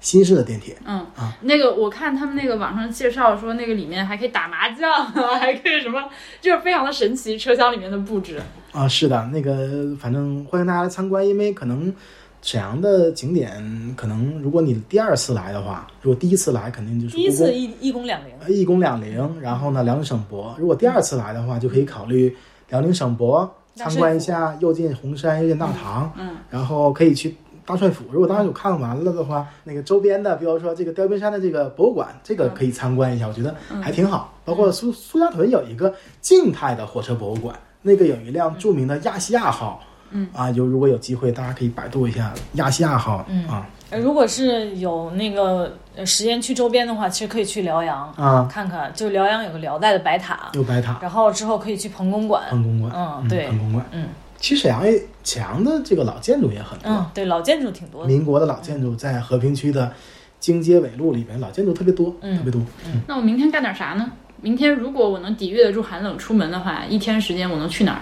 [0.00, 5.04] 新式的电铁，嗯啊，那个我看他们那个网上介绍说，那个里面还可以打麻将，
[5.38, 6.02] 还可以什么，
[6.40, 8.40] 就是非常的神奇，车厢里面的布置。
[8.72, 11.94] 啊，是的，那个反正欢迎大家来参观，因为可能
[12.40, 20.56] 沈阳的景点，可能如果你第二次来的话，如果第一次来肯定就是第一次一一公两零，呃一公两陵，然后呢辽宁省博。
[20.58, 22.34] 如果第二次来的话，就可以考虑
[22.70, 27.36] 辽宁省博参观一下，又进红山，又进大唐，嗯，然后可以去
[27.70, 28.04] 大帅府。
[28.10, 34.32] 如果大帅府看完了的话，那个周边的，比如说这个雕兵山的这个博物馆，这个可以参观一下，我觉得还挺好。
[34.44, 39.80] 包括苏苏家屯有一个静态的火车博物馆，那个有一辆著名的亚细亚号。
[40.10, 40.28] 嗯。
[40.34, 43.68] 啊，有如果有机会，大家可以百度一下亚细亚号、嗯啊。
[43.90, 54.06] 呃如果是有那个呃时间去周边的话，其实可以去辽阳啊，看看，就辽阳有个辽代的白塔，有白塔、然后之后可以去彭公馆，彭公馆，嗯对彭公馆，嗯
[54.40, 59.92] 其实沈阳也沈阳的这个老建筑也很多，嗯，对，老建筑挺多的，民国的老建筑在和平区的
[60.40, 62.60] 京街纬路里边，老建筑特别多，嗯特别多。
[63.06, 64.10] 那我明天干点啥呢？
[64.40, 68.00] 明天如果我能抵御得住寒冷出门的话，一天时间我能去哪儿？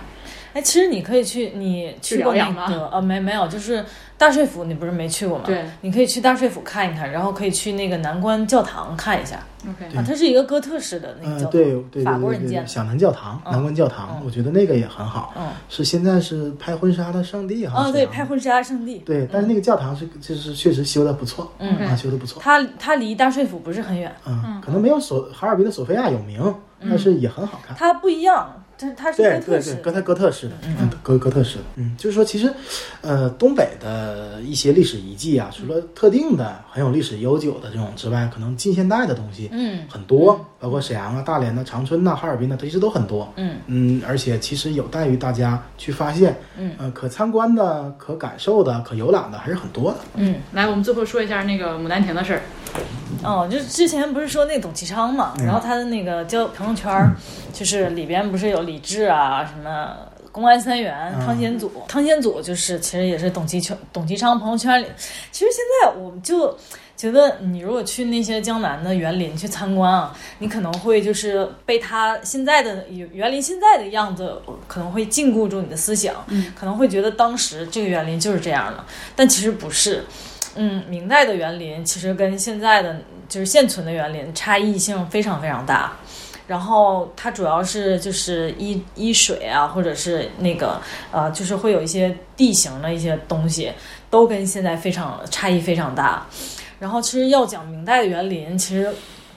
[0.54, 3.84] 哎，其实你可以去，你去过那个呃没没有，就是
[4.16, 5.44] 大帅府，你不是没去过吗？
[5.46, 9.38] 对，你可以去大帅府看一看，然后可以去那个南关教堂看一下
[9.68, 17.84] OK，啊，它是一个哥特式的那教堂，对对对法国对对对，人建的，小南教堂、嗯南关教堂嗯，我觉得那个也很好，嗯，是现在是拍婚纱的圣地哈。
[17.88, 27.76] 哦，对，拍婚纱圣地，对，但是那个教堂是就是确实修的不错，嗯啊，修的不错，它它离大帅府不是很远，嗯，可能没有索哈尔滨的索菲亚有名，但是也很好看。
[27.76, 32.52] 它不一样，它它是对哥特式对对，哥特哥特式的，嗯，哥哥特式的，嗯，就是说，其实，
[33.00, 39.80] 呃，东北的一些历史遗迹啊，除了特定的很有历史悠久的这种之外，可能近现代的东西嗯。
[39.88, 43.32] 很多，包括沈阳啊、大连呐、长春呐、哈尔滨呐，其实都很多。
[43.36, 49.98] 嗯嗯，而且其实有待于大家去发现，嗯，呃，可参观的、可感受的、可游览的还是很多的。
[50.14, 52.42] 嗯，来，我们最后说一下那个牡丹亭的事儿。
[53.22, 57.12] 哦，就之前不是说那董其昌嘛，嗯然后他的那个交朋友圈儿，
[57.52, 59.94] 就是里边不是有李志啊，什么
[60.30, 64.86] 公安三员、嗯汤显祖，汤显祖就是其实也是董其昌董其昌朋友圈里。
[65.32, 66.56] 其实现在我们就
[66.98, 78.84] 觉得，你如果去那些江南的园林去参观啊，你可能会就是被它现在的园林现在的样子，可能会禁锢住你的思想，嗯，可能会觉得当时这个园林就是这样的，
[79.14, 80.04] 但其实不是。
[80.56, 85.92] 嗯，明代的园林其实跟现在的就是现存的园林差异性非常非常大。
[86.48, 90.80] 然后它主要是就是依依水啊，或者是那个
[91.12, 93.70] 呃，就是会有一些地形的一些东西，
[94.10, 96.26] 都跟现在非常差异非常大。
[96.78, 98.92] 然后其实要讲明代的园林，其实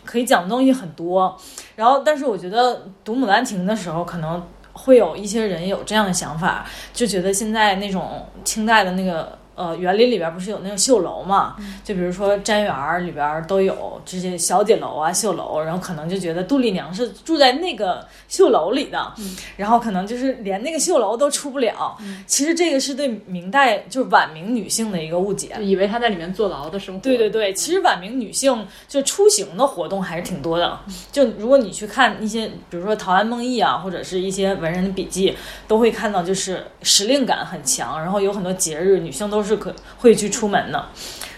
[0.06, 1.36] 可以讲的东西很多。
[1.76, 4.42] 然后，但是我觉得读《牡丹亭》的时候，可能
[4.74, 11.56] 会有一些人有这样的想法，就觉得现在那种清代的那个呃园林里边不是有那个绣楼嘛？
[11.84, 19.14] 就比如说瞻园儿里边都有这些小姐楼啊、绣楼，然后可能就觉得杜丽娘是住在那个绣楼里的，
[19.58, 21.98] 然后可能就是连那个绣楼都出不了。
[22.26, 25.50] 其实这个是对明代就是晚明女性的一个误解。
[25.56, 27.02] 就以为她在里面坐牢的生活。
[27.02, 30.80] 对对对，其实晚明女性就出行的活动还是挺多的。
[31.12, 35.36] 就如果你去看一些，比如说《陶庵梦忆》啊，或者是一些文人的笔记，
[35.68, 40.86] 都会看到就是时令感很强，然后有很多节日女性都是可会去出门的。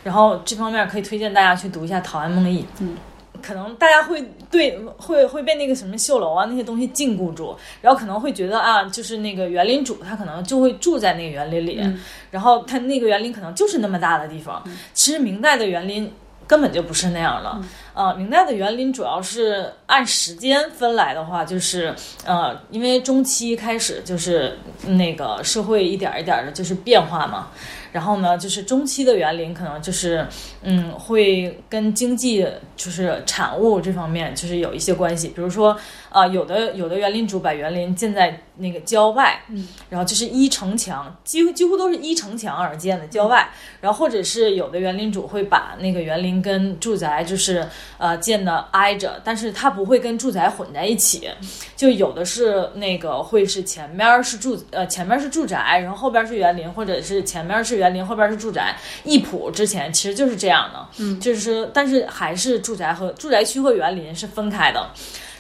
[0.03, 2.61] 然后这方面可以推荐大家去读一下《陶庵梦忆》。
[2.79, 2.97] 嗯。
[3.41, 11.99] 可能大家会对会会被那个什么绣楼啊那些东西禁锢住，然后可能会觉得啊，就是那个园林主他可能就会住在那个园林里，嗯
[12.31, 14.63] 然后他那个园林可能就是那么大的地方。
[14.93, 16.09] 其实明代的园林
[16.47, 17.59] 根本就不是那样的。
[17.93, 21.93] 呃，明代的园林主要是按时间分来的话，就是
[22.25, 27.49] 呃，因为中期开始就是那个社会一点一点的就是变化嘛。
[27.93, 30.27] 然后呢，就是中期的园林可能就是，
[30.63, 32.45] 嗯，会跟经济
[32.75, 35.27] 就是产物这方面就是有一些关系。
[35.29, 35.77] 比如说，
[36.13, 43.49] 啊、有的有的园林主把园林建在那个郊外，嗯，然后就是依城墙，几乎几乎都是依城墙而建的郊外。
[43.81, 47.67] 然后或者是有的园林主会把那个园林跟住宅就是
[47.97, 51.27] 呃建的挨着，但是它不会跟住宅混在一起。
[51.75, 58.77] 就有的是那个会是前面儿是住呃前面是住宅，然后后边是园林，或者是前面是园林，后边是住宅。
[59.03, 64.91] 一浦之前其实就是这样的，嗯就是但是还是住宅和住宅区和园林是分开的。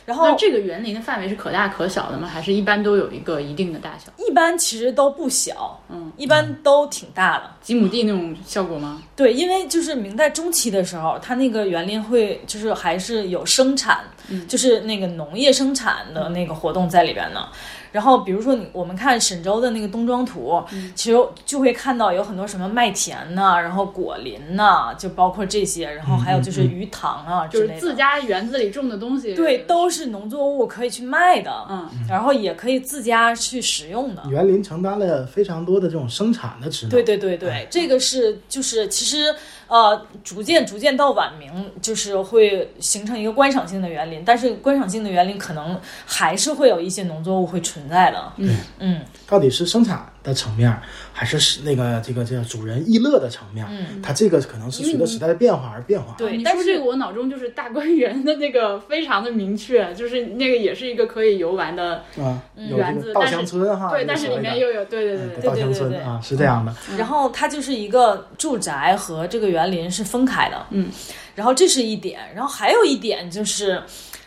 [0.05, 2.27] 然后那这个园林的范围是可大可小的吗？
[2.27, 4.11] 还是一般都有一个一定的大小？
[4.17, 7.49] 一般其实都不小，嗯，一般都挺大的。
[7.61, 9.01] 几亩地那种效果吗？
[9.15, 17.47] 对，因为就是明代中期的时候，它那个园林会就是还是有生产，嗯就是那个农业生产的那个活动在里边呢。
[17.93, 29.33] 然后比如说你我们看沈周的那个冬装图，嗯其实就会看到有很多什么麦田呐、然后果林呐、就包括这些，然后还有就是鱼塘啊之类的，就是自家园子里种的东西。
[29.33, 34.23] 对，都是农作物可以去卖的，嗯，然后也可以自家去食用的。
[34.29, 36.89] 园林承担了非常多的这种生产的职能。
[36.89, 39.33] 对对对对，这个是就是其实
[39.67, 48.33] 呃，逐渐逐渐到晚明，就是会形成一个观赏性的园林，但是观赏性的园林可能还是会有一些农作物会存在的。
[48.37, 50.75] 嗯嗯到底是生产的层面，
[51.23, 53.65] 还是是那个这个这个主人逸乐的层面？
[53.71, 56.13] 嗯，它这个可能是随着时代的变化而变化。
[56.17, 66.75] 对，但是你说这个，我脑中就是大观园的那个非常的明确，就是那个也是一个可以游玩的，啊，园子这个稻香村哈，对，但是里面又有，对对对对嗯稻香村对对对啊，是这样的。
[66.97, 70.89] 然后它就是一个住宅和这个园林是分开的，嗯，
[71.35, 73.81] 然后这是一点，然后还有一点就是。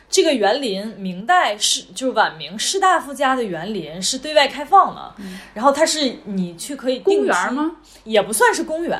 [0.08, 5.14] 这个园林，明代是就是晚明士大夫家的园林是对外开放的，
[5.52, 7.72] 然后它是你去可以定公园期吗？
[8.04, 8.98] 也不算是公园，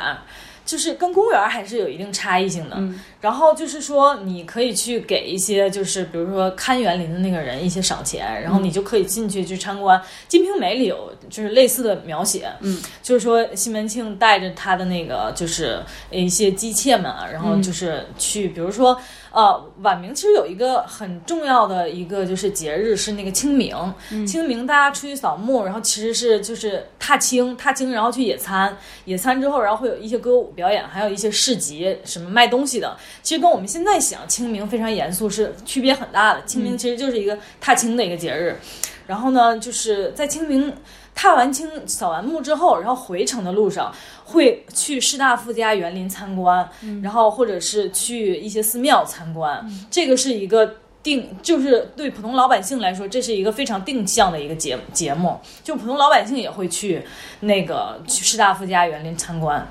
[0.64, 2.76] 就是跟公园还是有一定差异性的。
[2.78, 9.98] 嗯然后就是说，你可以去给一些就是比如说看园林的那个人一些赏钱，然后你就可以进去去参观。
[10.28, 18.96] 《金瓶梅》里有就是类似的描写，嗯，就是说西门庆带着他的那个就是一些姬妾们啊，然后就是去，比如说。
[19.36, 23.76] 呃，晚明其实有一个很重要的一个就是节日是那个清明，
[24.26, 36.42] 清明大家出去扫墓，然后其实是就是踏青，踏青然后去野餐，野餐之后然后会有一些歌舞表演，还有一些市集，什么卖东西的，其实跟我们现在想清明非常严肃是区别很大的。
[36.46, 38.58] 清明其实就是一个踏青的一个节日，
[39.06, 40.72] 然后呢，就是在清明。
[41.16, 43.92] 踏完青、扫完墓之后，然后回程的路上
[44.26, 46.68] 会去士大夫家园林参观，
[47.02, 49.66] 然后或者是去一些寺庙参观。
[49.90, 55.40] 这个是一个定，就是对普通老百姓来说，这是一个非常定向的一个节节目。
[55.64, 57.02] 就普通老百姓也会去
[57.40, 59.66] 那个去士大夫家园林参观。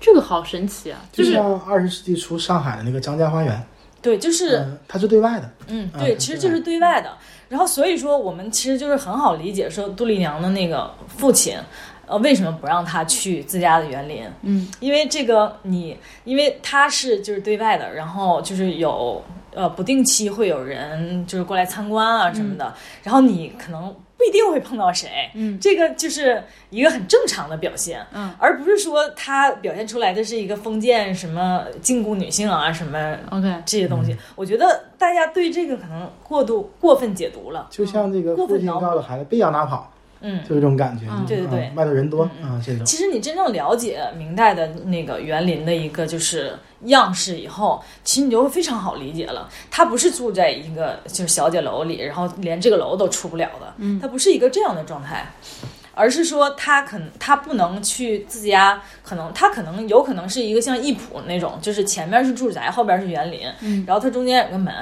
[0.00, 1.00] 这个好神奇啊！
[1.12, 3.66] 就是像二十世纪初上海的那个张家花园，
[4.00, 7.16] 对，就是嗯，它是对外的，嗯，对其实就是对外的。
[7.48, 11.56] 然后所以说，我们其实就是很好理解，说杜丽娘的那个父亲，
[12.06, 14.24] 呃，为什么不让她去自家的园林？
[14.42, 19.22] 嗯，因为这个你，因为他是就是对外的，然后就是有
[19.54, 25.58] 呃不定期会有人就是过来参观啊什么的，然后你可能不一定会碰到谁，嗯。
[25.60, 37.68] 这个就是一个很正常的表现，嗯，而不是说他表现出来的是一个封建什么禁锢女性啊什么 OK，这些东西，我觉得大家对这个可能过度过分解读了。
[37.70, 39.90] 就像这个父亲告诉孩子别往哪跑，
[40.20, 41.24] 嗯，就有这种感觉，嗯。
[41.26, 41.66] 对对对。
[41.66, 46.52] 啊外头人多嗯啊，这种其实你真正了解明代的那个园林的一个就是
[46.84, 49.48] 样式以后，其实你就会非常好理解了。
[49.70, 55.32] 他不是住在一个就是小姐楼里，然后连这个楼都出不了的，嗯，他不是一个这样的状态。
[55.98, 63.84] 而是说他可能他不能去自家，可能他可能有可能是一个像艺圃那种，就是前面是住宅，后边是园林，嗯。
[63.84, 64.72] 然后它中间有个门，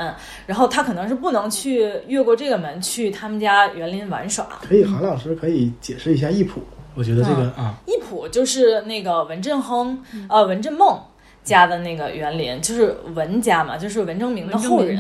[0.45, 6.59] 然后他可能是不能去越过这个门去他们家园林玩耍，可以，韩老师可以解释一下艺圃，
[6.95, 11.01] 我觉得这个啊，艺圃就是那个文振亨，呃，文振梦
[11.47, 14.99] 家的那个园林，就是文家嘛，就是文征明的后人。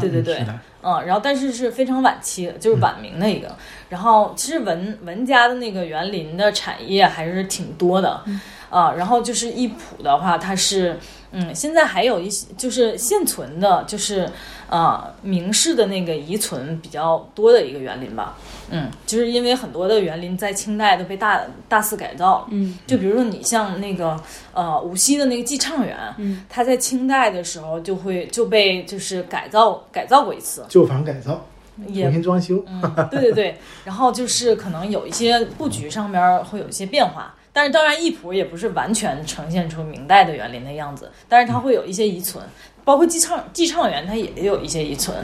[0.00, 0.44] 对对对，
[0.82, 3.56] 嗯，然后但是是非常晚期的，就是晚明的一个。
[3.88, 8.20] 然后其实文文家的那个园林的产业还是挺多的，
[8.68, 10.98] 啊，然后就是艺圃的话，它是
[11.34, 14.30] 嗯，现在还有一些就是现存的，就是
[14.70, 18.36] 呃明式的那个遗存比较多的一个园林吧。
[18.70, 22.46] 嗯，就是因为很多的园林在清代都被大大肆改造了。
[22.50, 24.18] 嗯，就比如说你像那个
[24.54, 31.44] 呃无锡的那个寄畅园，嗯，它在清代的时候就会就被就是改造改造过一次，旧房改造，
[31.88, 32.80] 也重新装修，嗯，
[33.10, 42.44] 对对对，然后就是可能有一些布局上面儿会有一些变化，但是当然艺圃也不是完全呈现出明代的园林的样子，但是它会有一些遗存，
[42.84, 45.16] 包括寄畅寄畅园它也有一些遗存，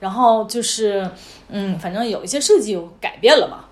[0.00, 1.10] 然后就是
[1.48, 3.68] 嗯，反正有一些设计改变了吧。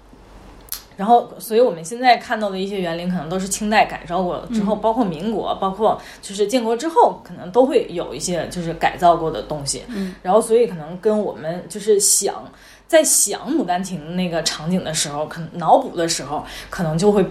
[0.97, 9.83] 然后，所以我们现在看到的一些园林，可能都是清代改造过之后，包括民国，包括就是建国之后，可能都会有一些就是改造过的东西。
[9.89, 12.49] 嗯，然后所以可能跟我们就是想
[12.87, 17.27] 在想《牡丹亭》那个场景的时候，可能脑补的时候，可能就会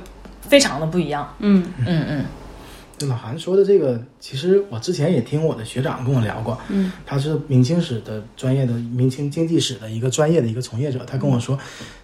[0.50, 1.34] 非常的不一样。
[1.40, 1.66] 嗯。
[1.80, 2.26] 嗯嗯。
[2.96, 11.58] 就老韩说的这个，其实我之前也听我的学长跟我聊过，嗯，他是明清史的专业的明清经济史的一个专业的一个从业者，他跟我说，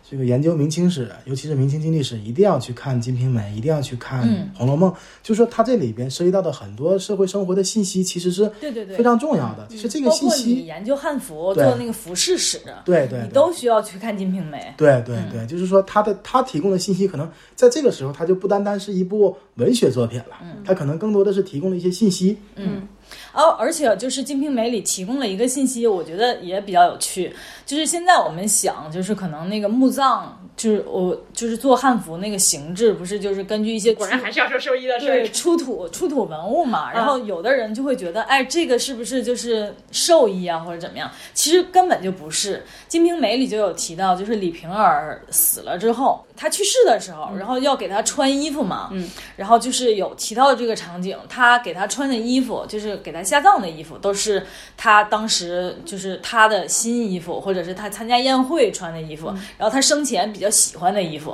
[0.10, 4.92] 这个研究明清史，尤其是明清经济史，一定要去看《金瓶梅》，一定要去看嗯《红楼梦》，
[5.22, 9.68] 就说它这里边涉及到的很多社会生活的信息，其实是对对对非常重要的。
[9.70, 13.28] 其实这个信息你研究汉服做那个服饰史，对对对。
[13.28, 14.58] 你都需要去看《金瓶梅》。
[14.76, 22.36] 对对对，就是说它的它提供的信息，可能在这个时候，它就不单单是一部文学作品了，它可能更多的是提供了一些信息。
[22.56, 22.88] 嗯，
[23.34, 27.34] 哦，而且就是《金瓶梅》里提供了一个信息，我觉得也比较有趣。
[27.66, 35.30] 就是现在我们想，就是可能那个墓葬，就是我就是做汉服那个形制，不是就是根据一些果然还是要说寿衣的事对。
[35.32, 41.10] 出土出土文物嘛，然后有的人就会觉得，哎，这个是不是就是寿衣啊，或者怎么样？
[41.34, 42.58] 其实根本就不是。
[42.90, 54.46] 《金瓶梅》里就有提到，就是李瓶儿死了之后，她去世的时候，然后要给她穿衣服嘛，嗯，然后就是有提到这个场景，她给她穿的衣服，就是给她下葬的衣服，都是
[54.76, 61.29] 她当时就是她的新衣服，或者是她参加宴会穿的衣服，然后她生前比较喜欢的衣服，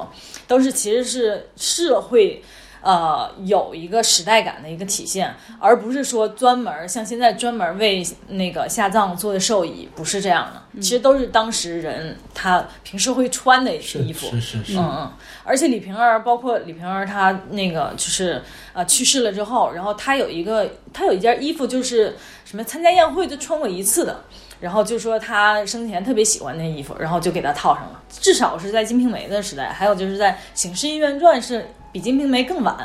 [0.48, 2.44] 都是其实是社会。
[2.86, 10.80] 呃，有一个时代感的一个体现，而不是说专门儿像现在专门儿为那个下葬做的寿衣，不是这样的。
[10.80, 14.30] 其实都是当时人他平时会穿的衣服。
[14.30, 15.12] 是是是，嗯嗯，
[15.44, 18.40] 而且李瓶儿，包括李瓶儿，她那个就是
[18.72, 24.26] 呃去世了之后，然后她有一个，她有一件衣服，就是什么参加宴会就穿过一次的，
[24.60, 28.02] 然后就说他生前特别喜欢那衣服，然后就给他套上了。
[28.10, 32.76] 至少是在《金瓶梅》的时代，还有就是在《醒世姻缘传》是比《金瓶梅》更晚，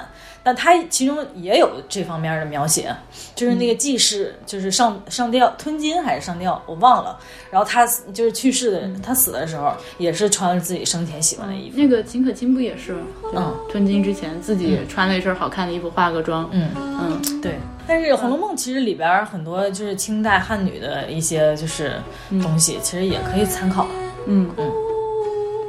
[0.42, 2.94] 但他其中也有这方面的描写，
[3.34, 7.18] 就是那个继室就是上上吊吞金还是上吊，我忘了。
[7.50, 11.76] 然后他死就是去世的，他死的时候也是穿了自己生前喜欢的衣服。
[11.76, 13.02] 那个秦可卿不也是吗？
[13.34, 16.48] 嗯，吞金之前自己穿了一身好看的衣服，化个妆。
[16.52, 17.58] 嗯嗯，对。
[17.86, 22.00] 但是《红楼梦》其实里边很多就是清代汉女的一些就是
[22.42, 23.86] 东西，其实也可以参考。
[24.26, 24.72] 嗯嗯。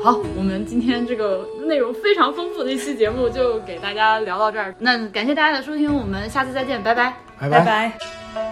[0.03, 4.73] 好，我们今天这个内容非常丰富的一期节目就给大家聊到这儿。
[4.80, 7.14] 那感谢大家的收听，我们下次再见，拜拜。
[7.40, 8.51] 拜拜